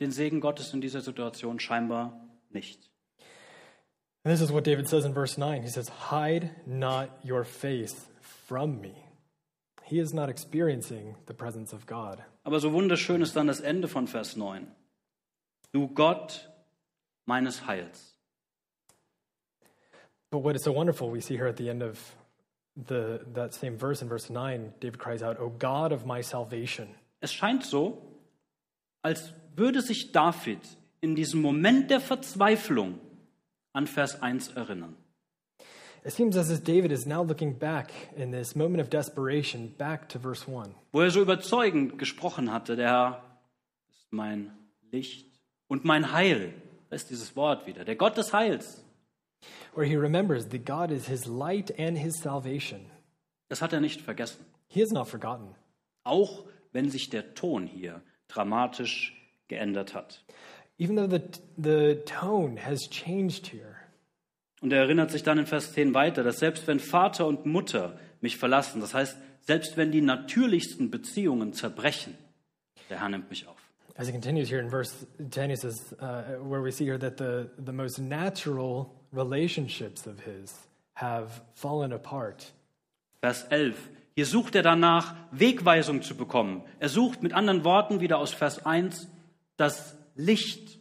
den 0.00 0.10
Segen 0.10 0.40
Gottes 0.40 0.72
in 0.74 0.80
dieser 0.80 1.00
Situation 1.00 1.60
scheinbar 1.60 2.20
nicht. 2.50 2.90
And 4.24 4.34
this 4.34 4.42
is 4.42 4.52
what 4.52 4.64
David 4.64 4.88
says 4.88 5.04
in 5.04 5.14
verse 5.14 5.38
9. 5.38 5.62
He 5.62 5.68
says, 5.68 5.88
Hide 6.10 6.50
not 6.66 7.08
your 7.24 7.44
face 7.44 7.94
from 8.46 8.80
me. 8.80 8.94
He 9.84 9.98
is 9.98 10.12
not 10.12 10.28
experiencing 10.28 11.16
the 11.26 11.34
presence 11.34 11.72
of 11.72 11.86
God. 11.86 12.22
Aber 12.48 12.60
so 12.60 12.72
wunderschön 12.72 13.20
ist 13.20 13.36
dann 13.36 13.46
das 13.46 13.60
Ende 13.60 13.88
von 13.88 14.06
Vers 14.06 14.34
9. 14.34 14.66
Du 15.70 15.86
Gott 15.86 16.48
meines 17.26 17.66
Heils. 17.66 18.16
But 20.30 20.42
what 20.42 20.56
is 20.56 20.62
so 20.62 20.74
wonderful, 20.74 21.12
we 21.12 21.20
see 21.20 21.36
here 21.36 21.46
at 21.46 21.58
the 21.58 21.68
end 21.68 21.82
of 21.82 21.98
the, 22.74 23.20
that 23.34 23.52
same 23.52 23.76
verse 23.76 24.00
in 24.00 24.08
verse 24.08 24.32
9, 24.32 24.72
David 24.80 24.98
cries 24.98 25.22
out, 25.22 25.38
O 25.38 25.50
God 25.50 25.92
of 25.92 26.06
my 26.06 26.22
salvation. 26.22 26.88
Es 27.20 27.34
scheint 27.34 27.66
so, 27.66 28.00
als 29.02 29.34
würde 29.54 29.82
sich 29.82 30.12
David 30.12 30.60
in 31.02 31.14
diesem 31.14 31.42
Moment 31.42 31.90
der 31.90 32.00
Verzweiflung 32.00 32.98
an 33.74 33.86
Vers 33.86 34.22
1 34.22 34.52
erinnern. 34.56 34.96
It 36.08 36.14
seems 36.14 36.38
as 36.38 36.50
if 36.50 36.64
David 36.64 36.90
is 36.90 37.04
now 37.04 37.22
looking 37.22 37.52
back 37.52 37.90
in 38.16 38.30
this 38.30 38.56
moment 38.56 38.80
of 38.80 38.88
desperation 38.88 39.74
back 39.76 40.08
to 40.08 40.18
verse 40.18 40.48
1, 40.48 40.74
wo 40.90 41.02
er 41.02 41.10
so 41.10 41.20
überzeugend 41.20 41.98
gesprochen 41.98 42.50
hatte, 42.50 42.76
der 42.76 42.88
Herr 42.88 43.22
ist 43.90 44.10
mein 44.10 44.50
Licht 44.90 45.26
und 45.68 45.84
mein 45.84 46.10
Heil. 46.10 46.54
Da 46.88 46.96
ist 46.96 47.10
dieses 47.10 47.36
Wort 47.36 47.66
wieder, 47.66 47.84
der 47.84 47.94
Gott 47.94 48.16
des 48.16 48.32
Heils. 48.32 48.82
where 49.74 49.84
he 49.86 49.96
remembers 49.96 50.48
that 50.48 50.64
God 50.64 50.90
is 50.90 51.08
his 51.08 51.26
light 51.26 51.70
and 51.78 51.98
his 51.98 52.18
salvation. 52.18 52.86
Das 53.50 53.60
hat 53.60 53.74
er 53.74 53.80
nicht 53.80 54.00
vergessen. 54.00 54.46
He 54.66 54.80
has 54.80 54.90
not 54.90 55.08
forgotten. 55.08 55.54
Auch 56.04 56.46
wenn 56.72 56.88
sich 56.88 57.10
der 57.10 57.34
Ton 57.34 57.66
hier 57.66 58.00
dramatisch 58.28 59.14
geändert 59.48 59.92
hat. 59.92 60.24
Even 60.78 60.96
though 60.96 61.06
the, 61.06 61.20
the 61.58 62.02
tone 62.06 62.56
has 62.56 62.88
changed 62.88 63.48
here. 63.48 63.77
Und 64.60 64.72
er 64.72 64.80
erinnert 64.80 65.10
sich 65.10 65.22
dann 65.22 65.38
in 65.38 65.46
Vers 65.46 65.72
10 65.72 65.94
weiter, 65.94 66.22
dass 66.22 66.38
selbst 66.38 66.66
wenn 66.66 66.80
Vater 66.80 67.26
und 67.26 67.46
Mutter 67.46 67.98
mich 68.20 68.36
verlassen, 68.36 68.80
das 68.80 68.94
heißt, 68.94 69.16
selbst 69.40 69.76
wenn 69.76 69.92
die 69.92 70.00
natürlichsten 70.00 70.90
Beziehungen 70.90 71.52
zerbrechen, 71.52 72.16
der 72.90 73.00
Herr 73.00 73.08
nimmt 73.08 73.30
mich 73.30 73.46
auf. 73.46 73.56
As 73.96 74.06
he 74.06 74.12
continues 74.12 74.48
here 74.48 74.60
in 74.60 74.70
verse 74.70 75.06
10, 75.18 75.50
he 75.50 75.56
says, 75.56 75.92
uh, 76.00 76.38
where 76.40 76.62
we 76.62 76.70
see 76.70 76.84
here 76.84 76.98
that 76.98 77.18
the, 77.18 77.48
the 77.58 77.72
most 77.72 77.98
natural 77.98 78.94
relationships 79.12 80.06
of 80.06 80.20
his 80.20 80.54
have 80.94 81.40
fallen 81.54 81.92
apart. 81.92 82.52
Vers 83.20 83.44
11. 83.50 83.76
Hier 84.14 84.26
sucht 84.26 84.54
er 84.54 84.62
danach, 84.62 85.14
Wegweisung 85.32 86.02
zu 86.02 86.16
bekommen. 86.16 86.62
Er 86.78 86.88
sucht 86.88 87.22
mit 87.22 87.32
anderen 87.32 87.64
Worten 87.64 88.00
wieder 88.00 88.18
aus 88.18 88.32
Vers 88.32 88.64
1 88.64 89.08
das 89.56 89.96
Licht. 90.14 90.77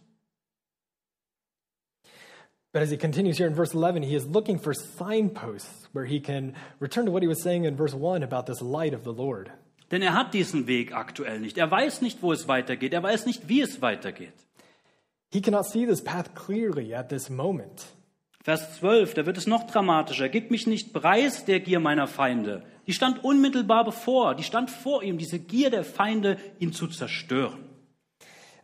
But 2.77 2.83
as 2.83 2.91
he 2.91 2.97
continues 2.97 3.39
here 3.39 3.47
in 3.47 3.55
verse 3.55 3.73
11, 3.73 4.03
he 4.03 4.13
is 4.13 4.27
looking 4.27 4.59
for 4.59 4.71
signposts 4.71 5.87
where 5.93 6.05
he 6.05 6.19
can 6.19 6.53
return 6.79 7.05
to 7.07 7.11
what 7.11 7.23
he 7.23 7.27
was 7.27 7.41
saying 7.41 7.63
in 7.63 7.75
verse 7.75 7.95
1 7.95 8.21
about 8.21 8.45
this 8.45 8.61
light 8.61 8.93
of 8.93 9.03
the 9.03 9.11
Lord. 9.11 9.49
Denn 9.89 10.03
er 10.03 10.13
hat 10.13 10.31
diesen 10.31 10.67
Weg 10.67 10.93
aktuell 10.93 11.39
nicht. 11.39 11.57
Er 11.57 11.71
weiß 11.71 12.03
nicht, 12.03 12.21
wo 12.21 12.31
es 12.31 12.47
weitergeht. 12.47 12.93
Er 12.93 13.01
weiß 13.01 13.25
nicht, 13.25 13.49
wie 13.49 13.61
es 13.61 13.81
weitergeht. 13.81 14.33
He 15.31 15.41
cannot 15.41 15.65
see 15.65 15.87
this 15.87 16.03
path 16.03 16.35
clearly 16.35 16.93
at 16.93 17.09
this 17.09 17.31
moment. 17.31 17.87
Vers 18.43 18.75
12, 18.77 19.15
da 19.15 19.25
wird 19.25 19.39
es 19.39 19.47
noch 19.47 19.65
dramatischer. 19.65 20.29
Gib 20.29 20.51
mich 20.51 20.67
nicht 20.67 20.93
preis 20.93 21.45
der 21.45 21.61
Gier 21.61 21.79
meiner 21.79 22.05
Feinde. 22.05 22.63
Die 22.85 22.93
stand 22.93 23.23
unmittelbar 23.23 23.85
bevor. 23.85 24.35
Die 24.35 24.43
stand 24.43 24.69
vor 24.69 25.01
ihm, 25.01 25.17
diese 25.17 25.39
Gier 25.39 25.71
der 25.71 25.83
Feinde, 25.83 26.37
ihn 26.59 26.73
zu 26.73 26.85
zerstören. 26.85 27.66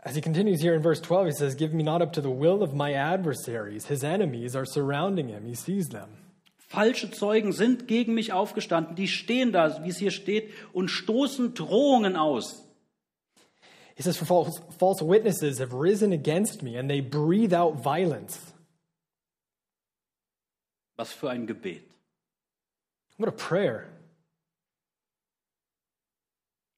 As 0.06 0.16
he 0.16 0.22
continues 0.22 0.62
here 0.62 0.74
in 0.74 0.82
verse 0.82 1.00
12, 1.00 1.28
he 1.28 1.32
says, 1.32 1.56
Give 1.56 1.74
me 1.74 1.82
not 1.82 2.02
up 2.02 2.12
to 2.14 2.22
the 2.22 2.30
will 2.30 2.62
of 2.62 2.74
my 2.74 2.94
adversaries. 2.94 3.86
His 3.86 4.04
enemies 4.04 4.54
are 4.54 4.66
surrounding 4.66 5.30
him. 5.30 5.46
He 5.46 5.56
sees 5.56 5.90
them. 5.90 6.10
Falsche 6.58 7.12
Zeugen 7.12 7.54
sind 7.54 7.88
gegen 7.88 8.14
mich 8.14 8.34
aufgestanden. 8.34 8.96
Die 8.96 9.08
stehen 9.08 9.54
da, 9.54 9.82
wie 9.84 9.90
es 9.90 9.98
hier 9.98 10.12
steht, 10.12 10.52
und 10.74 10.90
stoßen 10.90 11.54
Drohungen 11.54 12.18
aus. 12.18 12.64
He 13.96 14.02
says, 14.02 14.18
For 14.18 14.26
false, 14.26 14.62
false 14.80 15.02
witnesses 15.02 15.60
have 15.60 15.74
risen 15.74 16.12
against 16.12 16.64
me, 16.64 16.76
and 16.76 16.90
they 16.90 17.00
breathe 17.00 17.54
out 17.54 17.84
violence. 17.84 18.40
Was 20.98 21.14
für 21.14 21.30
ein 21.30 21.48
Gebet. 21.48 21.84
What 23.18 23.30
a 23.30 23.32
prayer. 23.32 23.86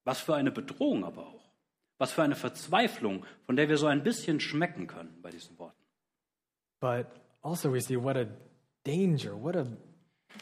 Was 0.03 0.19
für 0.19 0.35
eine 0.35 0.51
Bedrohung 0.51 1.03
aber 1.03 1.25
auch. 1.25 1.44
Was 1.97 2.11
für 2.11 2.23
eine 2.23 2.35
Verzweiflung, 2.35 3.25
von 3.45 3.55
der 3.55 3.69
wir 3.69 3.77
so 3.77 3.87
ein 3.87 4.03
bisschen 4.03 4.39
schmecken 4.39 4.87
können 4.87 5.17
bei 5.21 5.29
diesen 5.29 5.57
Worten. 5.57 5.81
But 6.79 7.07
also, 7.41 7.71
we 7.71 7.79
see 7.79 7.95
what 7.95 8.17
a 8.17 8.27
danger, 8.83 9.35
what 9.35 9.55
a 9.55 9.65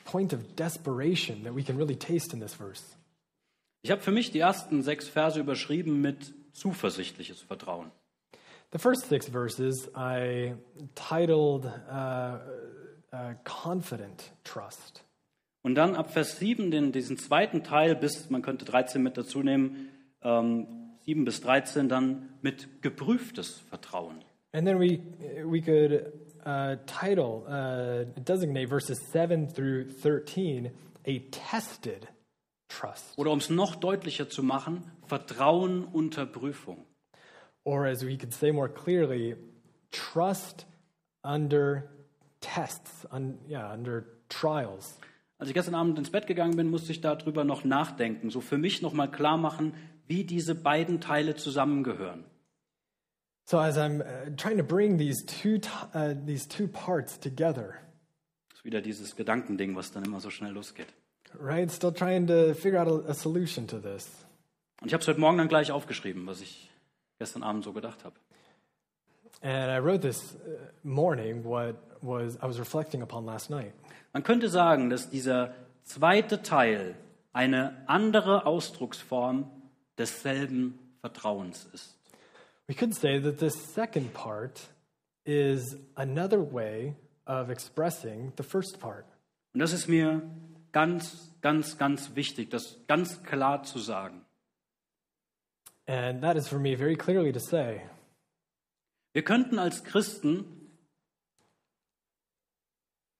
point 0.05 0.33
of 0.33 0.55
desperation 0.55 1.43
that 1.43 1.55
we 1.55 1.63
can 1.63 1.77
really 1.77 1.95
taste 1.95 2.33
in 2.33 2.39
this 2.39 2.53
verse. 2.53 2.83
Ich 3.83 3.91
habe 3.91 4.01
für 4.01 4.11
mich 4.11 4.31
die 4.31 4.39
ersten 4.39 4.81
sechs 4.81 5.09
Verse 5.09 5.39
überschrieben 5.39 6.01
mit 6.01 6.33
zuversichtliches 6.53 7.41
Vertrauen. 7.41 7.91
The 8.71 8.79
first 8.79 9.07
six 9.07 9.27
verses 9.27 9.89
I 9.95 10.55
titled 10.95 11.65
uh, 11.65 12.39
uh, 13.13 13.33
Confident 13.43 14.31
Trust. 14.43 15.03
Und 15.61 15.75
dann 15.75 15.95
ab 15.95 16.11
Vers 16.11 16.39
7, 16.39 16.71
den, 16.71 16.91
diesen 16.91 17.17
zweiten 17.17 17.63
Teil 17.63 17.95
bis, 17.95 18.29
man 18.29 18.41
könnte 18.41 18.65
13 18.65 19.01
mit 19.01 19.17
dazu 19.17 19.43
nehmen, 19.43 19.89
ähm, 20.21 20.82
7 21.05 21.25
bis 21.25 21.41
13 21.41 21.89
dann 21.89 22.29
mit 22.41 22.81
geprüftes 22.81 23.59
Vertrauen. 23.69 24.23
And 24.53 24.67
then 24.67 24.79
we, 24.79 24.99
we 25.43 25.61
could 25.61 26.13
uh, 26.45 26.75
title, 26.85 27.43
uh, 27.47 28.05
designate 28.21 28.69
verses 28.69 28.99
7 29.11 29.47
through 29.47 29.85
13 30.01 30.71
a 31.05 31.19
tested 31.31 32.07
trust. 32.69 33.17
Oder 33.17 33.31
um 33.31 33.39
es 33.39 33.49
noch 33.49 33.75
deutlicher 33.75 34.29
zu 34.29 34.43
machen, 34.43 34.83
Vertrauen 35.05 35.85
unter 35.85 36.25
Prüfung. 36.25 36.85
Or 37.63 37.85
as 37.85 38.05
we 38.05 38.17
could 38.17 38.33
say 38.33 38.51
more 38.51 38.69
clearly, 38.69 39.35
trust 39.91 40.65
under 41.23 41.89
tests, 42.41 43.05
un, 43.11 43.39
yeah, 43.49 43.71
under 43.73 44.05
trials. 44.29 44.99
Als 45.39 45.49
ich 45.49 45.55
gestern 45.55 45.75
Abend 45.75 45.97
ins 45.97 46.09
Bett 46.11 46.27
gegangen 46.27 46.55
bin, 46.55 46.69
musste 46.69 46.91
ich 46.91 47.01
darüber 47.01 47.43
noch 47.43 47.63
nachdenken, 47.63 48.29
so 48.29 48.39
für 48.39 48.57
mich 48.57 48.81
noch 48.81 48.93
mal 48.93 49.07
klar 49.07 49.37
machen, 49.37 49.73
wie 50.07 50.23
diese 50.23 50.55
beiden 50.55 50.99
Teile 51.01 51.35
zusammengehören. 51.35 52.25
So 53.45 53.59
as 53.59 53.77
I'm 53.77 54.01
uh, 54.01 54.35
trying 54.37 54.57
to 54.57 54.63
bring 54.63 54.97
these 54.97 55.25
two, 55.25 55.59
uh, 55.93 56.13
these 56.25 56.47
two 56.47 56.67
parts 56.67 57.19
together, 57.19 57.73
Das 58.49 58.59
ist 58.59 58.65
wieder 58.65 58.81
dieses 58.81 59.15
Gedankending, 59.15 59.75
was 59.75 59.91
dann 59.91 60.03
immer 60.05 60.19
so 60.21 60.29
schnell 60.29 60.51
losgeht. 60.53 60.87
right? 61.39 61.69
Still 61.71 61.91
trying 61.91 62.27
to 62.27 62.53
figure 62.53 62.79
out 62.79 62.87
a, 62.87 63.09
a 63.09 63.13
solution 63.13 63.67
to 63.67 63.79
this. 63.79 64.07
Und 64.81 64.87
ich 64.87 64.93
habe 64.93 65.01
es 65.01 65.07
heute 65.07 65.19
Morgen 65.19 65.37
dann 65.37 65.47
gleich 65.49 65.71
aufgeschrieben, 65.71 66.25
was 66.25 66.41
ich 66.41 66.69
gestern 67.19 67.43
Abend 67.43 67.63
so 67.63 67.73
gedacht 67.73 68.03
habe. 68.05 68.15
And 69.41 69.69
I 69.71 69.79
wrote 69.79 69.99
this 70.01 70.35
uh, 70.35 70.49
morning 70.83 71.43
what 71.43 71.75
was 72.01 72.35
I 72.37 72.43
was 72.47 72.59
reflecting 72.59 73.01
upon 73.01 73.25
last 73.25 73.49
night. 73.49 73.73
Man 74.13 74.23
könnte 74.23 74.47
sagen, 74.47 74.89
dass 74.89 75.09
dieser 75.09 75.53
zweite 75.83 76.43
Teil 76.43 76.95
eine 77.33 77.83
andere 77.87 78.45
Ausdrucksform 78.45 79.49
desselben 79.97 80.79
Vertrauens 81.01 81.65
ist. 81.73 81.97
We 82.67 82.75
could 82.75 82.95
say 82.95 83.19
that 83.19 83.39
this 83.39 83.53
second 83.73 84.13
part 84.13 84.61
is 85.25 85.75
another 85.95 86.39
way 86.39 86.95
of 87.25 87.49
expressing 87.49 88.31
the 88.37 88.43
first 88.43 88.79
part. 88.79 89.05
Und 89.53 89.59
das 89.59 89.73
ist 89.73 89.87
mir 89.87 90.21
ganz, 90.71 91.31
ganz, 91.41 91.77
ganz 91.77 92.15
wichtig, 92.15 92.49
das 92.49 92.79
ganz 92.87 93.21
klar 93.23 93.63
zu 93.63 93.79
sagen. 93.79 94.25
And 95.85 96.21
that 96.21 96.37
is 96.37 96.47
for 96.47 96.59
me 96.59 96.77
very 96.77 96.95
clearly 96.95 97.31
to 97.31 97.39
say. 97.39 97.81
Wir 99.11 99.23
könnten 99.23 99.59
als 99.59 99.83
Christen 99.83 100.45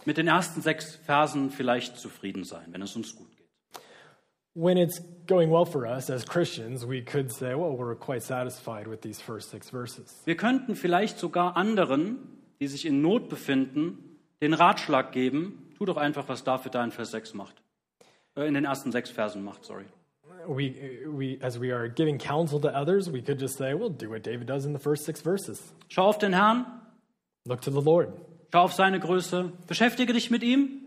mit 0.05 0.17
den 0.17 0.28
ersten 0.28 0.61
sechs 0.61 0.95
Versen 0.95 1.51
vielleicht 1.51 1.97
zufrieden 1.97 2.43
sein, 2.43 2.65
wenn 2.71 2.82
es 2.82 2.95
uns 2.95 3.15
gut 3.15 3.36
geht. 3.38 3.42
When 4.55 4.77
it's 4.77 4.99
going 5.25 5.49
well 5.49 5.65
for 5.65 5.87
us 5.87 6.09
as 6.09 6.25
Christians, 6.25 6.85
we 6.85 7.01
could 7.01 7.31
say, 7.31 7.55
well, 7.55 7.75
we're 7.75 7.95
quite 7.95 8.21
satisfied 8.21 8.87
with 8.87 9.01
these 9.01 9.19
first 9.19 9.49
six 9.49 9.71
verses. 9.71 10.21
Wir 10.25 10.35
könnten 10.35 10.75
vielleicht 10.75 11.17
sogar 11.17 11.57
anderen, 11.57 12.17
die 12.59 12.67
sich 12.67 12.85
in 12.85 13.01
Not 13.01 13.29
befinden, 13.29 14.19
den 14.41 14.53
Ratschlag 14.53 15.11
geben, 15.11 15.71
tu 15.77 15.85
doch 15.85 15.97
einfach, 15.97 16.27
was 16.27 16.43
David 16.43 16.75
da 16.75 16.83
in 16.83 16.91
Vers 16.91 17.11
6 17.11 17.33
macht. 17.33 17.63
Äh, 18.35 18.47
in 18.47 18.53
den 18.53 18.65
ersten 18.65 18.91
sechs 18.91 19.09
Versen 19.09 19.43
macht, 19.43 19.65
sorry. 19.65 19.85
We, 20.45 20.73
we, 21.07 21.37
as 21.41 21.59
we 21.59 21.73
are 21.73 21.87
giving 21.87 22.17
counsel 22.17 22.59
to 22.61 22.67
others, 22.69 23.09
we 23.09 23.21
could 23.21 23.39
just 23.39 23.57
say, 23.57 23.73
well, 23.73 23.89
do 23.89 24.09
what 24.09 24.23
David 24.23 24.49
does 24.49 24.65
in 24.65 24.73
the 24.73 24.79
first 24.79 25.05
six 25.05 25.21
verses. 25.21 25.73
Schau 25.87 26.07
auf 26.07 26.17
den 26.17 26.33
Herrn, 26.33 26.65
Look 27.45 27.61
to 27.61 27.71
the 27.71 27.81
Lord. 27.81 28.09
schau 28.51 28.63
auf 28.63 28.73
seine 28.73 28.99
Größe, 28.99 29.51
beschäftige 29.67 30.13
dich 30.13 30.29
mit 30.31 30.43
ihm 30.43 30.81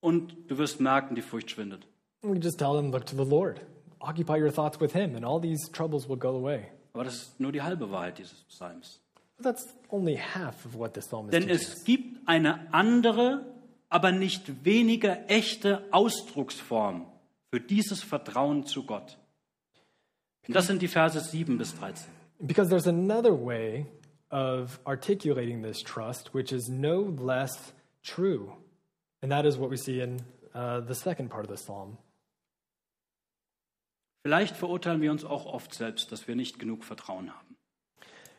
und 0.00 0.34
du 0.48 0.58
wirst 0.58 0.80
merken, 0.80 1.14
die 1.14 1.22
Furcht 1.22 1.50
schwindet. 1.50 1.86
We 2.22 2.38
just 2.38 2.58
tell 2.58 2.74
them, 2.74 2.90
look 2.90 3.06
to 3.06 3.16
the 3.16 3.24
Lord. 3.24 3.60
Occupy 4.00 4.36
your 4.36 4.50
thoughts 4.50 4.80
with 4.80 4.92
Him, 4.92 5.14
and 5.16 5.24
all 5.24 5.40
these 5.40 5.68
troubles 5.72 6.08
will 6.08 6.16
go 6.16 6.34
away. 6.36 6.68
Aber 6.94 7.04
das 7.04 7.14
ist 7.14 7.40
nur 7.40 7.52
die 7.52 7.62
halbe 7.62 7.90
Wahrheit 7.90 8.18
dieses 8.18 8.44
Psalms. 8.48 9.00
But 9.36 9.44
that's 9.44 9.66
only 9.90 10.16
half 10.16 10.64
of 10.64 10.74
what 10.74 10.94
the 10.94 11.00
psalmist 11.00 11.32
Denn 11.32 11.42
teaches. 11.46 11.74
es 11.74 11.84
gibt 11.84 12.28
eine 12.28 12.72
andere, 12.72 13.46
aber 13.88 14.10
nicht 14.10 14.64
weniger 14.64 15.30
echte 15.30 15.84
Ausdrucksform 15.92 17.06
für 17.52 17.60
dieses 17.60 18.02
Vertrauen 18.02 18.66
zu 18.66 18.84
Gott. 18.84 19.16
Und 20.46 20.54
das 20.56 20.66
sind 20.66 20.82
die 20.82 20.88
Verse 20.88 21.20
7 21.20 21.56
bis 21.56 21.74
13. 21.76 22.10
Because 22.40 22.68
there's 22.68 22.88
another 22.88 23.32
way 23.32 23.86
of 24.30 24.80
articulating 24.84 25.62
this 25.62 25.82
trust, 25.82 26.34
which 26.34 26.52
is 26.52 26.68
no 26.68 27.02
less 27.02 27.72
true. 28.02 28.52
And 29.22 29.30
that 29.30 29.44
is 29.44 29.56
what 29.58 29.70
we 29.70 29.76
see 29.76 30.00
in 30.00 30.20
uh, 30.54 30.80
the 30.80 30.94
second 30.94 31.28
part 31.30 31.44
of 31.44 31.50
the 31.50 31.56
psalm. 31.56 31.98
Vielleicht 34.28 34.58
verurteilen 34.58 35.00
wir 35.00 35.10
uns 35.10 35.24
auch 35.24 35.46
oft 35.46 35.72
selbst, 35.72 36.12
dass 36.12 36.28
wir 36.28 36.36
nicht 36.36 36.58
genug 36.58 36.84
Vertrauen 36.84 37.34
haben. 37.34 37.56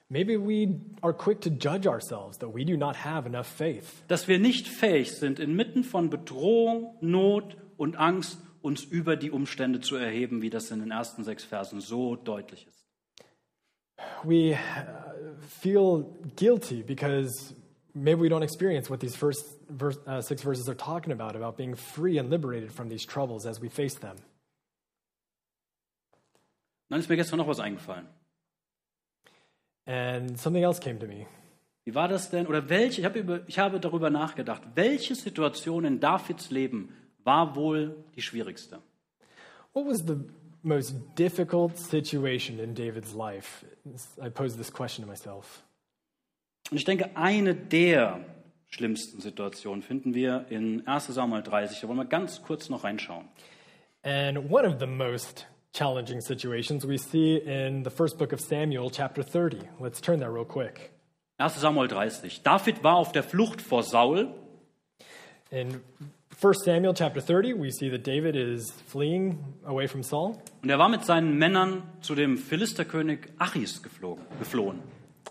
Maybe 0.07 0.37
we 0.37 0.79
are 1.01 1.15
quick 1.15 1.41
to 1.41 1.49
judge 1.49 1.89
ourselves 1.89 2.37
that 2.37 2.53
we 2.53 2.63
do 2.63 2.77
not 2.77 3.03
have 3.03 3.27
enough 3.27 3.47
faith, 3.47 3.85
Dass 4.07 4.27
wir 4.27 4.37
nicht 4.37 4.67
fähig 4.67 5.13
sind, 5.13 5.39
inmitten 5.39 5.83
von 5.83 6.11
Bedrohung, 6.11 6.95
Not 7.01 7.57
und 7.77 7.95
Angst 7.95 8.37
uns 8.61 8.83
über 8.83 9.15
die 9.15 9.31
Umstände 9.31 9.81
zu 9.81 9.95
erheben, 9.95 10.43
wie 10.43 10.51
das 10.51 10.69
in 10.69 10.79
den 10.79 10.91
ersten 10.91 11.23
sechs 11.23 11.43
Versen 11.43 11.81
so 11.81 12.15
deutlich 12.15 12.67
ist. 12.67 12.85
we 14.23 14.53
uh, 14.53 14.57
feel 15.47 16.03
guilty 16.35 16.83
because 16.83 17.55
maybe 17.95 18.19
we 18.19 18.29
don't 18.29 18.43
experience 18.43 18.91
what 18.91 18.99
these 18.99 19.15
first 19.15 19.43
verse, 19.71 19.97
uh, 20.05 20.21
six 20.21 20.43
verses 20.43 20.69
are 20.69 20.75
talking 20.75 21.11
about 21.13 21.35
about 21.35 21.57
being 21.57 21.73
free 21.73 22.19
and 22.19 22.29
liberated 22.29 22.71
from 22.71 22.89
these 22.89 23.05
troubles 23.05 23.47
as 23.47 23.59
we 23.59 23.69
face 23.69 23.95
them. 23.95 24.17
Dann 26.89 26.99
ist 26.99 27.09
mir 27.09 27.15
gestern 27.15 27.37
noch 27.37 27.47
was 27.47 27.59
eingefallen. 27.59 28.07
And 29.85 30.39
something 30.39 30.63
else 30.63 30.79
came 30.79 30.99
to 30.99 31.07
me. 31.07 31.25
Wie 31.85 31.95
war 31.95 32.07
das 32.07 32.29
denn? 32.29 32.45
Oder 32.45 32.69
welche, 32.69 33.01
ich 33.01 33.05
habe, 33.05 33.19
über, 33.19 33.41
ich 33.47 33.57
habe 33.57 33.79
darüber 33.79 34.09
nachgedacht, 34.09 34.61
welche 34.75 35.15
Situation 35.15 35.85
in 35.85 35.99
Davids 35.99 36.51
Leben 36.51 36.93
war 37.23 37.55
wohl 37.55 38.03
die 38.15 38.21
schwierigste? 38.21 38.79
What 39.73 39.87
was 39.87 40.05
the 40.05 40.17
most 40.61 40.95
difficult 41.17 41.77
situation 41.77 42.59
in 42.59 42.75
David's 42.75 43.13
life? 43.13 43.65
I 44.23 44.29
posed 44.29 44.57
this 44.57 44.71
question 44.71 45.05
to 45.05 45.09
myself. 45.09 45.63
Und 46.69 46.77
ich 46.77 46.85
denke, 46.85 47.15
eine 47.15 47.55
der 47.55 48.23
schlimmsten 48.67 49.21
Situationen 49.21 49.81
finden 49.81 50.13
wir 50.13 50.45
in 50.49 50.85
1 50.87 51.07
Samuel 51.07 51.41
30. 51.41 51.79
Da 51.79 51.87
wollen 51.87 51.97
wir 51.97 52.05
ganz 52.05 52.41
kurz 52.43 52.69
noch 52.69 52.83
reinschauen. 52.83 53.27
And 54.03 54.51
one 54.51 54.67
of 54.67 54.79
the 54.79 54.85
most 54.85 55.47
challenging 55.73 56.21
situations 56.21 56.85
we 56.85 56.97
see 56.97 57.37
in 57.37 57.83
the 57.83 57.89
first 57.89 58.17
book 58.17 58.33
of 58.33 58.39
Samuel, 58.39 58.89
chapter 58.89 59.23
30. 59.23 59.59
Let's 59.79 60.01
turn 60.01 60.19
there 60.19 60.31
real 60.31 60.45
quick. 60.45 60.91
1 61.37 61.49
Samuel 61.51 61.87
30. 61.87 62.41
David 62.43 62.83
war 62.83 62.95
auf 62.97 63.11
der 63.11 63.23
Flucht 63.23 63.61
vor 63.61 63.83
Saul 63.83 64.33
In 65.51 65.81
1 66.41 66.63
Samuel, 66.63 66.93
chapter 66.93 67.21
30, 67.21 67.53
we 67.55 67.71
see 67.71 67.89
that 67.89 68.03
David 68.03 68.35
is 68.35 68.71
fleeing 68.85 69.43
away 69.65 69.87
from 69.87 70.03
Saul. 70.03 70.37
und 70.61 70.69
er 70.69 70.77
war 70.77 70.87
mit 70.87 71.03
seinen 71.03 71.37
Männern 71.37 71.83
zu 72.01 72.13
dem 72.13 72.37
Philisterkönig 72.37 73.29
Achis 73.39 73.81
geflogen, 73.81 74.23
geflohen. 74.37 74.79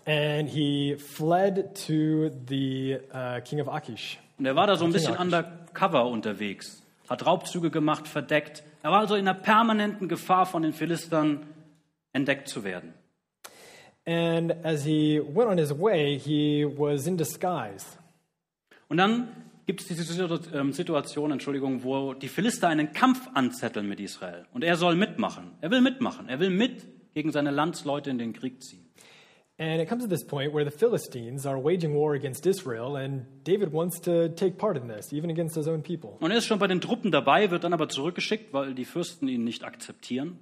And 0.05 0.49
he 0.49 0.97
fled 0.97 1.73
to 1.87 2.31
the 2.47 2.97
uh, 3.13 3.39
king 3.45 3.61
of 3.61 3.69
Achish. 3.69 4.19
Und 4.37 4.45
er 4.45 4.55
war 4.57 4.67
da 4.67 4.75
so 4.75 4.83
ein 4.83 4.91
bisschen 4.91 5.15
undercover 5.15 6.05
unterwegs, 6.05 6.83
hat 7.07 7.25
Raubzüge 7.25 7.71
gemacht, 7.71 8.07
verdeckt. 8.07 8.63
Er 8.81 8.91
war 8.91 8.99
also 8.99 9.15
in 9.15 9.27
einer 9.27 9.37
permanenten 9.37 10.07
Gefahr 10.07 10.45
von 10.45 10.63
den 10.63 10.73
Philistern 10.73 11.45
entdeckt 12.13 12.47
zu 12.47 12.63
werden. 12.63 12.93
And 14.05 14.53
as 14.65 14.83
he 14.83 15.21
went 15.21 15.49
on 15.49 15.57
his 15.57 15.71
way, 15.71 16.17
he 16.17 16.65
was 16.65 17.05
in 17.05 17.17
disguise. 17.17 17.85
Und 18.87 18.97
dann 18.97 19.27
gibt 19.67 19.81
es 19.81 19.87
diese 19.87 20.39
ähm, 20.53 20.73
Situation, 20.73 21.31
Entschuldigung, 21.31 21.83
wo 21.83 22.15
die 22.15 22.27
Philister 22.27 22.69
einen 22.69 22.91
Kampf 22.91 23.29
anzetteln 23.35 23.87
mit 23.87 23.99
Israel. 23.99 24.47
Und 24.51 24.63
er 24.63 24.77
soll 24.77 24.95
mitmachen. 24.95 25.51
Er 25.61 25.69
will 25.69 25.81
mitmachen. 25.81 26.27
Er 26.27 26.39
will 26.39 26.49
mit 26.49 26.87
gegen 27.13 27.31
seine 27.31 27.51
Landsleute 27.51 28.09
in 28.09 28.17
den 28.17 28.33
Krieg 28.33 28.63
ziehen. 28.63 28.88
And 29.59 29.81
it 29.81 29.89
comes 29.89 30.03
to 30.03 30.07
this 30.07 30.23
point 30.23 30.53
where 30.53 30.63
the 30.63 30.71
Philistines 30.71 31.45
are 31.45 31.59
waging 31.61 31.93
war 31.93 32.13
against 32.13 32.45
Israel, 32.45 32.95
and 32.95 33.25
David 33.43 33.73
wants 33.73 33.99
to 34.01 34.29
take 34.29 34.57
part 34.57 34.77
in 34.77 34.87
this, 34.87 35.11
even 35.11 35.29
against 35.29 35.55
his 35.55 35.67
own 35.67 35.83
people. 35.83 36.15
Und 36.21 36.31
er 36.31 36.37
ist 36.37 36.45
schon 36.45 36.59
bei 36.59 36.67
den 36.67 36.79
Truppen 36.79 37.11
dabei, 37.11 37.51
wird 37.51 37.65
dann 37.65 37.73
aber 37.73 37.89
zurückgeschickt, 37.89 38.53
weil 38.53 38.73
die 38.73 38.85
Fürsten 38.85 39.27
ihn 39.27 39.43
nicht 39.43 39.65
akzeptieren. 39.65 40.39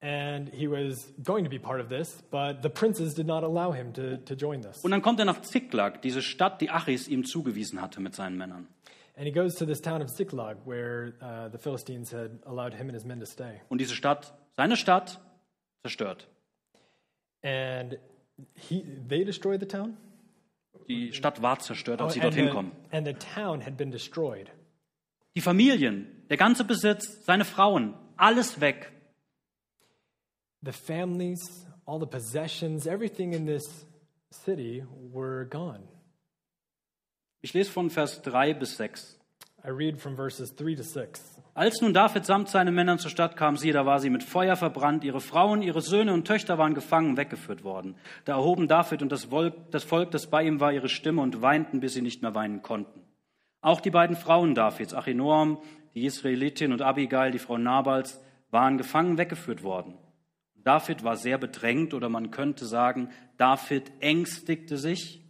And 0.00 0.48
he 0.54 0.68
was 0.68 1.12
going 1.24 1.42
to 1.42 1.50
be 1.50 1.58
part 1.58 1.80
of 1.80 1.88
this, 1.88 2.22
but 2.30 2.62
the 2.62 2.68
princes 2.68 3.12
did 3.14 3.26
not 3.26 3.42
allow 3.42 3.72
him 3.72 3.92
to, 3.94 4.18
to 4.18 4.34
join 4.34 4.62
this. 4.62 4.84
Und 4.84 4.92
dann 4.92 5.02
kommt 5.02 5.18
er 5.18 5.24
nach 5.24 5.42
Ziklag, 5.42 6.00
diese 6.02 6.22
Stadt, 6.22 6.60
die 6.60 6.70
Achis 6.70 7.08
ihm 7.08 7.24
zugewiesen 7.24 7.82
hatte 7.82 8.00
mit 8.00 8.14
seinen 8.14 8.36
Männern. 8.36 8.68
And 9.16 9.26
he 9.26 9.32
goes 9.32 9.56
to 9.56 9.66
this 9.66 9.80
town 9.80 10.00
of 10.00 10.14
Ziklag, 10.14 10.58
where 10.64 11.14
uh, 11.20 11.48
the 11.50 11.58
Philistines 11.58 12.12
had 12.12 12.38
allowed 12.46 12.72
him 12.74 12.88
and 12.88 12.92
his 12.92 13.04
men 13.04 13.18
to 13.18 13.26
stay. 13.26 13.60
Und 13.68 13.80
diese 13.80 13.96
Stadt, 13.96 14.32
seine 14.56 14.76
Stadt, 14.76 15.20
zerstört. 15.82 16.28
And 17.42 17.98
he, 18.54 18.84
they 19.08 19.24
destroyed 19.24 19.60
the 19.60 19.66
town? 19.66 19.96
Die 20.88 21.12
Stadt 21.12 21.42
war 21.42 21.58
zerstört, 21.58 22.00
als 22.00 22.14
sie 22.14 22.20
and, 22.20 22.30
dorthin 22.32 22.46
the, 22.46 22.52
kommen. 22.52 22.72
and 22.90 23.06
the 23.06 23.14
town 23.14 23.60
had 23.60 23.76
been 23.76 23.90
destroyed. 23.90 24.50
Die 25.34 25.40
Familien, 25.40 26.06
der 26.30 26.36
ganze 26.36 26.64
Besitz, 26.64 27.24
seine 27.24 27.44
Frauen, 27.44 27.94
alles 28.16 28.60
weg. 28.60 28.92
The 30.62 30.72
families, 30.72 31.66
all 31.84 32.00
the 32.00 32.06
possessions, 32.06 32.86
everything 32.86 33.32
in 33.32 33.46
this 33.46 33.86
city 34.30 34.84
were 35.12 35.46
gone. 35.46 35.86
Ich 37.40 37.54
lese 37.54 37.70
von 37.70 37.90
Vers 37.90 38.20
3 38.22 38.54
bis 38.54 38.76
6. 38.76 39.16
I 39.64 39.70
read 39.70 40.00
from 40.00 40.16
verses 40.16 40.54
3 40.56 40.76
to 40.76 40.82
6. 40.82 41.37
Als 41.58 41.80
nun 41.80 41.92
David 41.92 42.24
samt 42.24 42.48
seinen 42.48 42.72
Männern 42.72 43.00
zur 43.00 43.10
Stadt 43.10 43.36
kam, 43.36 43.56
siehe, 43.56 43.72
da 43.72 43.84
war 43.84 43.98
sie 43.98 44.10
mit 44.10 44.22
Feuer 44.22 44.54
verbrannt, 44.54 45.02
ihre 45.02 45.20
Frauen, 45.20 45.60
ihre 45.60 45.80
Söhne 45.80 46.12
und 46.12 46.24
Töchter 46.24 46.56
waren 46.56 46.72
gefangen, 46.72 47.16
weggeführt 47.16 47.64
worden. 47.64 47.96
Da 48.24 48.34
erhoben 48.34 48.68
David 48.68 49.02
und 49.02 49.10
das 49.10 49.24
Volk, 49.24 50.12
das 50.12 50.30
bei 50.30 50.44
ihm 50.44 50.60
war, 50.60 50.72
ihre 50.72 50.88
Stimme 50.88 51.20
und 51.20 51.42
weinten, 51.42 51.80
bis 51.80 51.94
sie 51.94 52.00
nicht 52.00 52.22
mehr 52.22 52.36
weinen 52.36 52.62
konnten. 52.62 53.00
Auch 53.60 53.80
die 53.80 53.90
beiden 53.90 54.14
Frauen 54.14 54.54
Davids, 54.54 54.94
Achinoam, 54.94 55.58
die 55.96 56.06
Israelitin 56.06 56.72
und 56.72 56.80
Abigail, 56.80 57.32
die 57.32 57.40
Frau 57.40 57.58
Nabals, 57.58 58.20
waren 58.52 58.78
gefangen, 58.78 59.18
weggeführt 59.18 59.64
worden. 59.64 59.98
David 60.54 61.02
war 61.02 61.16
sehr 61.16 61.38
bedrängt 61.38 61.92
oder 61.92 62.08
man 62.08 62.30
könnte 62.30 62.66
sagen, 62.66 63.08
David 63.36 63.90
ängstigte 63.98 64.78
sich, 64.78 65.24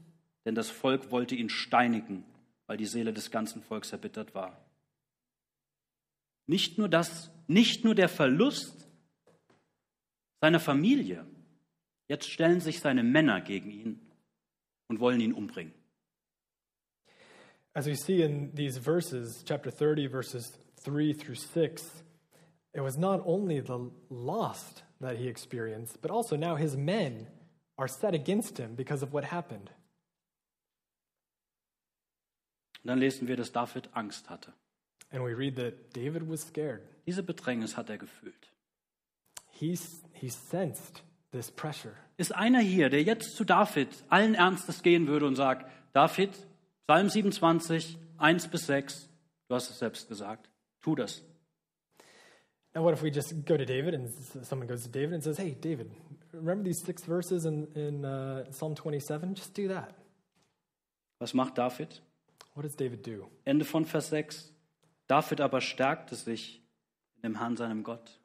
denn 0.45 0.55
das 0.55 0.69
Volk 0.69 1.11
wollte 1.11 1.35
ihn 1.37 1.49
steinigen, 1.49 2.25
weil 2.67 2.77
die 2.77 2.85
Seele 2.85 3.15
des 3.15 3.31
ganzen 3.31 3.63
Volks 3.63 3.93
erbittert 3.93 4.35
war. 4.35 4.68
Nicht 6.49 6.79
nur 6.79 6.89
das, 6.89 7.31
nicht 7.47 7.85
nur 7.85 7.95
der 7.95 8.09
Verlust 8.09 8.89
seiner 10.41 10.59
Familie. 10.59 11.27
Jetzt 12.09 12.31
stellen 12.31 12.61
sich 12.61 12.81
seine 12.81 13.03
Männer 13.03 13.43
gegen 13.43 13.71
ihn 13.71 14.01
und 14.89 14.99
wollen 14.99 15.21
ihn 15.21 15.35
umbringen. 15.35 15.75
As 17.75 17.87
we 17.87 17.95
see 17.95 18.23
in 18.23 18.55
these 18.55 18.79
verses, 18.79 19.45
chapter 19.45 19.71
30, 19.71 20.09
verses 20.09 20.59
3 20.85 21.13
through 21.13 21.37
6, 21.37 22.03
it 22.73 22.81
was 22.81 22.97
not 22.97 23.21
only 23.27 23.61
the 23.61 23.91
loss 24.09 24.83
that 25.01 25.17
he 25.17 25.29
experienced, 25.29 26.01
but 26.01 26.11
also 26.11 26.35
now 26.35 26.57
his 26.57 26.77
men 26.77 27.29
are 27.77 27.89
set 27.89 28.15
against 28.15 28.59
him 28.59 28.75
because 28.75 29.03
of 29.03 29.13
what 29.13 29.25
happened. 29.25 29.71
Und 32.83 32.89
dann 32.89 32.99
lesen 32.99 33.29
wir, 33.29 33.37
dass 33.37 33.53
David 33.53 33.91
Angst 33.93 34.31
hatte. 34.31 34.55
And 35.11 35.25
we 35.25 35.33
read 35.35 35.57
that 35.57 35.93
David 35.95 36.29
was 36.29 36.43
scared. 36.43 36.83
Diese 37.07 37.23
Bedrängnis 37.23 37.77
hat 37.77 37.89
er 37.89 37.99
gefühlt. 37.99 38.53
He, 39.51 39.79
he 40.13 40.29
sensed 40.29 41.03
this 41.33 41.51
pressure. 41.51 41.95
Ist 42.17 42.35
einer 42.35 42.61
hier, 42.61 42.91
der 42.91 43.03
jetzt 43.03 43.35
zu 43.37 43.45
David 43.45 43.89
allen 44.09 44.35
Ernstes 44.35 44.83
gehen 44.83 45.07
würde 45.07 45.27
und 45.27 45.37
sagt, 45.37 45.71
David, 45.93 46.31
Psalm 46.87 47.09
27, 47.09 47.99
1 48.19 48.49
bis 48.49 48.67
6, 48.67 49.09
du 49.49 49.55
hast 49.55 49.71
es 49.71 49.79
selbst 49.79 50.09
gesagt, 50.09 50.51
tu 50.83 50.95
das. 50.95 51.23
Now, 52.75 52.85
what 52.85 52.93
if 52.93 53.03
we 53.03 53.11
just 53.11 53.35
go 53.47 53.57
to 53.57 53.65
David 53.65 53.95
and 53.95 54.09
someone 54.45 54.69
goes 54.69 54.83
to 54.85 54.91
David 54.91 55.15
and 55.15 55.23
says, 55.23 55.39
Hey, 55.39 55.57
David, 55.59 55.91
remember 56.33 56.65
these 56.65 56.83
six 56.85 57.03
verses 57.05 57.45
in, 57.45 57.67
in 57.75 58.05
uh, 58.05 58.45
Psalm 58.53 58.77
27? 58.77 59.35
Just 59.35 59.55
do 59.55 59.69
that. 59.69 59.95
Was 61.19 61.35
macht 61.35 61.57
David? 61.57 62.01
What 62.55 62.63
does 62.63 62.77
David 62.77 63.03
do? 63.03 63.27
Ende 63.45 63.65
von 63.65 63.85
Vers 63.85 64.11
6. 64.11 64.53
David 65.09 65.41
aber 65.41 65.61
stärkte 65.61 66.15
sich 66.15 66.63
in 67.17 67.33
dem 67.33 67.39
Herrn, 67.39 67.57
seinem 67.57 67.83
Gott. 67.83 68.21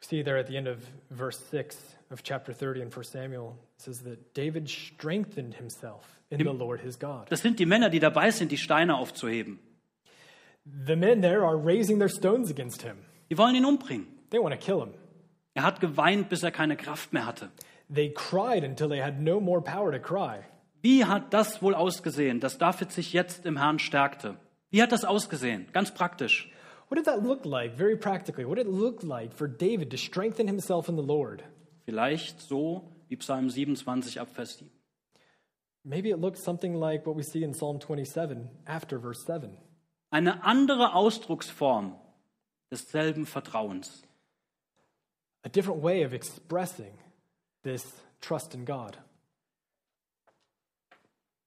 We 0.00 0.06
see 0.06 0.24
there 0.24 0.38
at 0.38 0.48
the 0.48 0.56
end 0.56 0.66
of 0.66 0.78
verse 1.10 1.38
6 1.50 1.76
of 2.10 2.22
chapter 2.22 2.52
30 2.52 2.80
in 2.80 2.90
1 2.90 3.04
Samuel, 3.04 3.56
it 3.76 3.82
says 3.82 4.02
that 4.04 4.34
David 4.34 4.68
strengthened 4.68 5.54
himself 5.54 6.20
in 6.30 6.38
the 6.38 6.44
Lord 6.44 6.80
his 6.80 6.98
God. 6.98 7.30
Das 7.30 7.42
sind 7.42 7.58
die 7.58 7.66
Männer, 7.66 7.90
die 7.90 8.00
dabei 8.00 8.30
sind, 8.30 8.50
die 8.50 8.56
Steine 8.56 8.96
aufzuheben. 8.96 9.58
The 10.64 10.96
men 10.96 11.22
there 11.22 11.44
are 11.44 11.56
raising 11.56 11.98
their 11.98 12.08
stones 12.08 12.50
against 12.50 12.82
him. 12.82 12.98
Die 13.30 13.36
wollen 13.36 13.54
ihn 13.54 13.64
umbringen. 13.64 14.06
They 14.30 14.40
want 14.40 14.54
to 14.54 14.60
kill 14.60 14.80
him. 14.80 14.94
Er 15.54 15.64
hat 15.64 15.80
geweint, 15.80 16.28
bis 16.28 16.42
er 16.42 16.50
keine 16.50 16.76
Kraft 16.76 17.12
mehr 17.12 17.26
hatte. 17.26 17.50
They 17.92 18.12
cried 18.12 18.64
until 18.64 18.88
they 18.88 19.02
had 19.02 19.20
no 19.20 19.40
more 19.40 19.60
power 19.60 19.92
to 19.92 19.98
cry. 19.98 20.44
Wie 20.80 21.04
hat 21.04 21.32
das 21.32 21.62
wohl 21.62 21.74
ausgesehen, 21.74 22.40
dass 22.40 22.58
David 22.58 22.90
sich 22.90 23.12
jetzt 23.12 23.44
im 23.44 23.58
Herrn 23.58 23.78
stärkte? 23.78 24.36
Wie 24.72 24.82
hat 24.82 24.90
das 24.90 25.04
ausgesehen? 25.04 25.68
Ganz 25.72 25.92
praktisch. 25.92 26.50
What 26.88 26.96
did 26.96 27.04
that 27.04 27.22
look 27.22 27.44
like, 27.44 27.76
very 27.76 27.96
practically? 27.96 28.44
What 28.44 28.56
did 28.56 28.66
it 28.66 28.72
look 28.72 29.02
like 29.02 29.32
for 29.32 29.46
David 29.46 29.90
to 29.90 29.96
strengthen 29.96 30.48
himself 30.48 30.88
in 30.88 30.96
the 30.96 31.02
Lord? 31.02 31.44
Vielleicht 31.84 32.40
so 32.40 32.90
wie 33.08 33.16
Psalm 33.16 33.50
27 33.50 34.18
ab 34.18 34.28
Vers 34.34 34.58
7. 34.58 34.70
Maybe 35.84 36.10
it 36.10 36.18
looked 36.18 36.38
something 36.38 36.74
like 36.74 37.06
what 37.06 37.16
we 37.16 37.22
see 37.22 37.42
in 37.42 37.52
Psalm 37.52 37.80
27 37.80 38.48
after 38.66 38.98
verse 38.98 39.24
7. 39.26 39.56
Eine 40.10 40.42
andere 40.44 40.94
Ausdrucksform 40.94 41.96
desselben 42.70 43.26
Vertrauens. 43.26 44.02
A 45.44 45.48
different 45.48 45.82
way 45.82 46.04
of 46.04 46.14
expressing 46.14 46.92
this 47.62 47.92
trust 48.20 48.54
in 48.54 48.64
God. 48.64 48.96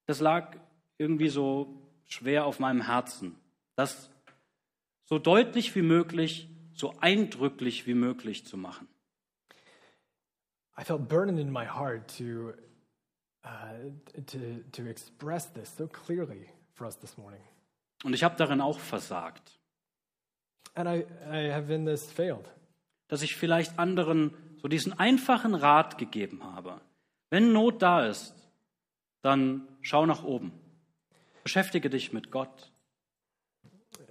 Das 0.05 0.19
lag 0.19 0.57
irgendwie 0.99 1.29
so 1.29 1.84
schwer 2.05 2.45
auf 2.45 2.59
meinem 2.59 2.81
Herzen, 2.81 3.35
das 3.75 4.09
so 5.05 5.19
deutlich 5.19 5.75
wie 5.75 5.81
möglich, 5.81 6.49
so 6.73 6.93
eindrücklich 6.99 7.87
wie 7.87 7.93
möglich 7.93 8.45
zu 8.45 8.57
machen. 8.57 8.87
I 10.77 10.83
felt 10.83 11.07
burdened 11.07 11.39
in 11.39 11.51
my 11.51 11.65
heart 11.65 12.17
to, 12.17 12.53
uh, 13.45 13.91
to, 14.25 14.37
to 14.71 14.85
express 14.87 15.51
this 15.53 15.75
so 15.75 15.87
clearly 15.87 16.49
for 16.73 16.85
us 16.85 16.97
this 16.99 17.17
morning. 17.17 17.41
Und 18.03 18.13
ich 18.13 18.23
habe 18.23 18.35
darin 18.35 18.61
auch 18.61 18.79
versagt, 18.79 19.59
And 20.73 20.89
I, 20.89 21.05
I 21.25 21.51
have 21.53 21.73
in 21.73 21.85
this 21.85 22.11
failed. 22.11 22.49
dass 23.07 23.21
ich 23.21 23.35
vielleicht 23.35 23.79
anderen 23.79 24.33
so 24.61 24.67
diesen 24.67 24.93
einfachen 24.93 25.55
Rat 25.55 25.97
gegeben 25.97 26.43
habe. 26.43 26.81
Wenn 27.29 27.53
Not 27.53 27.81
da 27.81 28.05
ist, 28.05 28.35
dann 29.21 29.67
schau 29.81 30.05
nach 30.05 30.23
oben. 30.23 30.51
Beschäftige 31.45 31.89
dich 31.89 32.11
mit 32.11 32.31
Gott. 32.31 32.71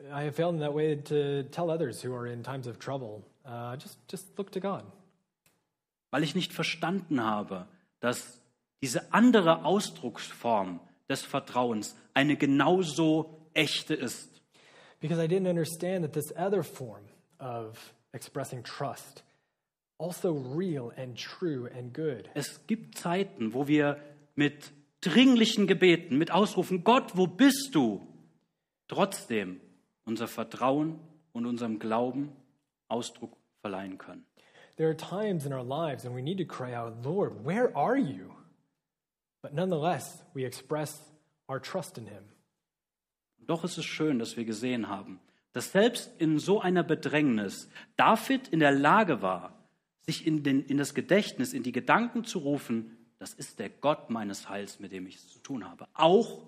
I 0.07 0.24
have 0.24 0.37
failed 0.37 0.55
in 0.55 0.61
that 0.61 0.72
way 0.72 0.97
to 0.97 1.43
tell 1.51 1.68
others 1.68 2.03
who 2.03 2.14
are 2.14 2.26
in 2.26 2.43
times 2.43 2.66
of 2.66 2.78
trouble, 2.78 3.24
uh, 3.45 3.76
just, 3.76 3.99
just 4.09 4.39
look 4.39 4.53
to 4.53 4.61
God. 4.61 4.85
weil 6.14 6.22
ich 6.22 6.37
nicht 6.37 6.53
verstanden 6.53 7.20
habe, 7.20 7.66
dass 7.99 8.41
diese 8.80 9.12
andere 9.12 9.64
Ausdrucksform 9.64 10.78
des 11.09 11.22
Vertrauens 11.22 11.97
eine 12.14 12.37
genauso 12.37 13.49
echte 13.53 13.95
ist. 13.95 14.30
Because 15.01 15.20
I 15.20 15.26
didn't 15.26 15.49
understand 15.49 16.05
that 16.05 16.12
this 16.12 16.32
other 16.37 16.62
form 16.62 17.03
of 17.41 17.93
expressing 18.12 18.62
trust, 18.62 19.24
also 19.99 20.35
real 20.35 20.93
and 20.97 21.18
true 21.18 21.68
and 21.76 21.93
good. 21.93 22.30
Es 22.35 22.64
gibt 22.68 22.97
Zeiten, 22.97 23.53
wo 23.53 23.66
wir 23.66 24.01
mit 24.37 24.70
dringlichen 25.05 25.67
Gebeten, 25.67 26.17
mit 26.17 26.31
Ausrufen, 26.31 26.85
Gott, 26.85 27.17
wo 27.17 27.27
bist 27.27 27.75
du? 27.75 28.07
Trotzdem 28.89 29.61
unser 30.05 30.29
Vertrauen 30.29 30.99
und 31.33 31.47
unserem 31.47 31.79
Glauben 31.79 32.33
Ausdruck 32.89 33.37
verleihen 33.61 33.99
können. 33.99 34.25
There 34.77 34.89
are 34.89 34.97
times 34.97 35.47
in 35.47 35.53
our 35.53 35.65
lives 35.65 36.05
when 36.05 36.15
we 36.15 36.23
need 36.23 36.39
to 36.39 36.45
cry 36.45 36.75
out, 36.75 37.05
Lord, 37.05 37.45
where 37.45 37.75
are 37.77 37.97
you? 37.97 38.35
But 39.41 39.55
nonetheless, 39.55 40.25
we 40.35 40.45
express 40.45 41.01
our 41.49 41.61
trust 41.61 41.99
in 41.99 42.07
Him. 42.07 42.25
Doch 43.47 43.63
ist 43.63 43.79
es 43.79 43.85
schön, 43.85 44.19
dass 44.19 44.37
wir 44.37 44.45
gesehen 44.45 44.89
haben, 44.89 45.21
dass 45.53 45.73
selbst 45.73 46.11
in 46.19 46.39
so 46.39 46.61
einer 46.61 46.83
Bedrängnis 46.83 47.69
David 47.97 48.49
in 48.49 48.59
der 48.59 48.73
Lage 48.73 49.23
war, 49.23 49.53
sich 50.01 50.27
in, 50.27 50.43
den, 50.43 50.65
in 50.65 50.79
das 50.79 50.95
Gedächtnis, 50.95 51.53
in 51.53 51.63
die 51.63 51.73
Gedanken 51.73 52.25
zu 52.25 52.39
rufen, 52.39 52.97
das 53.25 53.33
ist 53.33 53.59
der 53.59 53.70
Gott 53.70 54.11
meines 54.11 54.51
Heils, 54.51 54.81
mit 54.81 54.93
dem 54.93 55.07
ich 55.07 55.16
es 55.16 55.33
zu 55.33 55.39
tun 55.39 55.66
habe. 55.66 55.89
Auch 55.95 56.43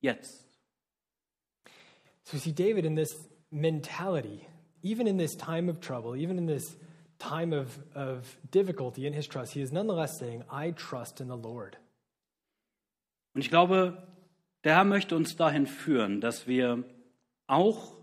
jetzt. 0.00 0.44
So 2.24 2.36
see 2.36 2.52
David 2.52 2.84
in 2.84 2.96
this 2.96 3.28
mentality, 3.50 4.40
even 4.82 5.06
in 5.06 5.18
this 5.18 5.36
time 5.36 5.70
of 5.70 5.78
trouble, 5.78 6.20
even 6.20 6.36
in 6.36 6.48
this 6.48 6.76
time 7.20 7.56
of, 7.56 7.78
of 7.94 8.36
difficulty 8.50 9.06
in 9.06 9.12
his 9.12 9.28
trust, 9.28 9.52
he 9.52 9.62
is 9.62 9.70
nonetheless 9.70 10.18
saying, 10.18 10.42
I 10.50 10.72
trust 10.72 11.20
in 11.20 11.28
the 11.28 11.36
Lord. 11.36 11.78
Und 13.32 13.42
ich 13.42 13.48
glaube, 13.48 14.02
der 14.64 14.74
Herr 14.74 14.84
möchte 14.84 15.14
uns 15.14 15.36
dahin 15.36 15.68
führen, 15.68 16.20
dass 16.20 16.48
wir 16.48 16.82
auch 17.46 17.94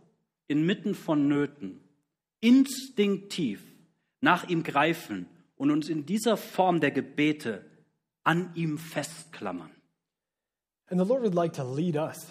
inmitten 0.48 0.96
von 0.96 1.28
Nöten 1.28 1.82
instinktiv 2.40 3.62
nach 4.22 4.48
ihm 4.48 4.64
greifen 4.64 5.26
und 5.58 5.72
uns 5.72 5.90
in 5.90 6.06
dieser 6.06 6.38
Form 6.38 6.80
der 6.80 6.92
Gebete 6.92 7.66
an 8.24 8.52
ihm 8.56 8.78
festklammern. 8.78 9.72
And 10.90 11.00
the 11.00 11.06
Lord 11.06 11.24
would 11.24 11.36
like 11.36 11.54
to 11.54 11.64
lead 11.64 11.98
us 11.98 12.28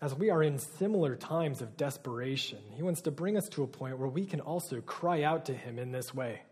as 0.00 0.14
we 0.14 0.30
are 0.30 0.42
in 0.42 0.58
similar 0.58 1.16
times 1.16 1.62
of 1.62 1.76
desperation. 1.76 2.58
He 2.74 2.82
wants 2.82 3.02
to 3.02 3.10
bring 3.10 3.36
us 3.36 3.48
to 3.50 3.62
a 3.62 3.66
point 3.66 3.98
where 3.98 4.08
we 4.08 4.26
can 4.26 4.40
also 4.40 4.80
cry 4.80 5.22
out 5.22 5.44
to 5.46 5.54
Him 5.54 5.78
in 5.78 5.92
this 5.92 6.14
way. 6.14 6.42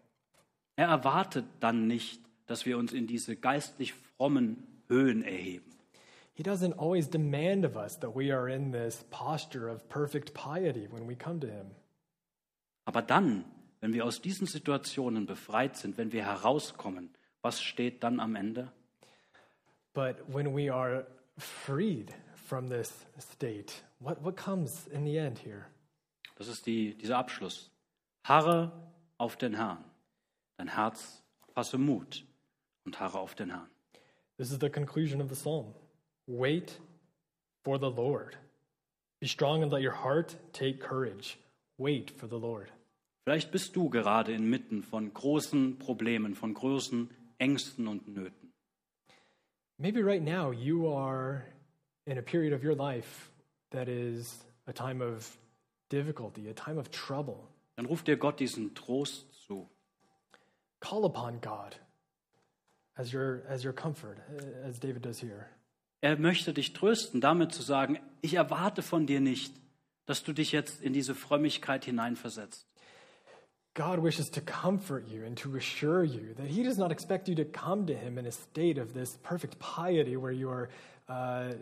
Er 0.76 0.88
erwartet 0.88 1.44
dann 1.60 1.86
nicht, 1.86 2.20
dass 2.46 2.66
wir 2.66 2.78
uns 2.78 2.92
in 2.92 3.06
diese 3.06 3.36
geistlich 3.36 3.94
frommen 4.16 4.66
Höhen 4.88 5.22
erheben. 5.22 5.70
He 6.34 6.42
doesn't 6.42 6.74
always 6.78 7.08
demand 7.08 7.64
of 7.64 7.76
us 7.76 7.96
that 8.00 8.16
we 8.16 8.32
are 8.32 8.48
in 8.48 8.72
this 8.72 9.04
posture 9.10 9.68
of 9.68 9.88
perfect 9.88 10.34
piety 10.34 10.88
when 10.90 11.06
we 11.06 11.14
come 11.14 11.38
to 11.40 11.46
Him. 11.46 11.70
Aber 12.84 13.02
dann, 13.02 13.44
wenn 13.80 13.92
wir 13.92 14.04
aus 14.04 14.20
diesen 14.20 14.46
Situationen 14.46 15.26
befreit 15.26 15.76
sind, 15.76 15.96
wenn 15.96 16.12
wir 16.12 16.24
herauskommen, 16.24 17.10
was 17.44 17.60
steht 17.60 18.02
dann 18.02 18.20
am 18.20 18.36
Ende? 18.36 18.72
But 19.92 20.16
when 20.26 20.54
we 20.54 20.72
are 20.72 21.06
freed 21.38 22.12
from 22.34 22.68
this 22.68 23.06
state, 23.18 23.84
what, 24.00 24.20
what 24.24 24.36
comes 24.36 24.88
in 24.88 25.04
the 25.04 25.18
end 25.18 25.38
here? 25.38 25.66
Das 26.36 26.48
ist 26.48 26.66
die, 26.66 26.94
dieser 26.96 27.18
Abschluss. 27.18 27.70
Harre 28.24 28.72
auf 29.18 29.36
den 29.36 29.54
Herrn. 29.54 29.84
Dein 30.56 30.68
Herz 30.68 31.22
fasse 31.54 31.78
Mut 31.78 32.24
und 32.84 32.98
harre 32.98 33.18
auf 33.18 33.34
den 33.34 33.50
Herrn. 33.50 33.68
This 34.38 34.50
is 34.50 34.58
the 34.60 34.70
conclusion 34.70 35.20
of 35.20 35.28
the 35.28 35.36
psalm. 35.36 35.74
Wait 36.26 36.80
for 37.62 37.78
the 37.78 37.90
Lord. 37.90 38.36
Be 39.20 39.28
strong 39.28 39.62
and 39.62 39.70
let 39.70 39.82
your 39.82 40.02
heart 40.02 40.36
take 40.52 40.80
courage. 40.80 41.38
Wait 41.78 42.10
for 42.10 42.26
the 42.26 42.38
Lord. 42.38 42.72
Vielleicht 43.24 43.52
bist 43.52 43.76
du 43.76 43.90
gerade 43.90 44.32
inmitten 44.32 44.82
von 44.82 45.12
großen 45.12 45.78
Problemen, 45.78 46.34
von 46.34 46.54
großen 46.54 47.10
Ängsten 47.44 47.86
und 47.86 48.08
Nöten. 48.08 48.52
Maybe 49.76 50.02
right 50.02 50.22
now 50.22 50.50
you 50.50 50.88
are 50.88 51.44
in 52.06 52.16
a 52.16 52.22
period 52.22 52.54
of 52.54 52.64
your 52.64 52.74
life 52.74 53.30
that 53.70 53.86
is 53.86 54.38
a 54.66 54.72
time 54.72 55.02
of 55.02 55.36
difficulty, 55.90 56.48
a 56.48 56.54
time 56.54 56.78
of 56.78 56.90
trouble. 56.90 57.48
Dann 57.76 57.86
ruft 57.86 58.06
dir 58.06 58.16
Gott 58.16 58.40
diesen 58.40 58.74
Trost 58.74 59.26
zu. 59.46 59.68
Call 60.80 61.04
upon 61.04 61.40
God 61.40 61.76
as 62.96 63.12
your, 63.12 63.42
as 63.48 63.64
your 63.64 63.74
comfort, 63.74 64.16
uh, 64.30 64.68
as 64.68 64.78
David 64.78 65.04
does 65.04 65.20
here. 65.20 65.46
Er 66.00 66.16
möchte 66.18 66.52
dich 66.54 66.72
trösten, 66.72 67.20
damit 67.20 67.52
zu 67.52 67.62
sagen, 67.62 67.98
ich 68.22 68.34
erwarte 68.34 68.82
von 68.82 69.06
dir 69.06 69.20
nicht, 69.20 69.54
dass 70.06 70.22
du 70.22 70.32
dich 70.32 70.52
jetzt 70.52 70.82
in 70.82 70.92
diese 70.92 71.14
Frömmigkeit 71.14 71.84
hineinversetzt. 71.84 72.66
God 73.74 73.98
wishes 73.98 74.30
to 74.30 74.40
comfort 74.40 75.06
you 75.08 75.24
and 75.24 75.36
to 75.38 75.56
assure 75.56 76.04
you 76.04 76.34
that 76.36 76.46
He 76.46 76.62
does 76.62 76.78
not 76.78 76.92
expect 76.92 77.28
you 77.28 77.34
to 77.36 77.44
come 77.44 77.86
to 77.86 77.94
Him 77.94 78.18
in 78.18 78.26
a 78.26 78.30
state 78.32 78.78
of 78.78 78.94
this 78.94 79.18
perfect 79.22 79.58
piety 79.58 80.16
where 80.16 80.30
you 80.32 80.48
are, 80.48 80.68
uh, 81.08 81.52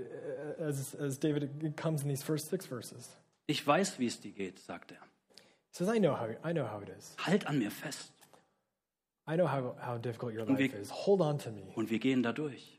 as, 0.59 0.95
as 1.01 1.17
David 1.19 1.75
comes 1.77 2.03
in 2.03 2.09
these 2.09 2.23
first 2.23 2.51
six 2.51 2.67
verses. 2.67 3.09
Ich 3.49 3.67
weiß, 3.67 3.99
wie 3.99 4.07
es 4.07 4.21
dir 4.21 4.33
geht, 4.33 4.59
sagt 4.61 4.93
er. 4.93 4.99
He 5.71 5.77
says, 5.79 5.89
I 5.89 5.99
know 5.99 6.15
how, 6.15 6.29
I 6.45 6.53
know 6.53 6.67
how 6.67 6.83
it 6.83 6.91
is. 6.99 7.15
Halt 7.19 7.47
an 7.47 7.59
mir 7.59 7.71
fest 7.71 8.13
I 9.27 9.37
know 9.37 9.47
how, 9.47 9.75
how 9.81 9.99
difficult 9.99 10.35
your 10.35 10.43
Und 10.47 10.59
life 10.59 10.73
wir- 10.73 10.81
is. 10.81 10.91
Hold 10.91 11.21
on 11.23 11.39
to 11.39 11.51
me, 11.51 11.63
und 11.77 11.91
wir 11.91 11.99
gehen 11.99 12.23
da 12.23 12.33
durch. 12.33 12.79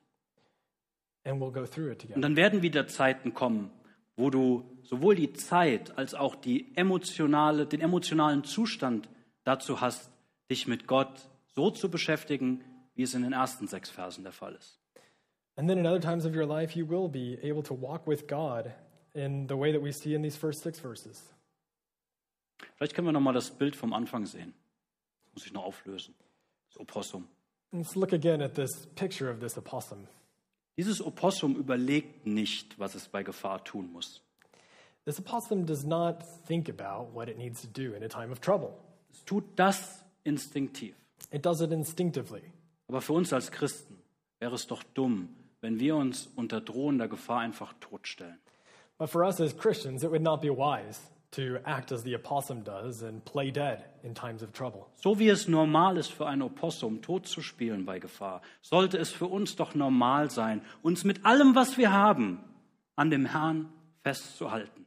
and 1.25 1.39
we'll 1.41 1.51
go 1.51 1.65
through 1.65 1.89
it 1.91 1.99
together. 1.99 2.17
Und 2.17 2.21
dann 2.21 2.35
werden 2.35 2.61
wieder 2.61 2.85
Zeiten 2.87 3.33
kommen, 3.33 3.71
wo 4.17 4.29
du 4.29 4.63
sowohl 4.83 5.15
die 5.15 5.31
Zeit 5.33 5.97
als 5.97 6.13
auch 6.13 6.35
die 6.35 6.75
emotionale, 6.75 7.65
den 7.65 7.79
emotionalen 7.81 8.43
Zustand 8.43 9.07
dazu 9.43 9.81
hast, 9.81 10.09
dich 10.49 10.67
mit 10.67 10.87
Gott 10.87 11.29
so 11.55 11.71
zu 11.71 11.89
beschäftigen, 11.89 12.63
wie 12.95 13.03
es 13.03 13.13
in 13.13 13.23
den 13.23 13.33
ersten 13.33 13.67
sechs 13.67 13.89
Versen 13.89 14.23
der 14.23 14.33
Fall 14.33 14.55
ist. 14.55 14.79
And 15.55 15.69
then 15.69 15.77
in 15.77 15.85
other 15.85 16.01
times 16.01 16.25
of 16.25 16.35
your 16.35 16.47
life, 16.47 16.77
you 16.77 16.87
will 16.87 17.07
be 17.07 17.37
able 17.43 17.61
to 17.63 17.75
walk 17.79 18.07
with 18.07 18.27
God 18.27 18.71
in 19.13 19.47
the 19.47 19.55
way 19.55 19.71
that 19.71 19.83
we 19.83 19.91
see 19.91 20.15
in 20.15 20.23
these 20.23 20.37
first 20.37 20.63
six 20.63 20.79
verses. 20.79 21.31
Vielleicht 22.75 22.95
können 22.95 23.07
wir 23.07 23.11
noch 23.11 23.21
mal 23.21 23.33
das 23.33 23.51
Bild 23.51 23.75
vom 23.75 23.93
Anfang 23.93 24.25
sehen. 24.25 24.53
Das 25.25 25.33
muss 25.35 25.45
ich 25.45 25.53
noch 25.53 25.63
auflösen. 25.63 26.15
Das 26.69 26.79
Opossum. 26.79 27.27
Let's 27.71 27.95
look 27.95 28.13
again 28.13 28.41
at 28.41 28.55
this 28.55 28.87
picture 28.95 29.31
of 29.31 29.39
this 29.39 29.57
opossum. 29.57 30.07
Dieses 30.77 31.05
Opossum 31.05 31.55
überlegt 31.55 32.25
nicht, 32.25 32.79
was 32.79 32.95
es 32.95 33.07
bei 33.07 33.21
Gefahr 33.21 33.63
tun 33.63 33.91
muss. 33.91 34.21
This 35.05 35.19
opossum 35.19 35.65
does 35.65 35.83
not 35.83 36.23
think 36.47 36.69
about 36.69 37.13
what 37.13 37.27
it 37.27 37.37
needs 37.37 37.61
to 37.61 37.67
do 37.67 37.93
in 37.93 38.03
a 38.03 38.07
time 38.07 38.31
of 38.31 38.39
trouble. 38.39 38.73
Es 39.13 39.23
tut 39.23 39.45
das 39.55 40.03
instinktiv. 40.23 40.95
It 41.31 41.45
does 41.45 41.61
it 41.61 41.71
instinctively. 41.71 42.41
Aber 42.87 43.01
für 43.01 43.13
uns 43.13 43.31
als 43.31 43.51
Christen 43.51 43.97
wäre 44.39 44.55
es 44.55 44.67
doch 44.67 44.83
dumm, 44.93 45.29
wenn 45.61 45.79
wir 45.79 45.95
uns 45.95 46.29
unter 46.35 46.59
drohender 46.59 47.07
Gefahr 47.07 47.39
einfach 47.39 47.73
totstellen. 47.79 48.37
But 48.97 49.09
for 49.09 49.23
us 49.23 49.39
as 49.39 49.57
Christians, 49.57 50.03
it 50.03 50.11
would 50.11 50.21
not 50.21 50.41
be 50.41 50.49
wise 50.49 50.99
to 51.31 51.57
act 51.63 51.91
as 51.91 52.03
the 52.03 52.15
opossum 52.15 52.63
does 52.63 53.01
and 53.01 53.23
play 53.25 53.51
dead 53.51 53.83
in 54.03 54.13
times 54.13 54.43
of 54.43 54.51
trouble. 54.51 54.85
So 54.95 55.17
wie 55.17 55.29
es 55.29 55.47
normal 55.47 55.97
ist 55.97 56.11
für 56.11 56.27
ein 56.27 56.41
Opossum, 56.41 57.01
tot 57.01 57.27
zu 57.27 57.41
spielen 57.41 57.85
bei 57.85 57.99
Gefahr, 57.99 58.41
sollte 58.61 58.97
es 58.97 59.11
für 59.11 59.25
uns 59.25 59.55
doch 59.55 59.73
normal 59.73 60.29
sein, 60.29 60.61
uns 60.83 61.03
mit 61.03 61.25
allem, 61.25 61.55
was 61.55 61.77
wir 61.77 61.91
haben, 61.91 62.39
an 62.95 63.09
dem 63.09 63.25
Herrn 63.25 63.69
festzuhalten. 64.03 64.85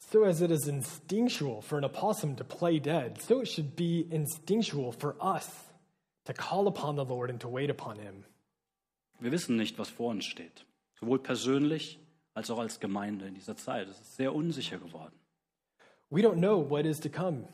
So, 0.00 0.24
as 0.24 0.40
it 0.40 0.50
is 0.50 0.66
instinctual 0.66 1.62
for 1.62 1.78
an 1.78 1.84
opossum 1.84 2.34
to 2.36 2.44
play 2.44 2.78
dead, 2.80 3.20
so 3.20 3.40
it 3.40 3.48
should 3.48 3.76
be 3.76 4.06
instinctual 4.10 4.92
for 4.92 5.14
us 5.20 5.48
to 6.24 6.32
call 6.32 6.66
upon 6.66 6.96
the 6.96 7.04
Lord 7.04 7.30
and 7.30 7.40
to 7.40 7.48
wait 7.48 7.70
upon 7.70 7.96
Him. 7.96 8.24
Wir 9.20 9.30
wissen 9.30 9.56
nicht, 9.56 9.78
was 9.78 9.90
vor 9.90 10.10
uns 10.10 10.24
steht, 10.24 10.64
sowohl 10.98 11.18
persönlich 11.18 11.98
als 12.34 12.50
auch 12.50 12.58
als 12.58 12.80
Gemeinde 12.80 13.26
in 13.26 13.34
dieser 13.34 13.56
Zeit. 13.56 13.88
Es 13.88 14.00
ist 14.00 14.16
sehr 14.16 14.34
unsicher 14.34 14.78
geworden. 14.78 15.14
We 16.08 16.22
don't 16.22 16.38
know 16.38 16.58
what 16.58 16.86
is 16.86 16.98
to 17.00 17.08
come 17.08 17.46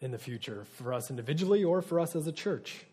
in 0.00 0.12
the 0.12 0.18
future 0.18 0.64
for 0.64 0.92
us 0.92 1.10
individually 1.10 1.64
or 1.64 1.82
for 1.82 1.98
us 1.98 2.14
as 2.14 2.26
a 2.28 2.32
church. 2.32 2.86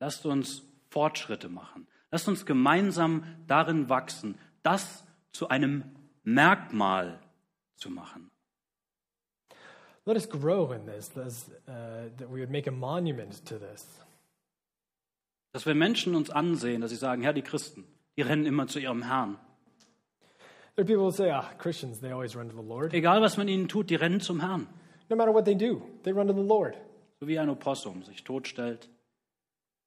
Lasst 0.00 0.24
uns 0.26 0.62
Fortschritte 0.90 1.48
machen. 1.48 1.86
Lasst 2.10 2.28
uns 2.28 2.46
gemeinsam 2.46 3.24
darin 3.46 3.88
wachsen, 3.88 4.38
das 4.62 5.04
zu 5.32 5.48
einem 5.48 5.84
Merkmal 6.22 7.20
zu 7.76 7.90
machen. 7.90 8.30
Let 10.06 10.16
us 10.16 10.28
grow 10.28 10.72
in 10.72 10.84
this, 10.84 11.10
uh, 11.16 12.10
that 12.18 12.30
we 12.30 12.40
would 12.40 12.50
make 12.50 12.66
a 12.66 12.72
monument 12.72 13.44
to 13.46 13.58
this. 13.58 13.86
Dass 15.52 15.64
wir 15.64 15.74
Menschen 15.74 16.14
uns 16.14 16.30
ansehen, 16.30 16.82
dass 16.82 16.90
sie 16.90 16.96
sagen, 16.96 17.22
Herr, 17.22 17.32
die 17.32 17.42
Christen, 17.42 17.84
die 18.16 18.22
rennen 18.22 18.44
immer 18.44 18.66
zu 18.66 18.80
ihrem 18.80 19.02
Herrn. 19.02 19.38
There 20.74 20.82
are 20.82 20.86
people 20.86 21.04
who 21.04 21.12
say, 21.12 21.30
ah, 21.30 21.48
Christians, 21.58 22.00
they 22.00 22.10
always 22.10 22.34
run 22.34 22.50
to 22.50 22.56
the 22.56 22.62
Lord. 22.62 22.92
Egal, 22.92 23.22
was 23.22 23.36
man 23.36 23.48
ihnen 23.48 23.68
tut, 23.68 23.88
die 23.88 23.94
rennen 23.94 24.20
zum 24.20 24.40
Herrn. 24.40 24.66
No 25.08 25.16
matter 25.16 25.32
what 25.32 25.44
they 25.44 25.54
do, 25.54 25.82
they 26.02 26.12
run 26.12 26.26
to 26.26 26.34
the 26.34 26.40
Lord. 26.40 26.76
So 27.20 27.28
wie 27.28 27.38
ein 27.38 27.48
Opossum 27.48 28.02
sich 28.02 28.24
totstellt, 28.24 28.88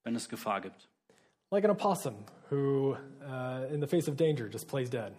wenn 0.03 0.15
es 0.15 0.29
Gefahr 0.29 0.61
gibt. 0.61 0.87
Like 1.51 1.63
an 1.63 1.71
opossum 1.71 2.15
who, 2.49 2.97
uh, 3.21 3.67
in 3.71 3.81
the 3.81 3.87
face 3.87 4.07
of 4.07 4.15
danger, 4.15 4.49
just 4.49 4.67
plays 4.67 4.89
dead. 4.89 5.13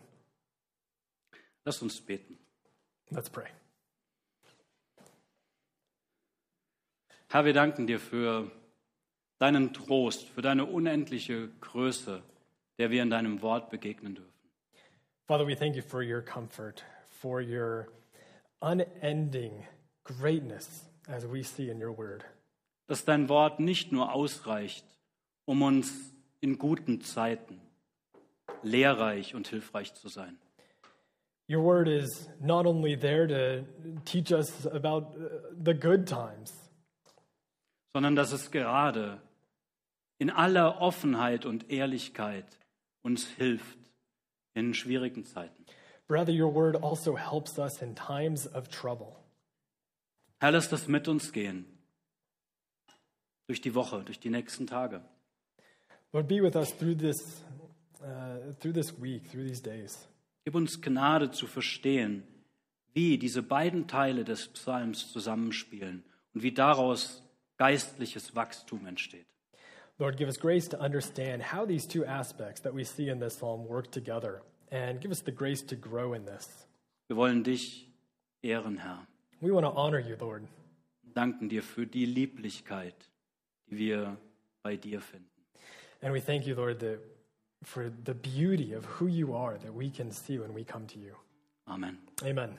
Lasst 1.65 1.83
uns 1.83 2.01
beten. 2.01 2.39
Let's 3.11 3.31
pray. 3.31 3.47
Herr, 7.31 7.45
wir 7.45 7.53
danken 7.53 7.87
dir 7.87 8.01
für 8.01 8.51
deinen 9.39 9.73
Trost, 9.73 10.29
für 10.29 10.43
deine 10.43 10.65
unendliche 10.65 11.49
Größe, 11.61 12.23
der 12.79 12.91
wir 12.91 13.03
in 13.03 13.11
deinem 13.11 13.43
Wort 13.43 13.71
begegnen 13.71 14.15
dürfen. 14.15 14.33
Father, 15.27 15.47
we 15.47 15.55
thank 15.55 15.77
you 15.77 15.83
for 15.83 16.03
your 16.03 16.23
comfort, 16.23 16.85
for 17.09 17.43
your 17.43 17.89
unending 18.61 19.67
greatness 20.05 20.89
as 21.07 21.27
we 21.31 21.43
see 21.43 21.69
in 21.69 21.83
your 21.83 21.97
word. 21.97 22.25
Dass 22.87 23.05
dein 23.05 23.29
Wort 23.29 23.61
nicht 23.61 23.93
nur 23.93 24.15
ausreicht, 24.15 24.87
um 25.45 25.61
uns 25.63 26.15
in 26.41 26.59
guten 26.59 27.03
Zeiten 27.03 27.61
lehrreich 28.63 29.35
und 29.35 29.49
hilfreich 29.49 29.95
zu 29.95 30.09
sein, 30.09 30.39
Your 31.49 31.63
word 31.63 31.89
is 31.89 32.29
not 32.41 32.67
only 32.67 32.95
there 32.95 33.27
to 33.27 33.65
teach 34.05 34.33
us 34.33 34.67
about 34.67 35.17
uh, 35.17 35.29
the 35.57 35.73
good 35.73 36.07
times, 36.07 36.53
sondern 37.95 38.15
dass 38.15 38.33
es 38.33 38.51
gerade 38.51 39.19
in 40.19 40.31
aller 40.31 40.81
Offenheit 40.81 41.47
und 41.47 41.71
Ehrlichkeit 41.71 42.45
uns 43.03 43.27
hilft 43.27 43.79
in 44.55 44.75
schwierigen 44.75 45.25
Zeiten. 45.25 45.65
rather, 46.09 46.33
your 46.33 46.49
word 46.49 46.77
also 46.77 47.17
helps 47.17 47.59
us 47.59 47.83
in 47.83 47.95
times 47.95 48.47
of 48.47 48.69
trouble. 48.69 49.21
Herr, 50.41 50.53
lass 50.53 50.69
das 50.69 50.89
mit 50.89 51.09
uns 51.09 51.33
gehen. 51.33 51.67
Durch 53.47 53.61
die 53.61 53.75
Woche, 53.75 54.03
durch 54.05 54.21
die 54.21 54.31
nächsten 54.31 54.67
Tage. 54.67 55.03
Lord, 56.13 56.29
be 56.29 56.41
with 56.41 56.57
us 56.57 56.73
through 56.73 56.97
this, 56.97 57.43
uh, 58.03 58.53
through 58.61 58.73
this 58.73 58.99
week, 58.99 59.31
through 59.31 59.45
these 59.45 59.61
days. 59.61 60.07
Gib 60.49 60.55
uns 60.55 60.81
Gnade 60.81 61.31
zu 61.31 61.47
verstehen, 61.47 62.23
wie 62.95 63.19
diese 63.19 63.43
beiden 63.43 63.87
Teile 63.87 64.25
des 64.25 64.49
Psalms 64.49 65.13
zusammenspielen 65.13 66.05
und 66.33 66.43
wie 66.43 66.53
daraus 66.53 67.23
geistliches 67.59 68.35
Wachstum 68.35 68.87
entsteht. 68.87 69.27
Lord, 69.99 70.17
give 70.17 70.27
us 70.27 70.41
grace 70.41 70.67
to 70.71 70.79
understand 70.79 71.53
how 71.53 71.67
these 71.67 71.87
two 71.87 72.03
aspects 72.03 72.63
that 72.63 72.75
we 72.75 72.83
see 72.83 73.11
in 73.11 73.21
this 73.21 73.37
psalm 73.37 73.69
work 73.69 73.93
together, 73.93 74.41
and 74.71 75.03
give 75.03 75.11
us 75.11 75.23
the 75.23 75.31
grace 75.31 75.63
to 75.67 75.77
grow 75.77 76.15
in 76.15 76.25
this. 76.25 76.67
Wir 77.09 77.19
wollen 77.19 77.45
dich 77.45 77.87
ehren, 78.41 78.79
Herr. 78.79 79.07
We 79.43 79.53
want 79.53 79.67
to 79.67 79.73
honor 79.77 80.01
you, 80.01 80.17
Lord. 80.19 80.45
Danken 81.13 81.51
dir 81.51 81.63
für 81.63 81.87
die 81.87 82.07
Lieblichkeit, 82.07 83.11
die 83.67 83.77
wir 83.77 84.17
bei 84.63 84.79
dir 84.79 85.03
finden. 85.03 85.29
And 86.01 86.15
we 86.15 86.23
thank 86.23 86.47
you, 86.47 86.55
Lord, 86.55 86.81
that 86.81 87.18
for 87.65 87.91
the 88.05 88.15
beauty 88.15 88.73
of 88.73 88.85
who 88.85 89.07
you 89.07 89.35
are 89.35 89.59
that 89.59 89.75
we 89.75 89.91
can 89.91 90.11
see 90.11 90.39
when 90.39 90.55
we 90.55 90.65
come 90.65 90.87
to 90.87 90.99
you. 90.99 91.15
Amen. 91.69 91.99
Amen. 92.25 92.55